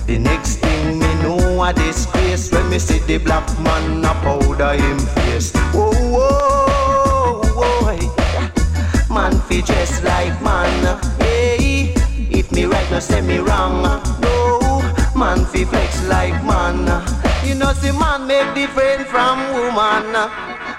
The 0.07 0.17
next 0.17 0.57
thing 0.57 0.99
me 0.99 1.13
know 1.21 1.63
a 1.63 1.73
disgrace 1.73 2.51
when 2.51 2.69
me 2.69 2.79
see 2.79 2.99
the 2.99 3.17
black 3.17 3.47
man 3.59 4.03
a 4.05 4.13
powder 4.23 4.73
him 4.73 4.99
face. 4.99 5.51
Whoa, 5.73 5.91
whoa, 5.91 7.41
whoa. 7.55 9.13
Man 9.13 9.39
fi 9.41 9.61
dress 9.61 10.03
like 10.03 10.41
man. 10.41 10.99
Hey, 11.19 11.93
if 12.29 12.51
me 12.51 12.65
right, 12.65 12.89
now 12.91 12.99
say 12.99 13.21
me 13.21 13.37
wrong. 13.39 13.83
No, 14.21 14.81
man 15.15 15.45
fi 15.45 15.65
flex 15.65 16.07
like 16.07 16.43
man. 16.43 17.18
You 17.45 17.55
know, 17.55 17.73
see 17.73 17.91
man 17.91 18.27
make 18.27 18.53
different 18.53 19.07
from 19.07 19.39
woman. 19.53 20.15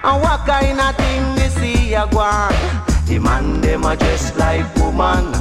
And 0.03 0.23
what 0.23 0.47
kind 0.47 0.81
of 0.81 0.97
thing 0.97 1.35
me 1.35 1.49
see 1.49 1.95
a 1.95 2.07
go 2.07 2.21
on? 2.21 2.53
The 3.07 3.19
man 3.19 3.61
them 3.61 3.85
a 3.85 3.97
dress 3.97 4.37
like 4.37 4.75
woman. 4.77 5.33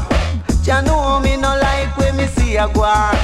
Ya 0.63 0.81
know 0.81 1.19
me 1.19 1.37
no 1.37 1.55
like 1.57 1.95
when 1.97 2.15
me 2.17 2.25
see 2.25 2.57
a 2.57 2.67
go 2.67 2.83
on. 2.83 3.15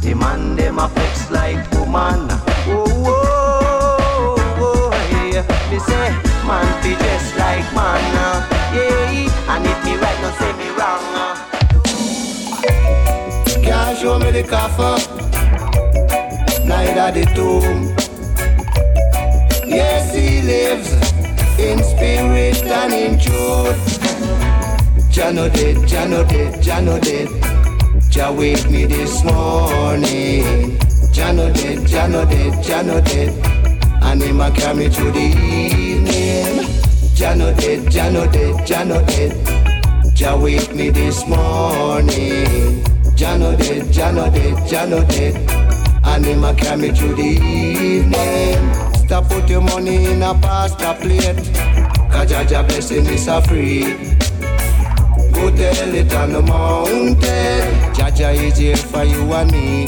The 0.00 0.14
man 0.14 0.56
them 0.56 0.78
a 0.78 0.88
flex 0.88 1.30
like 1.30 1.70
woman. 1.72 2.28
Oh, 2.66 2.86
oh, 3.06 4.36
oh, 4.58 4.90
yeah. 5.32 5.44
Me 5.70 5.78
say 5.78 6.10
man 6.46 6.66
fi 6.82 6.94
dress 6.96 7.36
like 7.38 7.68
man. 7.74 8.02
Yeah, 8.74 9.54
and 9.54 9.66
if 9.66 9.84
me 9.84 9.96
right, 9.96 10.18
no 10.22 10.30
say 10.38 10.52
me 10.58 10.68
wrong. 10.78 11.04
Can't 13.62 13.98
show 13.98 14.18
me 14.18 14.30
the 14.32 14.42
coffin, 14.42 14.98
neither 16.64 17.20
the 17.20 17.26
tomb. 17.34 17.94
Yes, 19.66 20.14
he 20.14 20.42
lives 20.42 20.92
in 21.58 21.82
spirit 21.82 22.62
and 22.64 22.92
in 22.92 23.18
truth. 23.18 24.00
Jano 25.10 25.52
did, 25.52 25.76
Jano 25.88 26.26
did, 26.28 26.54
Jano 26.62 27.00
did. 27.00 27.28
Jah 28.10 28.32
wake 28.32 28.68
me 28.70 28.86
this 28.86 29.22
morning. 29.24 30.78
Jano 31.12 31.52
did, 31.54 31.80
Jano 31.80 32.28
did, 32.28 32.52
Jano 32.64 33.04
did. 33.04 33.30
And 34.02 34.22
him 34.22 34.40
a 34.40 34.50
carry 34.50 34.76
me 34.76 34.88
through 34.88 35.12
the 35.12 35.20
evening. 35.20 36.66
Jano 37.14 37.56
did, 37.58 37.84
Jano 37.86 38.30
did, 38.32 38.56
Jano 38.66 39.06
did. 39.06 39.32
Jah 40.14 40.36
wake 40.38 40.74
me 40.74 40.90
this 40.90 41.26
morning. 41.26 42.82
Jano 43.16 43.56
did, 43.56 43.84
Jano 43.84 44.32
did, 44.32 44.54
Jano 44.68 45.08
did. 45.08 45.81
And 46.04 46.24
him 46.24 46.44
a 46.44 46.54
carry 46.54 46.80
me 46.80 46.90
through 46.90 47.14
the 47.14 47.22
evening. 47.22 48.74
Stop 48.94 49.28
put 49.28 49.48
your 49.48 49.60
money 49.60 50.06
in 50.06 50.22
a 50.22 50.34
pasta 50.34 50.96
plate. 51.00 51.36
Cause 52.10 52.30
Jah 52.30 52.62
blessing 52.62 53.06
is 53.06 53.28
a 53.28 53.40
free. 53.42 53.94
Go 55.32 55.50
tell 55.50 55.94
it 55.94 56.12
on 56.14 56.32
the 56.32 56.42
mountain. 56.42 57.92
Jah 57.94 58.30
is 58.30 58.58
here 58.58 58.76
for 58.76 59.04
you 59.04 59.32
and 59.32 59.50
me. 59.52 59.86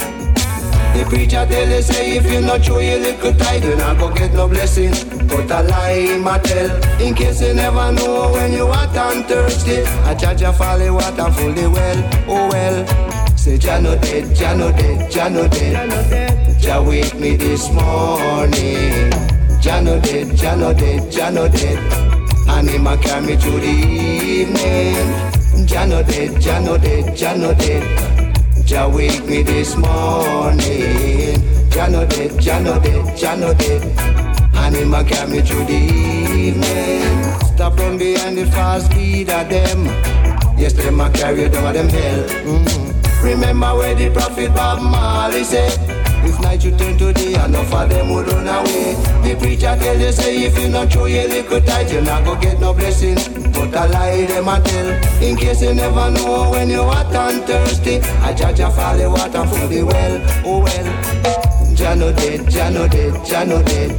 The 0.94 1.04
preacher 1.08 1.44
tell 1.44 1.68
you 1.68 1.82
say 1.82 2.16
if 2.16 2.30
you 2.30 2.40
not 2.40 2.64
show 2.64 2.78
your 2.78 3.00
little 3.00 3.34
tithe, 3.34 3.64
you 3.64 3.76
not 3.76 3.98
go 3.98 4.14
get 4.14 4.32
no 4.32 4.46
blessing. 4.48 4.92
But 5.26 5.50
a 5.50 5.62
lie 5.64 5.92
him 5.92 6.26
a 6.26 6.38
tell, 6.38 6.70
in 7.02 7.14
case 7.14 7.42
you 7.42 7.52
never 7.52 7.90
know 7.92 8.30
when 8.32 8.52
you 8.52 8.66
hot 8.66 8.96
and 8.96 9.26
thirsty. 9.26 9.80
A 10.08 10.14
Jah 10.14 10.52
follow 10.52 10.94
water 10.94 11.30
fully 11.32 11.66
well, 11.66 12.10
oh 12.28 12.48
well. 12.48 13.13
Say 13.44 13.58
Jah 13.58 13.78
no 13.78 13.94
dead, 13.98 14.34
Jah 14.34 14.54
no 14.56 14.72
dead, 14.72 15.10
Jah 15.10 15.28
no 15.28 15.46
dead. 15.46 16.58
Jah 16.58 16.82
wake 16.82 17.14
me 17.16 17.36
this 17.36 17.70
morning. 17.72 19.10
Jah 19.60 19.82
no 19.82 20.00
dead, 20.00 20.34
Jah 20.34 20.56
no 20.56 20.72
dead, 20.72 21.12
Jah 21.12 21.30
no 21.30 21.46
dead. 21.48 21.78
And 22.48 22.70
him 22.70 22.86
a 22.86 22.96
carry 22.96 23.26
me 23.26 23.36
through 23.36 23.60
the 23.60 23.68
evening. 23.68 25.66
Jah 25.66 25.84
no 25.84 26.02
dead, 26.02 26.40
Jah 26.40 26.58
no 26.60 26.78
dead, 26.78 27.14
Jah 27.14 27.36
no 27.36 27.52
dead. 27.52 27.84
Jah 28.64 28.88
wake 28.88 29.26
me 29.26 29.42
this 29.42 29.76
morning. 29.76 31.36
Jah 31.68 31.88
no 31.90 32.06
dead, 32.06 32.40
Jah 32.40 32.60
no 32.62 32.80
dead, 32.80 33.14
Jah 33.14 33.36
no 33.36 33.52
dead. 33.52 33.82
And 34.54 34.74
him 34.74 34.94
a 34.94 35.04
carry 35.04 35.30
me 35.30 35.42
through 35.42 35.66
the 35.66 35.80
evening. 36.48 37.24
Stop 37.54 37.78
run 37.78 37.98
behind 37.98 38.38
the 38.38 38.46
fast 38.46 38.90
speed 38.90 39.28
of 39.28 39.50
them. 39.50 39.84
Yes, 40.56 40.72
them 40.72 40.98
a 40.98 41.10
carry 41.10 41.42
you 41.42 41.48
down 41.50 41.74
them 41.74 41.90
hell. 41.90 42.22
Mhm. 42.46 42.93
Remember 43.22 43.74
where 43.74 43.94
the 43.94 44.10
prophet 44.10 44.54
Bob 44.54 44.82
Marley 44.82 45.44
said. 45.44 45.78
If 46.26 46.40
night 46.40 46.64
you 46.64 46.74
turn 46.76 46.96
to 46.96 47.12
day, 47.12 47.34
enough 47.34 47.72
of 47.72 47.88
them 47.90 48.08
would 48.14 48.26
run 48.26 48.48
away. 48.48 48.94
The 49.22 49.36
preacher 49.38 49.76
tell 49.78 49.98
you 49.98 50.10
say 50.10 50.44
if 50.44 50.58
you 50.58 50.68
not 50.68 50.90
show 50.90 51.04
your 51.04 51.28
little 51.28 51.60
tight, 51.60 51.92
you 51.92 52.00
not 52.00 52.24
go 52.24 52.34
get 52.36 52.60
no 52.60 52.72
blessing. 52.72 53.16
But 53.52 53.76
I 53.76 53.86
lie 53.86 54.26
them 54.26 54.48
a 54.48 54.58
tell, 54.60 55.22
in 55.22 55.36
case 55.36 55.62
you 55.62 55.74
never 55.74 56.10
know 56.10 56.50
when 56.50 56.70
you 56.70 56.82
hot 56.82 57.14
and 57.14 57.44
thirsty. 57.44 58.00
I 58.22 58.32
judge 58.32 58.60
a 58.60 58.70
the 58.96 59.10
water 59.10 59.46
for 59.46 59.66
the 59.68 59.82
well, 59.82 60.20
oh 60.46 60.62
well. 60.62 61.74
Jah 61.74 61.94
no 61.94 62.12
dead, 62.12 62.48
Jah 62.48 62.70
no 62.70 62.88
dead, 62.88 63.24
Jah 63.26 63.44
no 63.44 63.62
dead. 63.62 63.90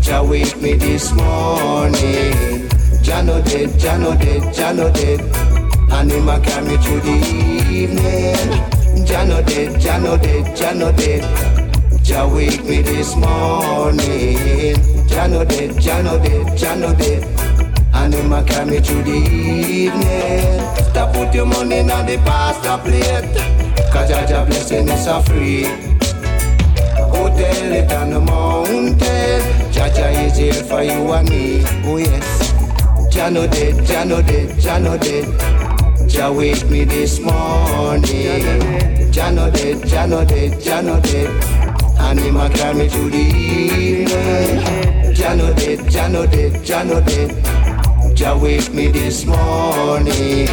Jah 0.00 0.22
wake 0.22 0.56
me 0.60 0.74
this 0.74 1.12
morning. 1.12 2.68
Jah 3.02 3.22
no 3.22 3.42
dead, 3.42 3.76
Jah 3.78 3.98
no 3.98 4.14
dead, 4.16 4.54
Jah 4.54 4.72
no 4.72 4.90
dead. 4.92 5.49
And 5.92 6.10
him 6.10 6.28
a 6.28 6.40
carry 6.40 6.66
me 6.66 6.76
through 6.78 7.00
the 7.00 7.16
evening. 7.70 9.06
Jah 9.06 9.24
no 9.24 9.42
dead, 9.42 9.80
Jah 9.80 9.98
no 9.98 10.16
dead, 10.16 10.56
Jah 10.56 10.72
no 10.74 10.92
dead. 10.92 11.22
Jah 12.02 12.28
wake 12.28 12.64
me 12.64 12.82
this 12.82 13.16
morning. 13.16 14.76
Jah 15.08 15.26
no 15.28 15.44
dead, 15.44 15.78
Jah 15.80 16.02
no 16.02 16.18
dead, 16.18 16.56
Jah 16.56 16.76
no 16.76 16.94
dead. 16.94 17.24
And 17.92 18.14
him 18.14 18.32
a 18.32 18.42
carry 18.44 18.70
me 18.70 18.80
through 18.80 19.02
the 19.02 19.12
evening. 19.12 20.60
Stop 20.90 21.12
put 21.14 21.34
your 21.34 21.46
money 21.46 21.78
in 21.78 21.86
the 21.88 22.20
pasta 22.24 22.78
plate. 22.78 23.34
Cause 23.92 24.08
Jah 24.08 24.26
Jah 24.26 24.44
blessing 24.46 24.88
is 24.88 25.06
a 25.06 25.22
free. 25.24 25.64
Go 27.12 27.28
tell 27.28 27.72
it 27.72 27.92
on 27.92 28.10
the 28.10 28.20
mountain. 28.20 29.72
Jah 29.72 29.92
Jah 29.92 30.10
is 30.24 30.36
here 30.36 30.52
for 30.64 30.82
you 30.82 31.12
and 31.12 31.28
me. 31.28 31.62
Oh 31.84 31.96
yes. 31.96 32.52
Jah 33.12 33.28
no 33.28 33.46
dead, 33.46 33.84
Jah 33.84 34.04
no 34.04 34.22
dead, 34.22 34.58
Jah 34.58 34.78
no 34.78 34.96
dead. 34.96 35.69
Jah 36.10 36.32
wake 36.32 36.68
me 36.68 36.84
this 36.84 37.20
morning. 37.20 39.12
Jah 39.12 39.30
no 39.30 39.50
dead, 39.50 39.86
Jah 39.86 40.06
no 40.06 40.24
dead, 40.24 40.60
Jah 40.60 40.82
no 40.82 41.00
dead. 41.00 41.30
And 41.98 42.18
him 42.18 42.36
a 42.36 42.50
carry 42.50 42.78
me 42.78 42.88
through 42.88 43.10
the 43.10 43.16
evening. 43.16 45.14
Jah 45.14 45.34
no 45.36 45.54
dead, 45.54 45.88
Jah 45.88 46.08
no 46.08 46.26
dead, 46.26 46.64
Jah 46.64 46.82
no 46.84 47.00
dead. 47.00 48.16
Jah 48.16 48.36
wake 48.36 48.74
me 48.74 48.88
this 48.88 49.24
morning. 49.24 50.46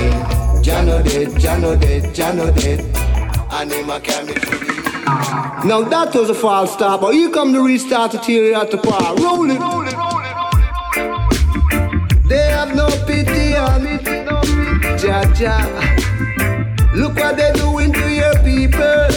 Jah 0.61 0.83
know 0.83 1.01
dead, 1.01 1.39
Jah 1.39 1.57
know 1.57 1.75
dead, 1.75 2.13
Jah 2.13 2.33
know 2.33 2.51
dead. 2.51 2.79
And 3.51 3.71
him 3.71 3.89
a 3.89 3.99
carry 3.99 4.27
me 4.27 4.33
through 4.33 4.59
the 4.59 4.77
now 5.65 5.81
that 5.81 6.13
was 6.13 6.29
a 6.29 6.35
false 6.35 6.73
start, 6.73 7.01
but 7.01 7.13
here 7.13 7.31
come 7.31 7.51
the 7.51 7.61
restart 7.61 8.11
to 8.11 8.19
tear 8.19 8.53
at 8.55 8.69
the 8.69 8.77
park. 8.77 9.17
Roll 9.19 9.49
it. 9.49 9.59
They 12.27 12.47
have 12.51 12.75
no 12.75 12.87
pity 13.05 13.55
on 13.55 13.83
me, 13.83 13.97
no. 14.23 14.66
Jah. 14.97 15.61
Look 16.95 17.15
what 17.15 17.37
they're 17.37 17.53
doing 17.53 17.93
to 17.93 18.11
your 18.11 18.33
people. 18.41 19.07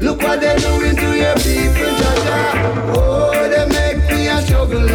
Look 0.00 0.20
what 0.20 0.40
they're 0.40 0.58
doing 0.58 0.94
to 0.96 1.16
your 1.16 1.34
people, 1.36 1.92
Jah. 1.96 2.92
Oh, 2.94 3.48
they 3.48 3.66
make 3.72 4.06
me 4.10 4.28
a 4.28 4.42
struggle. 4.42 4.86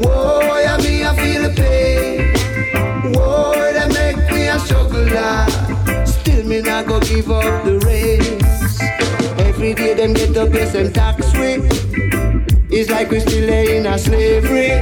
Whoa, 0.00 0.40
oh, 0.42 0.58
yeah, 0.58 0.76
me 0.78 1.04
I 1.04 1.14
feel 1.14 1.42
the 1.42 1.54
pain. 1.54 3.14
Whoa, 3.14 3.72
they 3.72 3.86
make 3.94 4.28
me 4.32 4.48
a 4.48 4.58
struggle, 4.58 5.06
Still 6.06 6.44
me 6.46 6.60
not 6.60 6.86
go 6.86 6.98
give 6.98 7.30
up 7.30 7.64
the 7.64 7.78
race. 7.86 8.80
Every 9.46 9.72
day 9.72 9.94
them 9.94 10.14
get 10.14 10.36
up, 10.36 10.52
yes, 10.52 10.72
them 10.72 10.92
tax 10.92 11.30
free. 11.32 11.62
It's 12.76 12.90
like 12.90 13.10
we 13.10 13.20
still 13.20 13.48
in 13.48 13.86
a 13.86 13.96
slavery. 13.96 14.80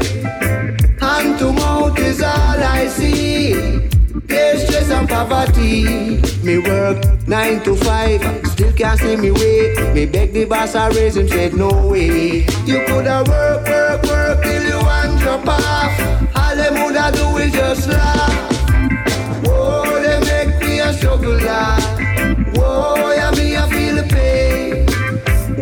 Hand 0.99 1.39
to 1.41 1.53
mouth 1.53 1.99
is 1.99 2.23
all 2.23 2.63
I 2.63 2.87
see. 2.89 3.89
There's 4.29 4.67
stress 4.67 4.91
and 4.91 5.09
poverty. 5.09 6.21
Me 6.45 6.59
work 6.59 6.99
nine 7.27 7.63
to 7.65 7.75
five, 7.77 8.21
still 8.47 8.73
can't 8.75 9.01
see 9.01 9.17
me 9.17 9.31
way. 9.31 9.75
Me 9.95 10.05
beg 10.05 10.33
the 10.35 10.45
boss 10.45 10.75
I 10.75 10.89
raise 10.91 11.17
him, 11.17 11.29
said 11.29 11.55
no 11.55 11.71
way. 11.89 12.45
You 12.67 12.85
coulda 12.87 13.25
work, 13.27 13.67
work, 13.67 14.03
work 14.05 14.43
till 14.43 14.63
you 14.63 14.79
want 14.85 15.19
drop 15.21 15.49
off. 15.49 16.37
All 16.37 16.57
them 16.57 16.75
woulda 16.75 17.11
do 17.17 17.39
is 17.39 17.53
just 17.53 17.89
laugh. 17.89 18.53
Whoa, 19.45 20.01
they 20.03 20.21
make 20.21 20.61
me 20.61 20.81
a 20.81 20.93
struggle 20.93 21.33
laugh. 21.33 21.83
Whoa, 22.55 23.13
yeah, 23.13 23.31
me 23.31 23.57
I 23.57 23.69
feel 23.71 23.95
the 23.97 24.07
pain. 24.15 24.87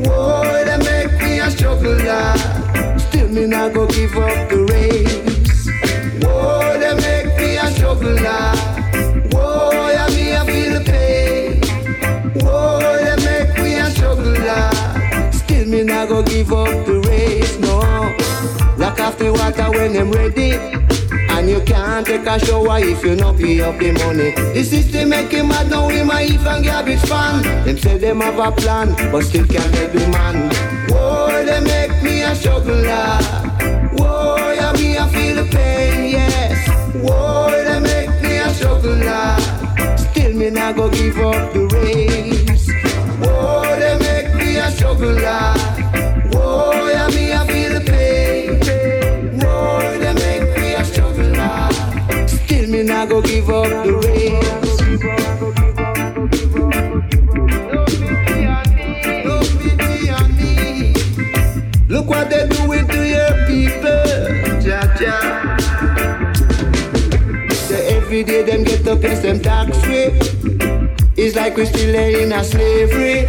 Whoa, 0.05 0.65
they 0.65 0.79
make 0.79 1.13
me 1.23 1.39
a 1.39 1.51
struggle 1.53 1.93
laugh. 1.93 3.01
Still 3.09 3.29
me 3.29 3.47
not 3.47 3.75
go 3.75 3.87
give 3.87 4.17
up 4.17 4.51
the 4.51 4.67
race. 4.73 4.96
Not 16.09 16.09
go 16.09 16.23
give 16.23 16.53
up 16.53 16.87
the 16.87 17.01
race, 17.09 17.59
no. 17.59 17.79
Lock 18.77 19.01
off 19.01 19.19
the 19.19 19.33
water 19.33 19.71
when 19.71 19.97
I'm 19.97 20.11
ready. 20.13 20.53
And 21.31 21.49
you 21.49 21.61
can't 21.63 22.07
take 22.07 22.27
a 22.27 22.39
shower 22.39 22.79
if 22.79 23.05
you 23.05 23.17
not 23.17 23.37
pay 23.37 23.61
up 23.61 23.79
the 23.79 23.93
money. 23.93 24.31
The 24.55 24.63
system 24.63 25.11
make 25.11 25.31
him 25.31 25.49
mad 25.49 25.69
now 25.71 25.89
him 25.89 26.11
a 26.11 26.21
if 26.23 26.47
and 26.47 26.65
garbage 26.65 27.01
fan. 27.01 27.43
Them 27.65 27.79
say 27.79 27.99
them 27.99 28.21
have 28.21 28.39
a 28.39 28.53
plan, 28.53 28.95
but 29.11 29.23
still 29.25 29.47
can't 29.47 29.73
get 29.73 29.93
the 29.93 30.07
man. 30.09 30.51
Whoa, 30.89 31.45
they 31.45 31.61
make 31.61 32.03
me 32.03 32.23
a 32.23 32.35
struggle. 32.35 32.85
ah. 32.87 33.91
Whoa, 33.97 34.53
yeah, 34.53 34.73
me 34.73 34.99
I 34.99 35.09
feel 35.09 35.37
the 35.45 35.51
pain, 35.51 36.11
yes. 36.11 36.69
Whoa, 36.95 37.51
they 37.51 37.81
make 37.81 38.23
me 38.23 38.39
a 38.39 38.49
struggle. 38.55 38.99
ah. 39.05 39.97
Still 39.97 40.33
me 40.35 40.51
not 40.51 40.77
go 40.77 40.89
give 40.89 41.19
up 41.19 41.53
the 41.53 41.67
race. 41.67 42.69
Whoa, 43.21 43.77
they 43.79 43.99
make 43.99 44.35
me 44.37 44.57
a 44.57 44.71
struggle. 44.71 45.86
Give 53.37 53.51
up 53.51 53.85
the 53.85 53.93
race. 54.05 54.53
Look 61.89 62.07
what 62.07 62.31
they 62.31 62.49
doing 62.49 62.87
to 62.89 63.01
your 63.07 63.33
people, 63.47 64.05
Jah 64.65 64.87
Jah. 64.99 65.57
Say 67.53 67.97
every 67.97 68.25
day 68.25 68.43
them 68.43 68.65
get 68.65 68.89
up 68.89 69.03
yes 69.03 69.21
them 69.21 69.41
tax 69.41 69.77
free. 69.85 70.19
It's 71.17 71.37
like 71.37 71.57
we 71.57 71.67
still 71.67 71.95
in 71.95 72.33
a 72.33 72.43
slavery. 72.43 73.27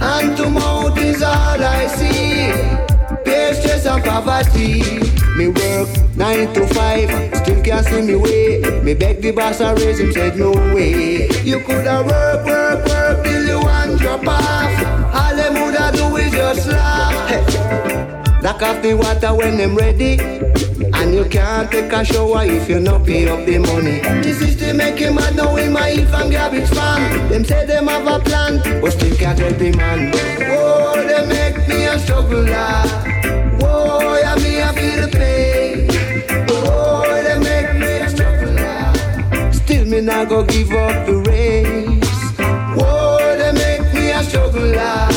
And 0.00 0.36
to 0.36 0.48
mouth 0.48 0.98
is 0.98 1.22
all 1.22 1.62
I 1.62 1.86
see. 1.88 2.52
Pay 3.24 3.54
stress 3.54 3.86
and 3.86 4.04
poverty. 4.04 5.09
Me 5.40 5.48
work 5.48 5.88
nine 6.16 6.52
to 6.52 6.66
five, 6.74 7.08
still 7.38 7.62
can't 7.62 7.86
see 7.86 8.02
me 8.02 8.14
way. 8.14 8.60
Me 8.82 8.92
beg 8.92 9.22
the 9.22 9.30
boss 9.30 9.62
I 9.62 9.72
raise 9.72 9.98
him, 9.98 10.12
said 10.12 10.36
no 10.36 10.50
way. 10.50 11.30
You 11.40 11.60
coulda 11.60 12.04
work, 12.04 12.44
work, 12.44 12.86
work 12.86 13.24
till 13.24 13.46
you 13.46 13.58
want 13.58 13.98
drop 13.98 14.28
off. 14.28 15.14
All 15.14 15.34
them 15.34 15.54
woulda 15.54 15.92
do 15.96 16.14
is 16.16 16.30
just 16.32 16.68
laugh. 16.68 18.42
Lock 18.42 18.60
off 18.60 18.82
the 18.82 18.92
water 18.92 19.34
when 19.34 19.56
them 19.56 19.74
ready. 19.74 20.20
And 20.92 21.14
you 21.14 21.24
can't 21.24 21.70
take 21.70 21.90
a 21.90 22.04
shower 22.04 22.44
if 22.44 22.68
you 22.68 22.78
not 22.78 23.06
pay 23.06 23.26
up 23.26 23.46
the 23.46 23.60
money. 23.60 24.00
This 24.20 24.42
is 24.42 24.58
the 24.58 24.66
system 24.66 24.76
make 24.76 24.98
him 24.98 25.14
mad 25.14 25.36
now 25.36 25.56
in 25.56 25.72
my 25.72 25.88
if 25.88 26.12
and 26.12 26.30
garbage 26.30 26.68
fan. 26.68 27.30
Them 27.30 27.46
say 27.46 27.64
them 27.64 27.86
have 27.86 28.06
a 28.06 28.22
plan, 28.22 28.60
but 28.82 28.90
still 28.92 29.16
can't 29.16 29.38
help 29.38 29.56
the 29.56 29.72
man. 29.74 30.12
Whoa, 30.12 31.02
they 31.02 31.26
make 31.26 31.66
me 31.66 31.86
a 31.86 31.98
struggle. 31.98 32.44
Ah. 32.50 33.09
Me 40.00 40.06
not 40.06 40.28
go 40.30 40.42
give 40.44 40.72
up 40.72 41.06
the 41.06 41.16
race. 41.28 42.38
Whoa, 42.74 43.18
they 43.36 43.52
make 43.52 43.92
me 43.92 44.10
a 44.12 44.22
struggle. 44.22 44.72
ah. 44.78 45.08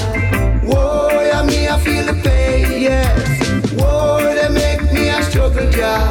Whoa, 0.63 1.21
yeah, 1.21 1.43
me 1.43 1.67
I 1.69 1.79
feel 1.79 2.05
the 2.05 2.13
pain. 2.21 2.81
Yes. 2.81 3.71
Whoa, 3.79 4.19
they 4.35 4.49
make 4.49 4.91
me 4.91 5.07
a 5.09 5.23
struggle, 5.23 5.69
yeah. 5.71 6.09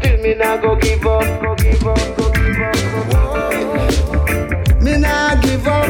Still 0.00 0.22
me 0.22 0.34
not 0.34 0.62
go 0.62 0.76
give 0.76 1.04
up, 1.06 1.42
go 1.42 1.54
give 1.56 1.86
up, 1.86 2.16
go. 2.16 2.28
Me. 4.80 4.96
Nah 4.98 5.34
give 5.42 5.66
up. 5.66 5.88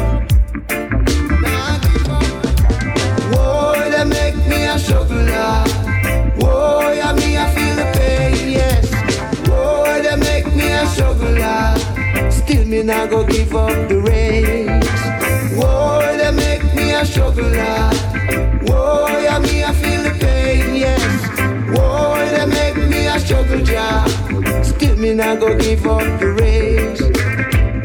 Whoa, 3.32 3.90
they 3.90 4.04
make 4.04 4.36
me 4.48 4.64
a 4.64 4.78
struggle. 4.78 5.67
Me 12.78 12.84
not 12.84 13.10
go 13.10 13.26
give 13.26 13.56
up 13.56 13.88
the 13.88 13.98
race. 14.00 14.68
Whoa, 15.58 16.16
they 16.16 16.30
make 16.30 16.62
me 16.76 16.94
a 16.94 17.04
struggle, 17.04 17.50
yeah. 17.50 17.92
Whoa, 18.66 19.18
yeah, 19.18 19.40
me 19.40 19.64
I 19.64 19.72
feel 19.72 20.02
the 20.04 20.16
pain, 20.20 20.76
yes. 20.76 21.02
Whoa, 21.74 22.14
they 22.30 22.46
make 22.46 22.76
me 22.88 23.06
a 23.08 23.18
struggle, 23.18 23.60
yeah. 23.60 24.04
Still 24.62 24.96
me 24.96 25.12
not 25.12 25.40
go 25.40 25.58
give 25.58 25.84
up 25.88 26.20
the 26.20 26.30
race. 26.38 27.00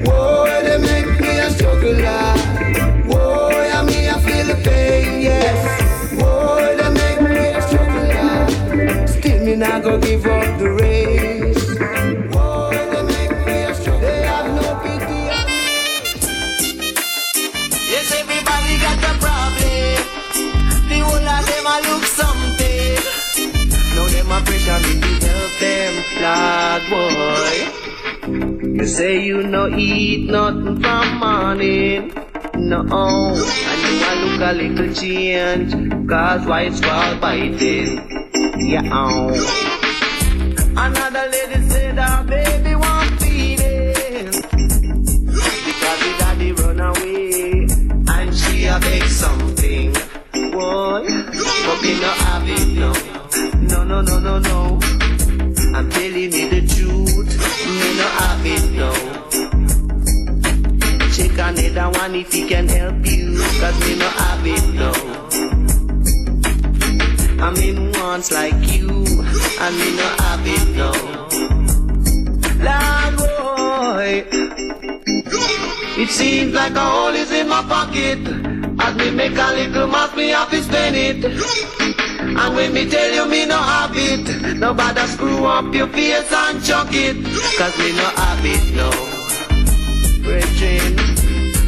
Whoa, 0.05 0.61
they 0.61 0.77
make 0.77 1.19
me 1.19 1.39
a 1.39 1.49
struggle, 1.49 1.95
yeah. 1.95 2.37
Whoa, 3.07 3.49
yeah, 3.49 3.81
me 3.81 4.09
I 4.09 4.19
feel 4.21 4.45
the 4.45 4.61
pain, 4.63 5.21
yes. 5.21 6.13
Whoa, 6.21 6.75
they 6.77 6.89
make 7.01 7.21
me 7.31 7.47
a 7.47 7.61
struggle. 7.67 9.07
Still 9.07 9.43
me 9.43 9.55
not 9.55 9.81
go 9.81 9.97
give 9.97 10.27
up 10.27 10.52
help 24.65 25.51
them, 25.59 25.93
boy. 26.89 27.83
You 28.77 28.87
say 28.87 29.23
you 29.23 29.43
no 29.43 29.67
eat 29.67 30.29
nothing 30.29 30.81
from 30.81 31.17
morning. 31.17 32.13
No, 32.55 32.79
and 32.81 33.81
you 33.83 34.05
a 34.05 34.13
look 34.23 34.41
a 34.41 34.53
little 34.53 34.93
change, 34.93 35.73
cause 36.07 36.45
white 36.45 36.73
squall 36.73 37.15
biting. 37.17 38.31
Yeah, 38.59 38.89
oh. 38.91 39.33
Another 40.77 41.29
lady 41.29 41.69
said 41.69 41.97
her 41.97 42.23
baby 42.23 42.75
want 42.75 43.19
feeding. 43.21 44.27
Because 44.27 45.99
the 46.05 46.15
daddy 46.19 46.51
run 46.53 46.79
away, 46.79 47.67
and 48.07 48.33
she 48.33 48.65
a 48.65 48.79
beg 48.79 49.03
something. 49.03 49.93
Boy, 50.51 51.03
but 51.03 51.81
me 51.81 51.99
no 51.99 52.07
have 52.07 52.47
it 52.47 52.72
no. 53.93 54.01
No, 54.01 54.01
no, 54.01 54.19
no, 54.19 54.39
no, 54.39 54.39
no. 54.39 54.79
I'm 55.75 55.89
telling 55.91 56.33
you 56.33 56.49
the 56.49 56.61
truth, 56.73 57.31
me 57.67 57.95
no 57.99 58.07
have 58.17 58.45
it 58.45 58.65
no. 58.71 58.91
Check 61.13 61.37
another 61.37 61.99
one 61.99 62.15
if 62.15 62.31
he 62.33 62.47
can 62.47 62.67
help 62.67 63.05
you, 63.05 63.37
cause 63.59 63.79
me 63.81 63.95
no 63.99 64.09
have 64.09 64.47
it 64.47 64.65
no. 64.73 64.91
I'm 67.43 67.55
in 67.57 67.91
ones 67.91 68.31
like 68.31 68.61
you, 68.75 68.89
and 68.89 69.75
me 69.77 69.89
no 69.95 70.07
have 70.23 70.47
it 70.55 70.69
now. 70.75 70.97
Lord 72.65 73.13
boy, 73.19 74.25
it 76.01 76.09
seems 76.09 76.53
like 76.53 76.73
a 76.73 76.79
hole 76.79 77.13
is 77.13 77.31
in 77.31 77.47
my 77.47 77.61
pocket. 77.63 78.19
As 78.79 78.95
me 78.95 79.11
make 79.11 79.37
a 79.37 79.53
little 79.53 79.87
math, 79.87 80.15
me 80.17 80.29
have 80.29 80.49
to 80.49 80.63
spend 80.63 80.95
it. 80.95 82.12
And 82.35 82.55
when 82.55 82.73
me 82.73 82.89
tell 82.89 83.13
you 83.13 83.25
me 83.27 83.45
no 83.45 83.57
have 83.57 83.91
it, 83.93 84.57
nobody 84.57 85.01
screw 85.01 85.45
up 85.45 85.73
your 85.73 85.87
face 85.87 86.31
and 86.31 86.63
chuck 86.63 86.89
it. 86.91 87.15
Cause 87.57 87.77
me 87.77 87.91
no 87.91 88.07
have 88.21 88.45
it 88.45 88.73
no. 88.73 88.89
Brethren, 90.23 90.99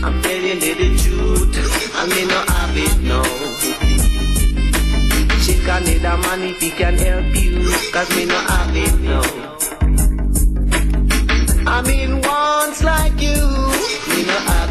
I'm 0.04 0.22
telling 0.22 0.62
you 0.62 0.76
the 0.76 0.90
truth, 1.04 1.56
and 1.96 2.10
me 2.12 2.26
no 2.26 2.40
have 2.54 2.78
it 2.78 2.98
no. 3.02 3.22
Chicken 5.44 5.84
need 5.86 6.04
a 6.04 6.18
man 6.18 6.42
if 6.44 6.60
he 6.60 6.72
can 6.72 6.98
help 6.98 7.36
you, 7.36 7.70
cause 7.92 8.10
me 8.16 8.26
no 8.26 8.36
have 8.36 8.76
it 8.76 9.00
no. 9.02 9.22
I 11.68 11.82
mean 11.82 12.22
once 12.22 12.84
like 12.84 13.20
you, 13.22 13.36
me 14.10 14.24
no 14.26 14.38
have 14.50 14.65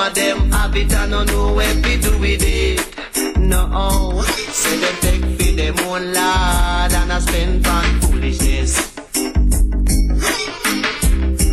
of 0.00 0.14
them 0.14 0.50
have 0.52 0.74
it 0.76 0.92
and 0.92 1.10
don't 1.10 1.26
know 1.26 1.52
what 1.52 1.84
to 1.84 2.00
do 2.00 2.18
with 2.18 2.42
it. 2.42 3.38
No, 3.38 4.22
say 4.24 4.78
them 4.78 4.96
take 5.00 5.20
for 5.38 5.52
them 5.56 5.78
own 5.88 6.12
lad 6.12 6.92
and 6.92 7.12
I 7.12 7.18
spend 7.18 7.66
on 7.66 8.00
foolishness. 8.00 8.96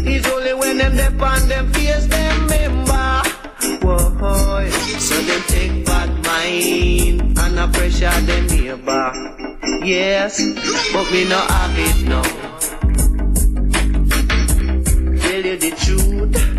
It's 0.10 0.28
only 0.30 0.54
when 0.54 0.78
them 0.78 0.96
dep 0.96 1.22
on 1.22 1.48
them 1.50 1.74
face 1.74 2.08
them 2.08 2.48
member. 2.48 3.22
Whoa, 3.86 4.70
so 5.00 5.16
them 5.22 5.42
take 5.48 5.86
bad 5.86 6.10
mind 6.26 7.38
and 7.38 7.60
I 7.60 7.68
pressure 7.72 8.22
them 8.22 8.48
neighbor. 8.48 9.12
Yes, 9.86 10.42
but 10.94 11.12
me 11.12 11.26
no 11.28 11.40
have 11.40 11.78
it 11.78 12.08
no. 12.08 12.22
Tell 15.20 15.46
you 15.46 15.58
the 15.58 15.72
truth, 15.84 16.57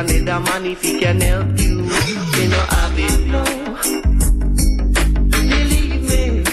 Check 0.00 0.08
on 0.08 0.24
the 0.24 0.40
man 0.40 0.64
if 0.64 0.82
he 0.82 0.98
can 0.98 1.20
help 1.20 1.60
you, 1.60 1.82
me 1.82 2.48
no 2.48 2.58
have 2.70 2.98
it 2.98 3.20
no. 3.26 3.44
Believe 5.28 6.02
me. 6.08 6.44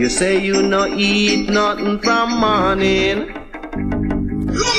You 0.00 0.08
say 0.08 0.38
you 0.38 0.62
no 0.62 0.86
eat 0.86 1.50
nothing 1.50 1.98
from 1.98 2.38
morning. 2.38 3.34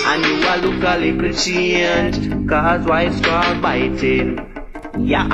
And 0.05 0.25
you 0.25 0.35
a 0.47 0.55
look 0.63 0.81
a 0.81 0.97
little 0.97 1.33
change, 1.33 2.47
cause 2.47 2.85
wife 2.85 3.13
start 3.17 3.61
biting. 3.61 4.39
Yeah. 4.97 5.25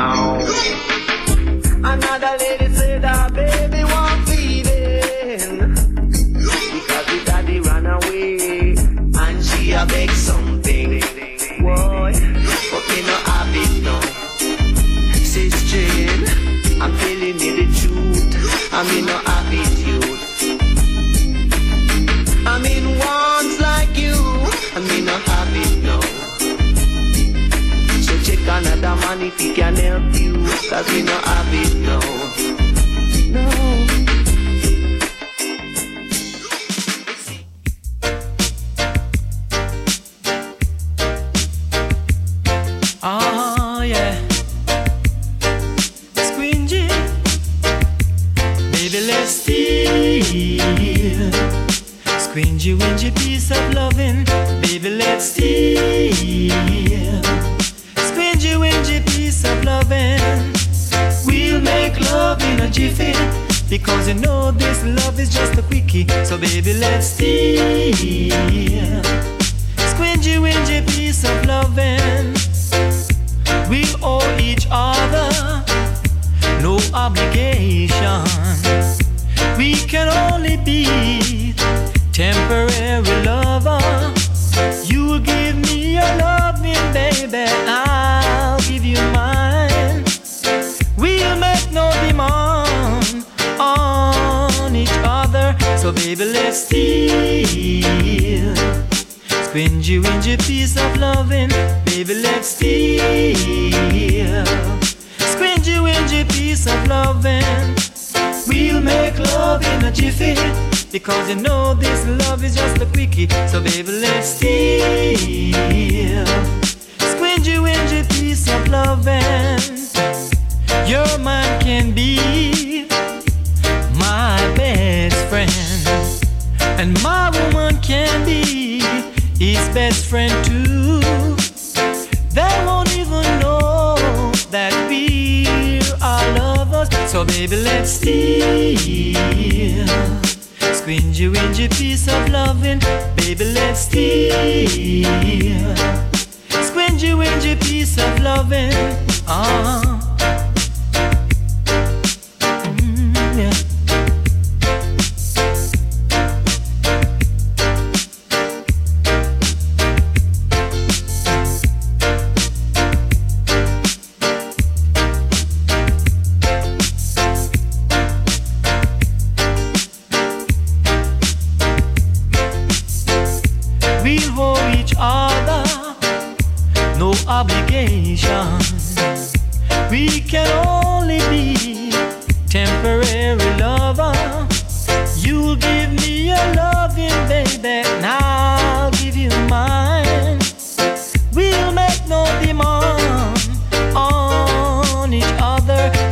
Another 1.83 2.35
lady 2.39 2.73
said 2.73 3.03
her 3.03 3.29
baby 3.29 3.76
man 29.17 29.27
if 29.27 29.39
he 29.39 29.53
can 29.53 29.75
help 29.75 30.19
you, 30.19 30.33
cause 30.69 30.87
we 30.91 31.01
no 31.01 31.11
have 31.11 31.53
it 31.53 31.75
no. 31.77 32.26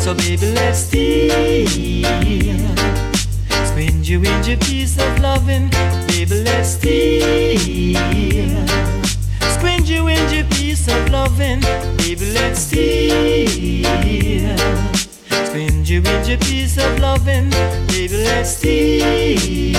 So 0.05 0.13
baby, 0.13 0.51
let's 0.51 0.77
steal. 0.77 1.31
Squingy, 3.65 4.21
wingy 4.21 4.55
piece 4.55 4.99
of 4.99 5.19
loving, 5.19 5.71
baby, 6.05 6.43
let's 6.43 6.77
steal. 6.77 7.97
Squingy, 9.57 10.05
wingy 10.05 10.43
piece 10.43 10.87
of 10.89 11.09
loving, 11.09 11.59
baby, 11.97 12.33
let's 12.33 12.59
steal. 12.59 13.49
Squingy, 15.47 16.03
wingy 16.03 16.37
piece 16.37 16.77
of 16.77 16.99
loving, 16.99 17.49
baby, 17.87 18.17
let's 18.25 18.57
steal. 18.57 19.73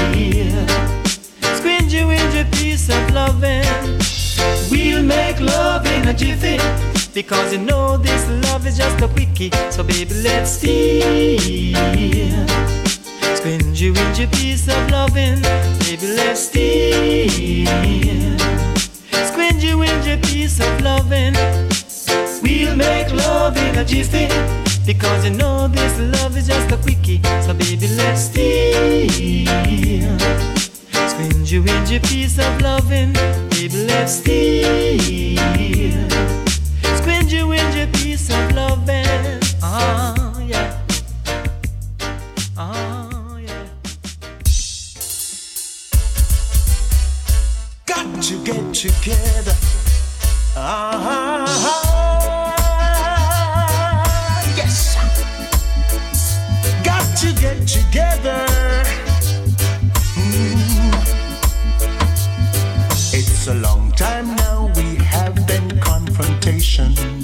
Squingy, 1.55 2.05
wingy 2.05 2.45
piece 2.51 2.89
of 2.89 3.15
loving. 3.15 3.65
We'll 4.73 5.05
make 5.05 5.39
love 5.39 5.87
in 5.87 6.09
a 6.09 6.13
jiffy. 6.13 6.96
Because 7.17 7.51
you 7.51 7.59
know 7.61 7.97
this 7.97 8.29
love 8.45 8.67
is 8.67 8.77
just 8.77 9.01
a 9.01 9.09
quickie. 9.09 9.51
So 9.71 9.83
baby, 9.83 10.13
let's 10.17 10.51
steal. 10.51 11.03
Squingy, 13.39 13.91
wingy 13.97 14.27
piece 14.27 14.69
of 14.69 14.91
loving. 14.91 15.41
Baby, 15.81 16.09
let's 16.15 16.41
steal. 16.49 17.67
Squingy, 19.31 19.79
wingy 19.79 20.19
piece 20.29 20.61
of 20.61 20.83
loving. 20.83 21.33
We'll 22.43 22.77
make 22.77 23.11
love 23.15 23.57
in 23.57 23.79
a 23.79 23.85
jiffy. 23.87 24.29
Because 24.85 25.25
you 25.25 25.31
know 25.31 25.69
this 25.69 25.99
love 26.21 26.37
is 26.37 26.49
just 26.49 26.71
a 26.71 26.77
quickie. 26.77 27.23
So 27.41 27.55
baby, 27.55 27.89
let's 27.97 28.25
steal. 28.25 29.09
Squingy, 31.09 31.65
wingy 31.65 31.99
piece 31.99 32.39
of 32.39 32.61
loving. 32.61 33.15
Baby, 33.49 33.87
let's 33.87 34.17
steal. 34.17 35.07
Squingy, 37.27 37.43
wingy 37.49 37.87
piece 37.93 38.31
of 38.31 38.53
loving. 38.55 39.41
Ah, 39.61 40.39
yeah. 40.41 40.79
Ah, 42.57 43.37
yeah. 43.39 43.67
Got 47.85 48.23
to 48.23 48.45
get 48.45 48.73
together. 48.73 49.57
Ah, 50.57 51.47
yes. 54.57 54.97
Got 56.85 57.17
to 57.19 57.33
get 57.41 57.67
together. 57.67 58.47
Mm. 60.15 60.93
It's 63.13 63.49
a 63.49 63.55
long 63.55 63.91
time 63.93 64.37
now 64.37 64.71
we 64.77 64.95
have 65.05 65.35
been 65.49 65.81
confrontation. 65.81 67.16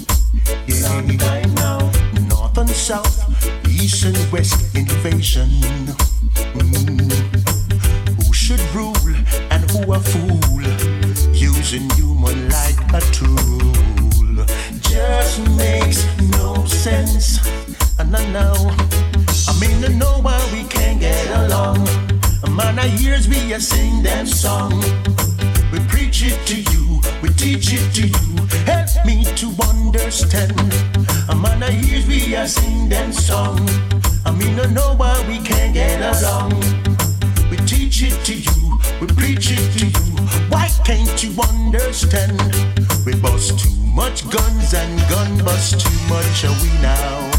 South, 2.83 3.69
east 3.69 4.05
and 4.05 4.33
west 4.33 4.75
invasion. 4.75 5.49
Mm. 6.59 7.13
Who 8.17 8.33
should 8.33 8.61
rule 8.75 8.97
and 9.53 9.71
who 9.71 9.93
a 9.93 10.01
fool? 10.01 10.41
Using 11.33 11.89
human 11.91 12.49
like 12.49 12.81
a 12.93 13.01
tool. 13.13 14.45
Just 14.81 15.49
makes 15.57 16.05
no 16.33 16.65
sense. 16.65 17.39
And 18.01 18.17
I 18.17 18.27
know, 18.33 18.75
I 19.47 19.53
mean, 19.61 19.85
I 19.85 19.89
know 19.97 20.19
why 20.21 20.41
we 20.53 20.65
can't 20.65 20.99
get 20.99 21.31
along. 21.39 21.85
Man, 22.51 22.81
I 22.81 22.89
hears 22.89 23.29
we 23.29 23.53
a 23.53 23.61
sing 23.61 24.03
them 24.03 24.27
song. 24.27 24.73
We 25.71 25.79
preach 25.87 26.25
it 26.25 26.37
to 26.47 26.61
you, 26.61 27.01
we 27.23 27.29
teach 27.29 27.73
it 27.73 27.95
to 27.95 28.09
you. 28.09 28.42
Help 28.67 29.05
me 29.05 29.25
to 29.37 29.49
understand. 29.69 30.53
A 31.29 31.35
man, 31.35 31.63
I 31.63 31.71
hears 31.71 32.07
we 32.07 32.35
a 32.35 32.47
sing 32.47 32.89
them 32.89 33.13
song. 33.13 33.59
I 34.25 34.31
mean, 34.31 34.59
I 34.59 34.67
know 34.67 34.95
why 34.97 35.15
we 35.29 35.39
can't 35.39 35.75
get 35.75 36.01
along. 36.01 36.53
We 37.51 37.57
teach 37.67 38.03
it 38.03 38.17
to 38.27 38.35
you, 38.35 38.79
we 39.01 39.07
preach 39.09 39.51
it 39.51 39.67
to 39.79 39.87
you. 39.87 40.17
Why 40.49 40.69
can't 40.85 41.23
you 41.23 41.33
understand? 41.43 42.41
We 43.05 43.15
bust 43.17 43.59
too 43.59 43.77
much 43.95 44.29
guns 44.31 44.75
and 44.75 45.01
gun 45.11 45.45
bust 45.45 45.81
too 45.81 45.99
much 46.09 46.45
are 46.45 46.57
we 46.63 46.71
now? 46.81 47.31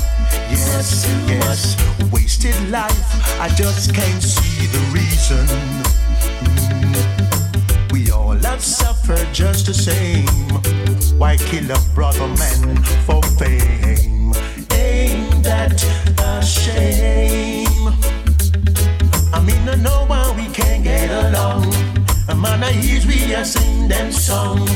Yes, 0.51 1.07
yes, 1.27 2.11
wasted 2.11 2.69
life. 2.69 3.39
I 3.39 3.49
just 3.49 3.93
can't 3.95 4.21
see 4.21 4.67
the 4.67 4.79
reason. 4.91 5.47
Mm. 5.47 6.82
Have 8.43 8.61
suffered 8.61 9.33
just 9.33 9.67
the 9.67 9.73
same. 9.73 10.27
Why 11.17 11.37
kill 11.37 11.71
a 11.71 11.79
brother 11.95 12.27
man 12.27 12.83
for 13.05 13.21
fame? 13.39 14.33
Ain't 14.71 15.43
that 15.43 15.81
a 16.19 16.45
shame? 16.45 17.87
I 19.33 19.39
mean, 19.39 19.67
I 19.67 19.75
know 19.75 20.05
why 20.07 20.33
we 20.37 20.53
can't 20.53 20.83
get 20.83 21.09
along. 21.09 21.73
A 22.27 22.35
man, 22.35 22.63
I 22.63 22.71
hear 22.73 23.01
we 23.07 23.33
are 23.33 23.45
sing 23.45 23.87
them 23.87 24.11
song. 24.11 24.67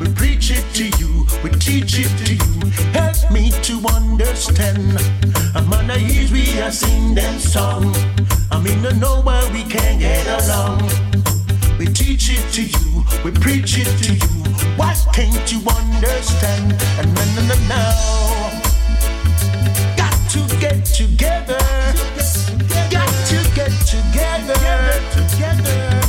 We 0.00 0.12
preach 0.14 0.50
it 0.50 0.64
to 0.74 0.84
you, 0.98 1.26
we 1.42 1.50
teach 1.50 1.98
it 1.98 2.12
to 2.24 2.34
you. 2.34 2.70
Help 2.92 3.30
me 3.32 3.50
to 3.50 3.74
understand. 3.88 5.00
A 5.54 5.62
man, 5.62 5.90
I 5.90 5.98
hear 5.98 6.30
we 6.30 6.60
are 6.60 6.70
sing 6.70 7.14
them 7.14 7.38
song. 7.38 7.94
I 8.50 8.60
mean, 8.60 8.84
I 8.86 8.92
know 8.92 9.22
why 9.22 9.40
we 9.52 9.62
can't 9.64 9.98
get 9.98 10.26
along. 10.44 11.23
We 11.78 11.86
teach 11.86 12.30
it 12.30 12.52
to 12.52 12.62
you, 12.62 13.04
we 13.24 13.32
preach 13.32 13.76
it 13.78 13.88
to 14.04 14.14
you. 14.14 14.54
Why 14.76 14.94
can't 15.12 15.52
you 15.52 15.58
understand? 15.68 16.72
And 16.98 17.12
no, 17.14 17.24
no, 17.34 17.42
no, 17.48 17.56
no. 17.68 17.84
Got 19.96 20.14
to 20.30 20.40
get 20.60 20.84
together. 20.84 21.58
Got 22.90 23.12
to 23.28 23.38
get 23.54 23.72
together. 23.86 24.54
Together. 25.12 26.03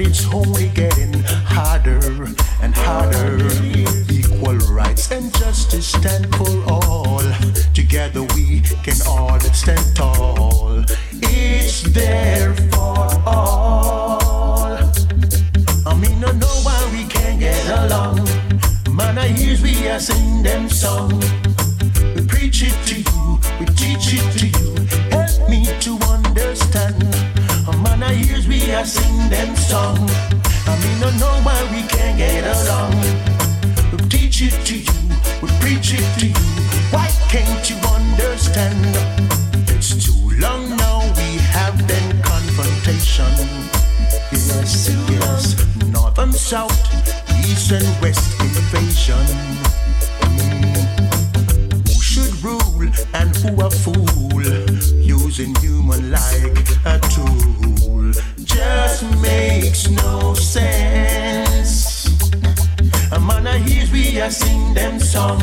It's 0.00 0.26
only 0.32 0.68
getting 0.68 1.12
harder 1.44 2.00
and 2.62 2.74
harder. 2.74 3.48
Equal 4.10 4.56
rights 4.72 5.10
and 5.10 5.32
justice 5.34 5.88
stand 5.88 6.34
for 6.34 6.64
all. 6.68 7.22
Together 7.74 8.22
we 8.34 8.62
can 8.82 8.96
all 9.06 9.38
stand 9.40 9.84
tall. 9.94 10.84
It's 11.12 11.82
there 11.82 12.54
for 12.72 13.08
all. 13.26 14.78
I 15.86 15.94
mean, 15.96 16.24
I 16.24 16.32
know 16.32 16.56
why 16.64 16.80
we 16.92 17.04
can't 17.04 17.38
get 17.38 17.66
along. 17.84 18.26
Man, 18.94 19.18
I 19.18 19.28
hear 19.28 19.56
we 19.62 19.88
are 19.88 20.00
sing 20.00 20.42
them 20.42 20.68
song. 20.68 21.20
We 22.14 22.26
preach 22.26 22.62
it 22.62 22.76
to 22.88 22.96
you, 22.96 23.38
we 23.58 23.66
teach 23.66 24.14
it 24.14 24.38
to 24.38 24.46
you. 24.46 24.49
Are 28.74 28.84
sing 28.84 29.28
them 29.28 29.56
song. 29.56 29.96
I 30.66 30.74
mean, 30.82 31.02
I 31.02 31.10
know 31.18 31.34
why 31.42 31.58
we 31.72 31.82
can't 31.88 32.16
get 32.18 32.44
along. 32.44 32.94
We 33.92 33.98
teach 34.08 34.42
it 34.42 34.54
to 34.66 34.76
you, 34.78 34.92
we 35.42 35.48
preach 35.60 35.94
it 35.94 36.06
to 36.20 36.26
you. 36.26 36.44
Why 36.90 37.08
can't 37.28 37.64
you 37.70 37.76
understand? 37.96 38.94
It's 39.74 40.04
too 40.04 40.20
long 40.38 40.76
now 40.76 41.00
we 41.16 41.38
have 41.56 41.76
been 41.88 42.22
confrontation. 42.22 43.32
Yes, 44.30 44.90
yes, 45.08 45.44
north 45.86 46.18
and 46.18 46.34
south, 46.34 46.78
east 47.44 47.72
and 47.72 47.88
west 48.02 48.40
invasion. 48.40 49.26
Mm. 50.20 51.88
Who 51.88 52.00
should 52.00 52.34
rule 52.44 52.82
and 53.14 53.34
who 53.36 53.66
a 53.66 53.70
fool? 53.70 54.42
Using 55.00 55.54
human 55.56 56.10
like 56.10 56.58
a 56.84 56.98
tool 57.08 57.59
we 64.10 64.20
a 64.20 64.30
sing 64.30 64.74
them 64.74 64.98
song. 64.98 65.40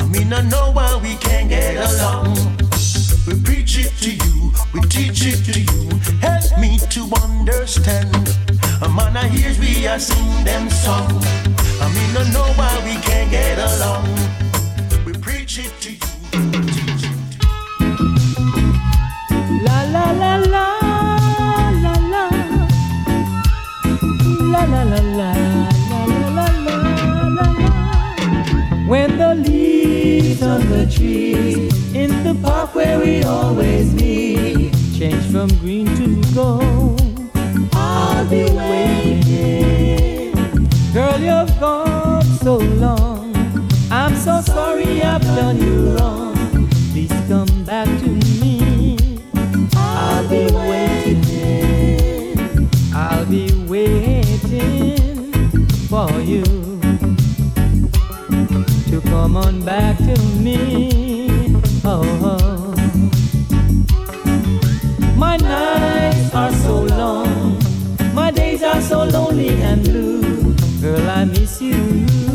I 0.00 0.06
mean, 0.06 0.28
no 0.28 0.40
know 0.42 0.70
why 0.72 0.98
we 1.02 1.16
can't 1.16 1.48
get 1.48 1.76
along. 1.76 2.34
We 3.26 3.34
preach 3.42 3.78
it 3.78 3.92
to 4.02 4.10
you, 4.12 4.52
we 4.72 4.80
teach 4.82 5.22
it 5.26 5.38
to 5.48 5.60
you. 5.60 5.98
Help 6.20 6.58
me 6.58 6.78
to 6.94 7.02
understand. 7.22 8.14
A 8.82 8.88
man 8.88 9.16
I 9.16 9.26
hears 9.28 9.58
we 9.58 9.86
a 9.86 9.98
sing 9.98 10.44
them 10.44 10.70
song. 10.70 11.10
I 11.80 11.86
mean, 11.94 12.10
no 12.14 12.22
know 12.34 12.48
why 12.58 12.72
we 12.84 12.94
can't 13.02 13.30
get 13.30 13.58
along. 13.58 14.06
We 15.04 15.12
preach 15.14 15.58
it 15.58 15.72
to 15.82 15.90
you. 15.92 15.98
La 19.64 19.82
la 19.94 20.10
la 20.22 20.36
la 20.54 20.66
la 21.84 21.94
la 22.14 22.24
la 24.52 24.64
la 24.70 24.82
la 24.84 25.00
la 25.18 25.37
the 29.28 29.34
leaves 29.34 30.42
on 30.42 30.66
the 30.70 30.86
tree 30.86 31.68
in 31.94 32.10
the 32.24 32.34
park 32.42 32.74
where 32.74 32.98
we 32.98 33.22
always 33.24 33.92
meet. 33.94 34.72
Change 34.98 35.24
from 35.30 35.48
green 35.60 35.86
to 35.96 36.22
gold. 36.34 37.00
I'll 37.74 38.26
be 38.28 38.44
waiting. 38.44 40.34
Girl, 40.94 41.18
you've 41.20 41.60
gone 41.60 42.24
so 42.42 42.56
long. 42.56 43.34
I'm 43.90 44.16
so 44.16 44.40
sorry 44.40 45.02
I've 45.02 45.22
done 45.22 45.60
you 45.60 45.96
wrong. 45.96 46.68
Please 46.92 47.12
come 47.28 47.64
back 47.64 47.86
to 47.86 48.08
me. 48.40 48.96
I'll 49.74 50.28
be 50.28 50.46
waiting. 50.70 51.98
I'll 52.94 53.26
be 53.26 53.52
waiting 53.68 55.66
for 55.88 56.10
you. 56.20 56.57
Come 59.10 59.36
on 59.36 59.64
back 59.64 59.96
to 59.98 60.16
me. 60.38 61.56
Oh, 61.84 62.04
oh. 62.22 62.74
My 65.16 65.36
nights 65.36 66.34
are 66.34 66.52
so 66.52 66.82
long. 66.82 67.58
My 68.14 68.30
days 68.30 68.62
are 68.62 68.80
so 68.80 69.04
lonely 69.04 69.48
and 69.62 69.82
blue. 69.82 70.54
Girl, 70.80 71.08
I 71.10 71.24
miss 71.24 71.60
you. 71.60 72.27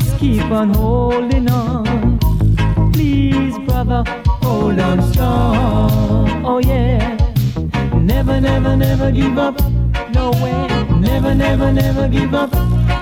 just 0.00 0.18
keep 0.18 0.42
on 0.50 0.74
holding 0.74 1.48
on. 1.50 2.18
Please, 2.92 3.58
brother, 3.60 4.04
hold 4.42 4.78
on 4.78 5.00
strong. 5.12 6.44
Oh, 6.44 6.58
yeah. 6.58 7.16
Never, 7.94 8.38
never, 8.38 8.76
never 8.76 9.10
give 9.10 9.38
up. 9.38 9.58
No 10.12 10.32
way. 10.42 10.66
Never, 11.00 11.34
never, 11.34 11.72
never 11.72 12.08
give 12.08 12.34
up. 12.34 12.52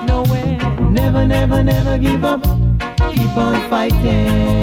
No 0.06 0.22
way. 0.30 0.56
Never, 0.90 1.26
never, 1.26 1.64
never 1.64 1.98
give 1.98 2.24
up. 2.24 2.42
Keep 3.12 3.36
on 3.36 3.68
fighting. 3.68 4.62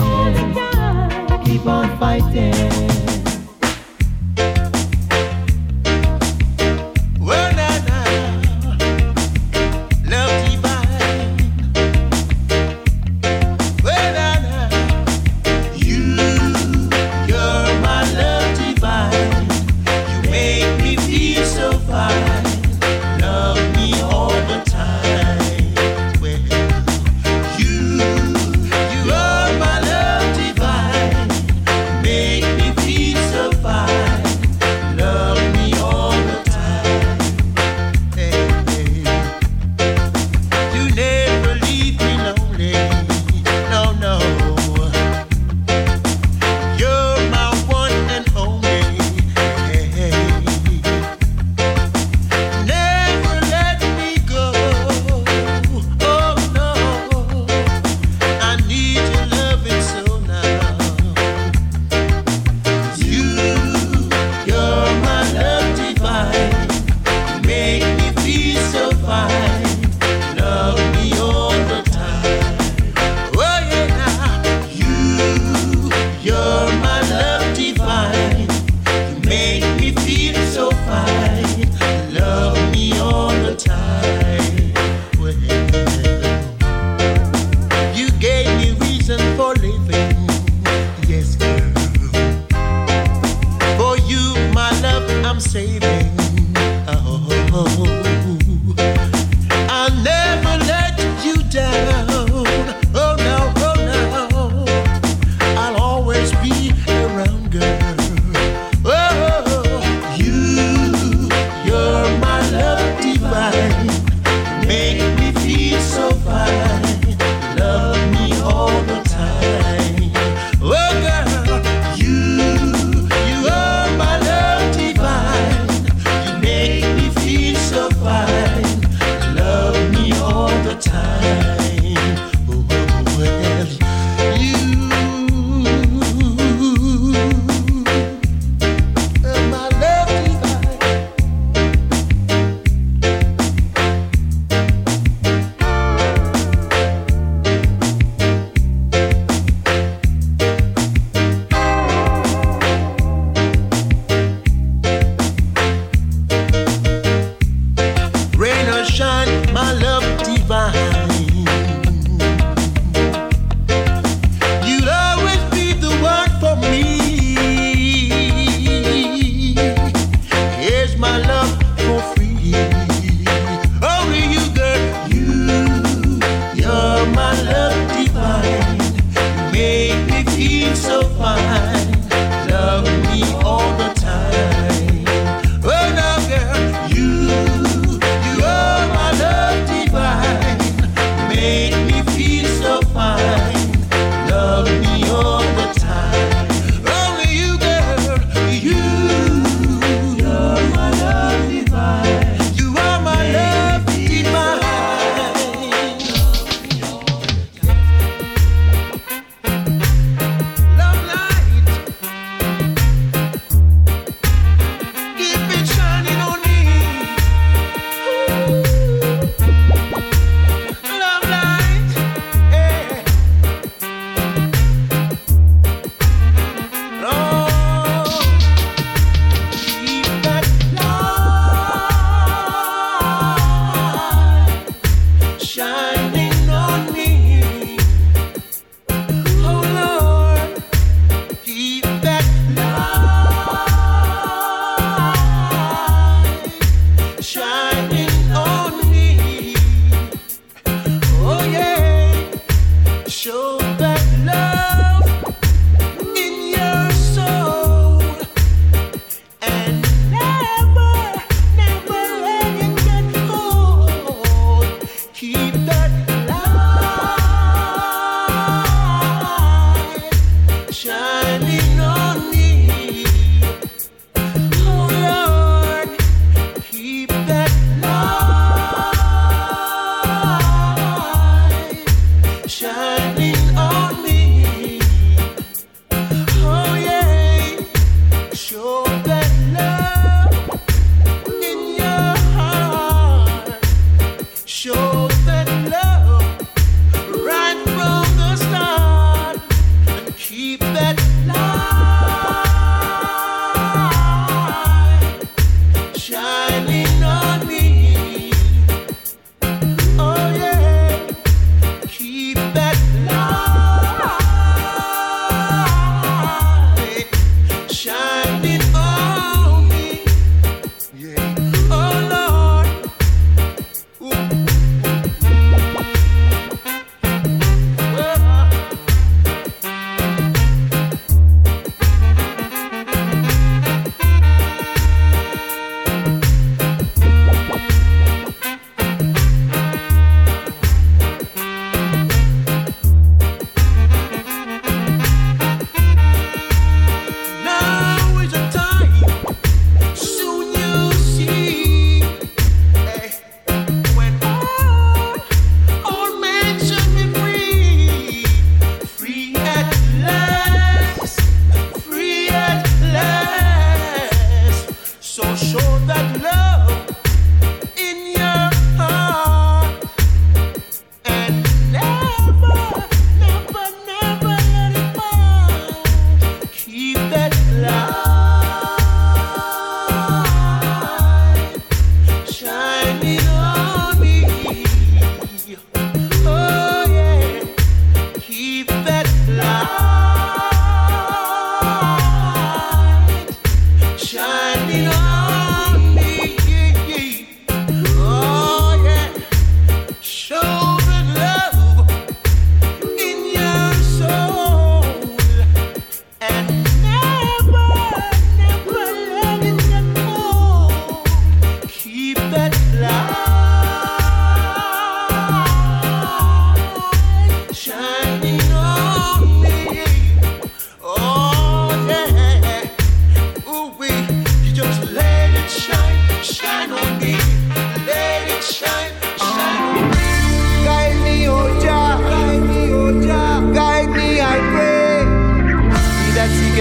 Keep 1.44 1.66
on 1.66 1.98
fighting. 2.00 3.01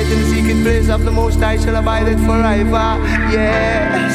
In 0.08 0.18
the 0.20 0.26
secret 0.26 0.62
place 0.62 0.88
of 0.88 1.04
the 1.04 1.10
Most 1.10 1.40
High 1.40 1.58
shall 1.58 1.76
abide 1.76 2.08
it 2.08 2.18
forever. 2.20 2.98
Yes. 3.30 4.12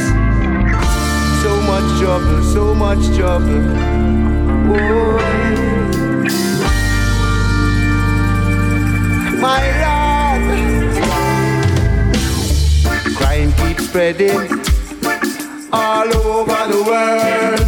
So 1.43 1.61
much 1.61 1.99
trouble, 1.99 2.43
so 2.43 2.73
much 2.73 3.15
trouble. 3.15 3.61
Oh. 4.73 5.19
My 9.39 9.61
Lord. 9.83 10.43
Crime 13.15 13.51
keeps 13.53 13.85
spreading 13.87 14.49
all 15.71 16.09
over 16.25 16.67
the 16.73 16.81
world. 16.89 17.59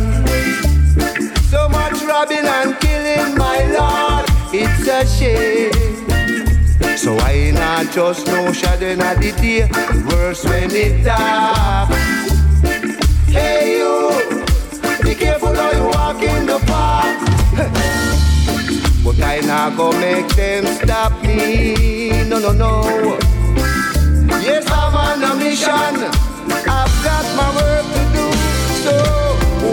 So 1.52 1.70
much 1.70 2.02
robbing 2.04 2.48
and 2.58 2.80
killing, 2.80 3.38
my 3.38 3.60
Lord. 3.78 4.26
It's 4.54 4.88
a 4.88 5.06
shame. 5.06 6.17
So 6.98 7.14
why 7.14 7.52
not 7.52 7.94
just 7.94 8.26
no 8.26 8.52
shadow 8.52 8.88
in 8.88 8.98
the 8.98 9.32
day? 9.40 9.70
Worse 10.10 10.44
when 10.44 10.72
it 10.72 11.04
dark. 11.04 11.90
Hey 13.28 13.78
you, 13.78 14.10
be 15.04 15.14
careful 15.14 15.54
how 15.54 15.72
you 15.72 15.86
walk 15.86 16.24
in 16.24 16.48
the 16.48 16.58
park. 16.66 17.20
but 19.04 19.22
I 19.24 19.42
not 19.46 19.78
go 19.78 19.92
make 19.92 20.28
them 20.30 20.66
stop 20.66 21.14
me. 21.22 22.10
No, 22.24 22.40
no, 22.40 22.52
no. 22.52 23.18
Yes, 24.42 24.66
I'm 24.68 24.96
on 24.96 25.24
a 25.24 25.36
mission. 25.36 25.70
I've 25.70 26.96
got 27.06 27.26
my 27.38 27.48
work 27.58 27.86
to 27.94 28.04
do. 28.18 28.26
So 28.82 28.94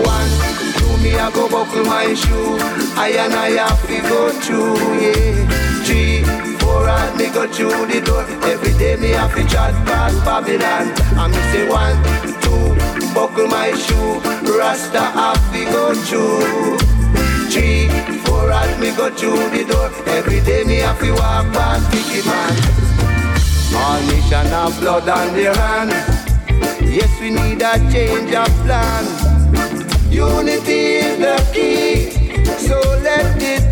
one, 0.04 0.30
two, 0.76 1.02
me 1.02 1.16
I 1.18 1.30
go 1.32 1.48
buckle 1.48 1.84
my 1.84 2.12
shoe. 2.12 2.58
I 2.96 3.08
and 3.18 3.32
I 3.32 3.50
have 3.64 3.80
to 3.88 4.00
go 4.10 4.30
through. 4.40 4.76
Yeah, 5.00 5.84
three, 5.84 6.43
four, 6.74 6.88
and 6.88 7.16
me 7.16 7.26
go 7.30 7.46
through 7.46 7.86
the 7.86 8.00
door. 8.00 8.24
Every 8.52 8.74
day 8.78 8.96
me 8.96 9.10
have 9.10 9.34
to 9.34 9.42
chat 9.46 9.74
past 9.86 10.18
Babylon. 10.24 10.86
And 11.20 11.30
me 11.32 11.40
say 11.52 11.64
one, 11.68 11.98
two, 12.42 12.66
buckle 13.14 13.48
my 13.48 13.70
shoe. 13.84 14.20
Rasta 14.58 15.04
have 15.18 15.44
to 15.52 15.62
go 15.74 15.84
through. 16.06 16.78
Three, 17.52 17.88
four, 18.24 18.50
and 18.50 18.80
me 18.80 18.90
go 18.96 19.06
through 19.18 19.44
the 19.54 19.62
door. 19.70 19.88
Every 20.18 20.40
day 20.40 20.64
me 20.64 20.76
have 20.86 20.98
to 21.00 21.10
walk 21.12 21.46
past 21.54 21.84
wicked 21.92 22.26
man. 22.26 22.54
All 23.80 24.00
nation 24.10 24.46
have 24.56 24.74
blood 24.80 25.08
on 25.08 25.34
their 25.34 25.54
hands. 25.54 25.94
Yes, 26.98 27.12
we 27.20 27.30
need 27.30 27.60
a 27.62 27.74
change 27.92 28.32
of 28.34 28.50
plan. 28.64 29.04
Unity 30.10 30.82
is 31.02 31.18
the 31.18 31.36
key, 31.52 32.44
so 32.66 32.78
let 33.02 33.42
it 33.42 33.63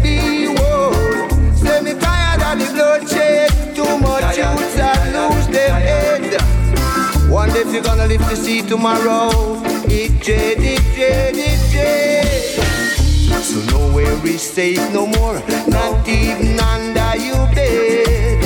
you're 7.73 7.82
gonna 7.82 8.07
live 8.07 8.20
to 8.28 8.36
see 8.36 8.61
tomorrow, 8.61 9.31
dread, 10.20 10.59
it 10.61 10.82
dread. 10.94 12.53
So 13.43 13.61
nowhere 13.73 14.27
is 14.27 14.43
safe 14.43 14.93
no 14.93 15.07
more, 15.07 15.40
not 15.69 16.07
even 16.07 16.61
under 16.61 17.16
your 17.16 17.47
bed. 17.55 18.44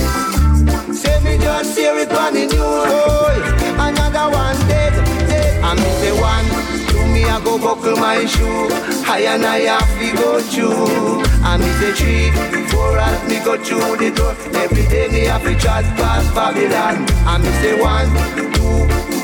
Say 0.95 1.19
me 1.25 1.39
just 1.39 1.77
hear 1.77 1.97
it 1.99 2.13
on 2.13 2.35
the 2.35 2.47
news, 2.47 2.87
boy. 2.87 3.37
Another 3.79 4.31
one 4.33 4.57
dead, 4.69 4.95
dead. 5.29 5.65
And 5.65 5.79
me 5.81 5.91
say 6.01 6.13
one, 6.21 6.47
two, 6.89 7.05
me 7.13 7.25
I 7.25 7.41
go 7.43 7.59
buckle 7.59 7.97
my 7.97 8.25
shoe. 8.27 8.69
I 9.09 9.27
and 9.29 9.45
I 9.45 9.59
have 9.67 9.91
to 10.01 10.23
go 10.23 10.41
through. 10.41 11.23
And 11.45 11.63
me 11.63 11.71
say 11.81 11.93
three, 11.93 12.67
four, 12.71 12.99
as 12.99 13.29
me 13.29 13.41
go 13.45 13.57
through 13.63 13.97
the 13.97 14.15
door. 14.15 14.37
Every 14.55 14.87
day 14.87 15.09
me 15.09 15.21
have 15.27 15.43
to 15.43 15.55
chat 15.59 15.85
past 15.97 16.35
Babylon. 16.35 17.07
And 17.27 17.43
me 17.45 17.51
say 17.61 17.81
one, 17.81 18.56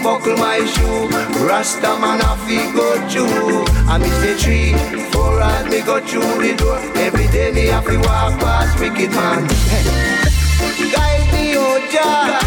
buckle 0.03 0.37
my 0.37 0.65
shoe. 0.65 1.09
Rasta 1.47 1.99
man 2.01 2.21
have 2.21 2.43
to 2.49 2.59
go 2.75 2.89
through. 3.09 3.65
And 3.91 4.03
me 4.03 4.09
say 4.21 4.35
three, 4.35 4.73
four, 5.11 5.41
as 5.41 5.71
me 5.71 5.81
go 5.83 6.01
through 6.01 6.43
the 6.43 6.55
door. 6.57 6.79
Every 6.97 7.29
day 7.29 7.53
me 7.53 7.67
have 7.67 7.87
to 7.87 7.97
walk 7.99 8.39
past 8.41 8.79
wicked 8.81 9.11
man. 9.11 9.49
Hey. 9.71 9.85
Guide 10.93 11.33
me, 11.33 11.55
oh 11.57 11.79
Jah. 11.93 12.41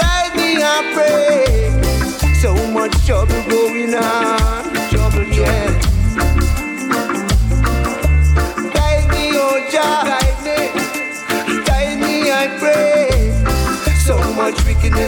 Guide 0.00 0.36
me, 0.36 0.62
I 0.62 0.78
pray. 0.94 2.34
So 2.40 2.54
much 2.72 2.94
trouble 3.06 3.42
going 3.48 3.94
on. 3.94 4.45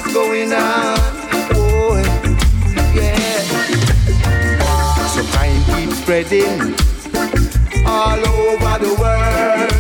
Much 0.01 0.15
going 0.15 0.53
on. 0.53 0.99
Oh, 1.55 1.97
yeah. 2.95 3.41
So 5.09 5.23
crime 5.33 5.65
keeps 5.75 5.99
spreading 5.99 6.75
all 7.87 8.19
over 8.19 8.79
the 8.85 8.95
world. 9.01 9.73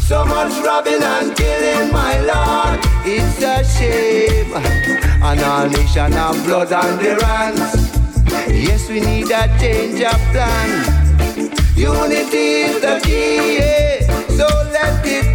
So 0.00 0.24
much 0.24 0.52
robbing 0.64 1.02
and 1.02 1.36
killing, 1.36 1.92
my 1.92 2.18
Lord, 2.20 2.80
it's 3.04 3.42
a 3.42 3.64
shame. 3.64 4.54
And 5.22 5.40
our 5.40 5.68
nation 5.68 6.12
have 6.12 6.44
blood 6.44 6.72
on 6.72 6.98
their 7.02 7.20
hands. 7.24 7.92
Yes, 8.48 8.88
we 8.88 9.00
need 9.00 9.30
a 9.30 9.46
change 9.58 10.00
of 10.02 10.20
plan. 10.32 10.70
Unity 11.76 12.62
is 12.66 12.80
the 12.80 13.00
key, 13.04 13.58
yeah. 13.58 14.06
so 14.28 14.46
let 14.72 15.04
it 15.06 15.33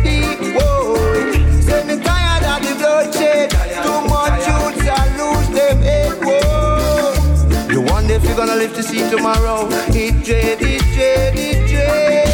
if 8.20 8.26
you're 8.26 8.36
gonna 8.36 8.56
live 8.56 8.74
to 8.76 8.84
see 8.84 9.10
tomorrow. 9.10 9.68
It 9.96 10.24
dread, 10.24 10.60
it 10.62 10.84
dread, 10.94 11.34
it 11.36 11.68
dread. 11.70 12.28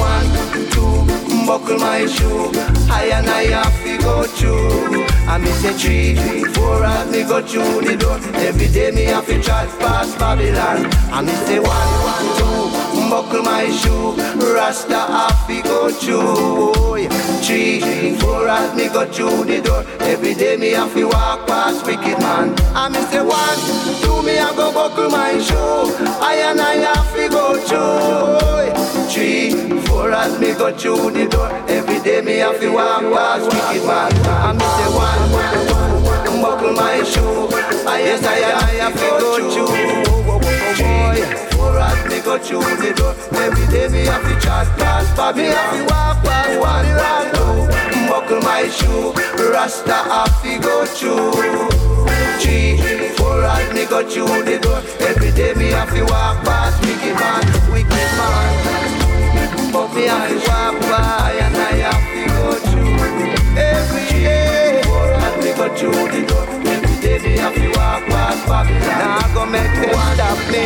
One, 0.00 0.28
two, 0.72 1.46
buckle 1.46 1.78
my 1.78 2.06
shoe. 2.06 2.50
I 2.90 3.10
and 3.12 3.28
I 3.28 3.44
have 3.58 3.76
to 3.84 3.98
go 3.98 4.24
through. 4.24 5.04
I 5.28 5.38
miss 5.38 5.64
a 5.64 5.72
three, 5.74 6.44
four, 6.54 6.84
as 6.84 7.10
me 7.12 7.22
go 7.22 7.42
through 7.42 7.82
the 7.82 7.96
door. 7.96 8.18
Every 8.34 8.68
day 8.68 8.90
me 8.90 9.04
have 9.04 9.26
to 9.26 9.40
chat 9.42 9.68
past 9.80 10.18
Babylon. 10.18 10.86
I 11.12 11.20
miss 11.22 11.48
a 11.50 11.60
one, 11.60 11.92
one, 12.12 12.28
two, 12.38 12.69
buckle 13.10 13.42
my 13.42 13.68
shoe. 13.70 14.14
Rasta 14.54 14.94
have 14.94 15.46
to 15.48 15.62
go 15.62 15.90
through. 15.90 17.08
Three, 17.42 18.16
four, 18.18 18.48
as 18.48 18.74
me 18.76 18.88
go 18.88 19.04
through 19.10 19.44
the 19.44 19.60
door. 19.60 19.84
Every 20.00 20.34
day 20.34 20.56
me 20.56 20.70
have 20.70 20.94
to 20.94 21.04
walk 21.04 21.46
past 21.48 21.84
wicked 21.84 22.18
man. 22.20 22.54
I 22.74 22.88
miss 22.88 23.12
a 23.14 23.24
one, 23.24 23.60
two, 24.00 24.22
me 24.22 24.38
I 24.38 24.54
go 24.54 24.72
buckle 24.72 25.10
my 25.10 25.38
shoe. 25.38 26.06
I 26.22 26.34
and 26.48 26.60
I 26.60 26.74
have 26.86 27.12
to 27.16 27.28
go 27.28 27.44
through. 27.66 29.10
Three, 29.10 29.80
four, 29.86 30.12
as 30.12 30.38
me 30.38 30.52
go 30.54 30.72
through 30.72 31.10
the 31.10 31.26
door. 31.28 31.50
Every 31.68 31.98
day 32.00 32.20
me 32.20 32.36
have 32.38 32.60
to 32.60 32.68
walk 32.70 33.02
past 33.12 33.44
wicked 33.50 33.86
man. 33.86 34.12
I 34.26 34.52
miss 34.52 34.78
a 34.84 34.88
one, 34.94 36.42
buckle 36.42 36.72
my 36.72 37.02
shoe. 37.02 37.48
I 37.88 37.98
yes 38.06 38.24
I 38.24 38.36
I 38.36 38.70
have 38.82 38.94
to 38.94 39.00
go 39.00 39.36
through. 39.36 39.49
Three, 42.30 42.38
four, 42.38 42.38
as 42.38 42.50
go 42.50 42.58
go 42.60 42.62
through 42.62 42.76
the 42.76 42.94
door. 42.94 43.14
Every 43.42 43.66
day 43.66 43.88
me 43.88 44.06
have 44.06 44.22
to 44.22 44.34
chat 44.40 44.66
past 44.78 45.16
Bobby. 45.16 45.42
Me 45.42 45.48
have 45.48 45.76
to 45.76 45.82
walk 45.82 46.22
past 46.22 46.60
one, 46.60 46.86
one, 46.94 47.28
two. 47.34 48.08
Buckle 48.08 48.40
my 48.42 48.68
shoe, 48.68 49.12
Rasta 49.50 49.92
have 49.92 50.42
to 50.42 50.58
go 50.60 50.84
through. 50.86 51.32
Three, 52.38 52.78
four, 53.16 53.42
as 53.42 53.74
me 53.74 53.84
go 53.86 54.08
through 54.08 54.44
the 54.44 54.58
door. 54.60 54.82
Every 55.00 55.32
day 55.32 55.54
me 55.54 55.70
have 55.70 55.90
to 55.90 56.02
walk 56.04 56.44
past 56.44 56.80
wicked 56.82 57.14
man, 57.18 57.42
wicked 57.72 58.10
man. 58.18 59.72
But 59.72 59.94
me 59.94 60.02
have 60.06 60.28
to 60.28 60.36
walk 60.48 60.80
by 60.82 61.32
and 61.40 61.56
I 61.56 61.72
have 61.88 62.06
to 62.14 62.22
go 62.36 62.52
through. 62.70 63.58
Every 63.58 64.22
day, 64.22 64.82
four, 64.84 65.10
as 65.10 65.44
me 65.44 65.52
go 65.54 65.74
through 65.74 66.20
the 66.20 66.26
door. 66.26 66.59
Walk 68.08 68.08
past 68.08 68.46
Babylon. 68.48 68.80
Now 68.80 69.18
I 69.18 69.26
go 69.34 69.42
make 69.46 69.74
them 69.80 69.94
stop 70.14 70.38
me. 70.52 70.64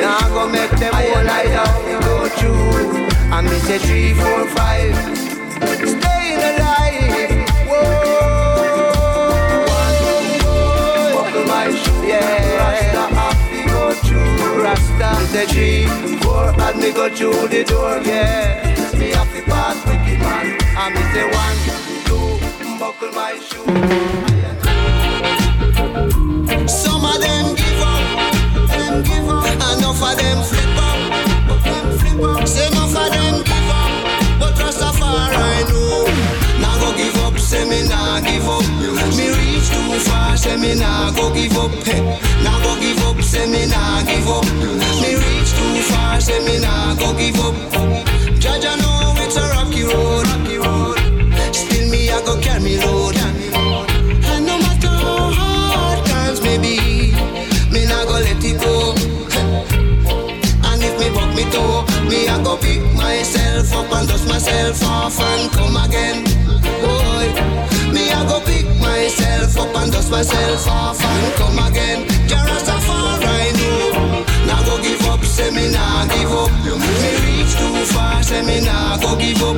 Now 0.00 0.16
I 0.16 0.28
go 0.32 0.42
make 0.48 0.70
them 0.70 0.92
I 0.94 0.96
have 1.56 1.82
to 1.84 1.96
go 2.06 2.28
through. 2.28 3.08
And 3.34 3.44
me 3.48 3.58
say 3.58 3.78
three, 3.78 4.14
four, 4.14 4.46
five. 4.48 4.94
Staying 5.76 6.42
alive. 6.50 7.46
Whoa. 7.68 7.82
Buckle 11.14 11.44
my 11.46 11.66
shoe. 11.72 12.06
Yeah. 12.06 12.46
Rasta 14.62 15.10
say 15.26 15.46
three, 15.46 15.86
four, 16.18 16.44
and 16.60 16.76
me 16.80 16.90
go 16.92 17.08
through 17.14 17.48
the 17.48 17.64
door. 17.64 18.00
Yeah. 18.04 18.74
Me 18.98 19.10
have 19.10 19.30
to 19.34 19.42
pass 19.42 19.76
wicked 19.86 20.18
man. 20.20 20.58
And 20.76 20.94
me 20.94 21.02
say 21.12 21.26
one, 21.30 21.58
two, 22.06 22.38
buckle 22.78 23.12
my 23.12 23.38
shoe. 23.38 23.64
Enough 29.98 30.12
of 30.12 30.18
them 30.18 30.42
flip 30.44 30.78
up, 30.78 31.98
flip 31.98 32.22
up. 32.22 32.46
Say 32.46 32.68
enough 32.68 32.94
of 32.94 33.10
them 33.10 33.42
give 33.42 33.68
up, 33.68 34.38
but 34.38 34.54
Rastafari 34.54 35.66
know. 35.70 36.06
Now 36.62 36.78
go 36.78 36.96
give 36.96 37.16
up, 37.16 37.36
say 37.36 37.68
me 37.68 37.82
nah 37.88 38.20
give 38.20 38.46
up. 38.46 38.62
Me 39.18 39.26
reach 39.26 39.68
too 39.74 39.98
far, 40.06 40.36
say 40.36 40.56
me 40.56 40.76
nah 40.76 41.10
go 41.10 41.34
give 41.34 41.58
up. 41.58 41.72
Hey, 41.82 41.98
now 42.44 42.62
go 42.62 42.78
give 42.78 43.02
up, 43.06 43.20
say 43.24 43.50
me 43.50 43.66
nah 43.66 44.04
give 44.04 44.28
up. 44.28 44.44
Me 45.02 45.16
reach 45.18 45.50
too 45.58 45.82
far, 45.90 46.20
say 46.20 46.38
me 46.46 46.60
nah 46.60 46.94
go 46.94 47.12
give 47.18 47.34
up. 47.40 47.56
Jah 48.38 48.56
Jah 48.56 48.76
know 48.76 49.14
it's 49.18 49.36
a 49.36 49.42
rocky 49.50 49.82
road, 49.82 50.28
rocky 50.28 50.58
road. 50.58 50.98
Still 51.52 51.90
me 51.90 52.08
I 52.08 52.22
go 52.24 52.40
carry 52.40 52.62
me 52.62 52.78
load. 52.78 53.17
Me 62.08 62.26
I 62.26 62.42
go 62.42 62.56
pick 62.56 62.80
myself 62.94 63.72
up 63.74 63.92
and 63.92 64.08
dust 64.08 64.26
myself 64.26 64.82
off 64.84 65.20
and 65.20 65.52
come 65.52 65.76
again. 65.76 66.24
Boy, 66.80 67.28
me 67.92 68.10
I 68.10 68.24
go 68.26 68.40
pick 68.40 68.64
myself 68.80 69.58
up 69.58 69.76
and 69.76 69.92
dust 69.92 70.10
myself 70.10 70.66
off 70.68 71.00
and 71.04 71.34
come 71.36 71.58
again. 71.68 72.08
Jah 72.26 72.44
Rastafari 72.48 73.52
know, 73.60 74.24
now 74.46 74.64
go 74.64 74.80
give 74.82 75.04
up, 75.06 75.22
say 75.24 75.50
me 75.50 75.70
nah 75.70 76.06
give 76.08 76.32
up. 76.32 76.50
Me 76.64 77.10
reach 77.24 77.52
too 77.60 77.84
far, 77.92 78.22
say 78.22 78.40
me 78.40 78.64
nah 78.64 78.96
go 78.96 79.14
give 79.16 79.42
up. 79.42 79.56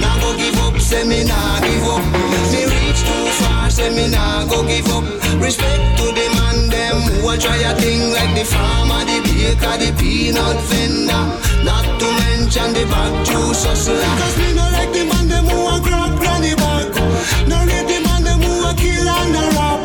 Now 0.00 0.20
go 0.20 0.36
give 0.36 0.58
up, 0.60 0.78
say 0.80 1.04
me 1.08 1.24
nah 1.24 1.60
give 1.60 1.88
up. 1.88 2.04
Me 2.52 2.60
reach 2.68 3.00
too 3.08 3.24
far, 3.40 3.70
say 3.70 3.88
me 3.88 4.08
nah 4.10 4.44
go 4.44 4.62
give 4.66 4.88
up. 4.92 5.04
Respect 5.40 5.96
to 5.96 6.12
the 6.12 6.19
a 7.30 7.38
try 7.38 7.56
a 7.58 7.74
thing 7.76 8.10
like 8.12 8.34
the 8.34 8.44
farmer, 8.44 9.04
the 9.06 9.22
baker, 9.22 9.74
the 9.78 9.94
peanut 9.98 10.58
vendor. 10.66 11.24
Not 11.62 11.86
to 12.00 12.06
mention 12.26 12.72
the 12.74 12.84
bag 12.90 13.24
juice 13.24 13.64
hustler. 13.64 14.14
Cause 14.18 14.36
me 14.38 14.54
no 14.54 14.64
like 14.74 14.92
the 14.92 15.04
man 15.06 15.28
them 15.28 15.46
who 15.46 15.58
a 15.68 15.80
grab 15.80 16.18
granny 16.18 16.54
bag. 16.54 16.90
No 17.46 17.62
read 17.68 17.86
the 17.86 17.98
man 18.06 18.24
them 18.24 18.40
who 18.42 18.66
a 18.66 18.74
kill 18.74 19.06
and 19.06 19.36
a 19.36 19.44
rap. 19.54 19.80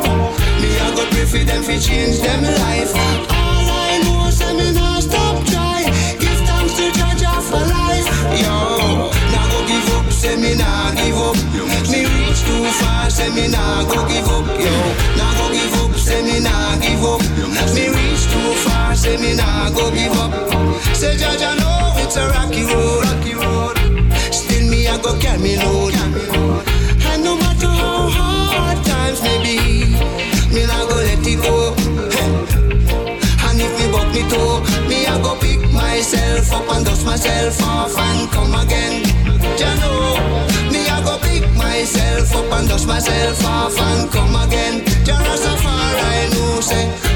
Me 0.62 0.70
a 0.74 0.88
go 0.96 1.04
pray 1.14 1.26
for 1.26 1.44
them 1.46 1.62
fi 1.62 1.78
change 1.78 2.20
them 2.22 2.42
life. 2.44 2.94
All 3.30 3.68
I 3.70 4.02
know 4.04 4.30
say 4.32 4.54
me 4.58 4.74
nah 4.74 5.00
stop 5.00 5.38
try. 5.46 5.86
Give 6.18 6.42
thanks 6.50 6.74
to 6.78 6.86
Jah 7.22 7.42
for 7.46 7.62
life. 7.62 8.10
Yo, 8.42 8.58
now 9.30 9.46
go 9.54 9.60
give 9.70 9.90
up, 9.94 10.10
say 10.12 10.36
me 10.36 10.56
nah 10.56 10.92
give 10.98 11.20
up. 11.20 11.38
Me 11.92 12.02
reach 12.02 12.42
too 12.42 12.66
far, 12.82 13.10
say 13.10 13.30
me 13.30 13.48
nah 13.48 13.84
go 13.86 14.02
give 14.10 14.30
up. 14.34 14.48
Yo, 14.58 14.74
say 19.06 19.18
me 19.18 19.36
nah 19.36 19.69
go 19.69 19.91
give 19.91 20.18
up. 20.23 20.32
Say 20.99 21.15
Jah 21.18 21.36
Jah 21.41 21.56
know 21.61 21.94
it's 22.03 22.18
a 22.18 22.26
rocky 22.36 22.64
road, 22.69 23.03
rocky 23.06 23.34
road. 23.41 23.76
Still 24.34 24.65
me 24.72 24.88
I 24.88 24.98
go 25.06 25.11
carry 25.23 25.56
load. 25.64 25.94
And 27.10 27.23
no 27.23 27.34
matter 27.44 27.72
how 27.82 28.10
hard 28.18 28.80
times 28.86 29.22
may 29.26 29.38
be, 29.45 29.57
me 30.53 30.61
nah 30.69 30.84
go 30.90 30.95
let 31.07 31.27
it 31.32 31.40
go. 31.45 31.56
Hey. 32.15 32.32
And 33.45 33.61
if 33.65 33.72
me 33.77 33.86
buck 33.94 34.10
me 34.15 34.23
toe, 34.32 34.60
me 34.90 35.06
I 35.14 35.15
go 35.22 35.34
pick 35.44 35.61
myself 35.72 36.52
up 36.57 36.68
and 36.73 36.86
dust 36.86 37.06
myself 37.06 37.61
off 37.61 37.98
and 38.07 38.30
come 38.34 38.56
again. 38.64 38.95
Jah 39.60 39.76
know, 39.82 40.18
me 40.73 40.82
I 40.95 40.98
go 41.06 41.15
pick 41.26 41.45
myself 41.56 42.36
up 42.40 42.52
and 42.57 42.68
dust 42.69 42.88
myself 42.88 43.45
off 43.45 43.77
and 43.80 44.11
come 44.11 44.36
again. 44.44 44.85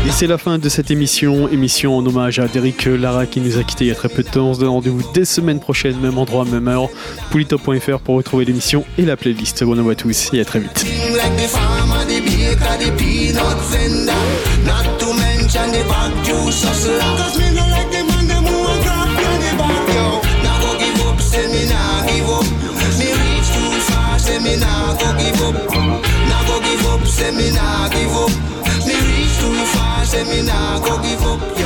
Et 0.06 0.12
c'est 0.12 0.28
la 0.28 0.38
fin 0.38 0.58
de 0.58 0.70
cette 0.70 0.92
émission, 0.92 1.48
émission 1.50 1.96
en 1.96 2.06
hommage 2.06 2.40
à 2.40 2.48
Derek 2.48 2.86
Lara 2.86 3.26
qui 3.26 3.42
nous 3.42 3.58
a 3.58 3.64
quitté 3.64 3.86
il 3.86 3.88
y 3.90 3.92
a 3.92 3.96
très 3.96 4.10
peu 4.10 4.24
de 4.24 4.30
temps. 4.30 4.50
On 4.50 4.54
se 4.54 4.60
donne 4.60 4.70
rendez-vous 4.70 5.04
dès 5.14 5.26
semaine 5.26 5.60
prochaine, 5.60 6.00
même 6.00 6.18
endroit, 6.18 6.46
même 6.46 6.68
heure, 6.68 6.90
polytop.fr 7.32 8.00
pour 8.00 8.16
retrouver 8.16 8.46
l'émission 8.46 8.86
et 8.98 9.04
la 9.04 9.18
playlist. 9.18 9.64
Bon 9.64 9.90
à 9.90 9.96
tous 9.96 10.30
et 10.34 10.42
à 10.42 10.46
très 10.46 10.60
vite. 10.60 10.86
Say 27.30 27.36
me 27.38 27.52
nah 27.52 27.88
give 27.90 28.12
up. 28.12 28.30
Me 28.88 28.96
reach 29.08 29.38
too 29.40 29.54
far, 29.74 30.06
say 30.06 30.24
me 30.24 30.42
nah 30.46 30.80
go 30.80 31.02
give 31.02 31.22
up. 31.24 31.59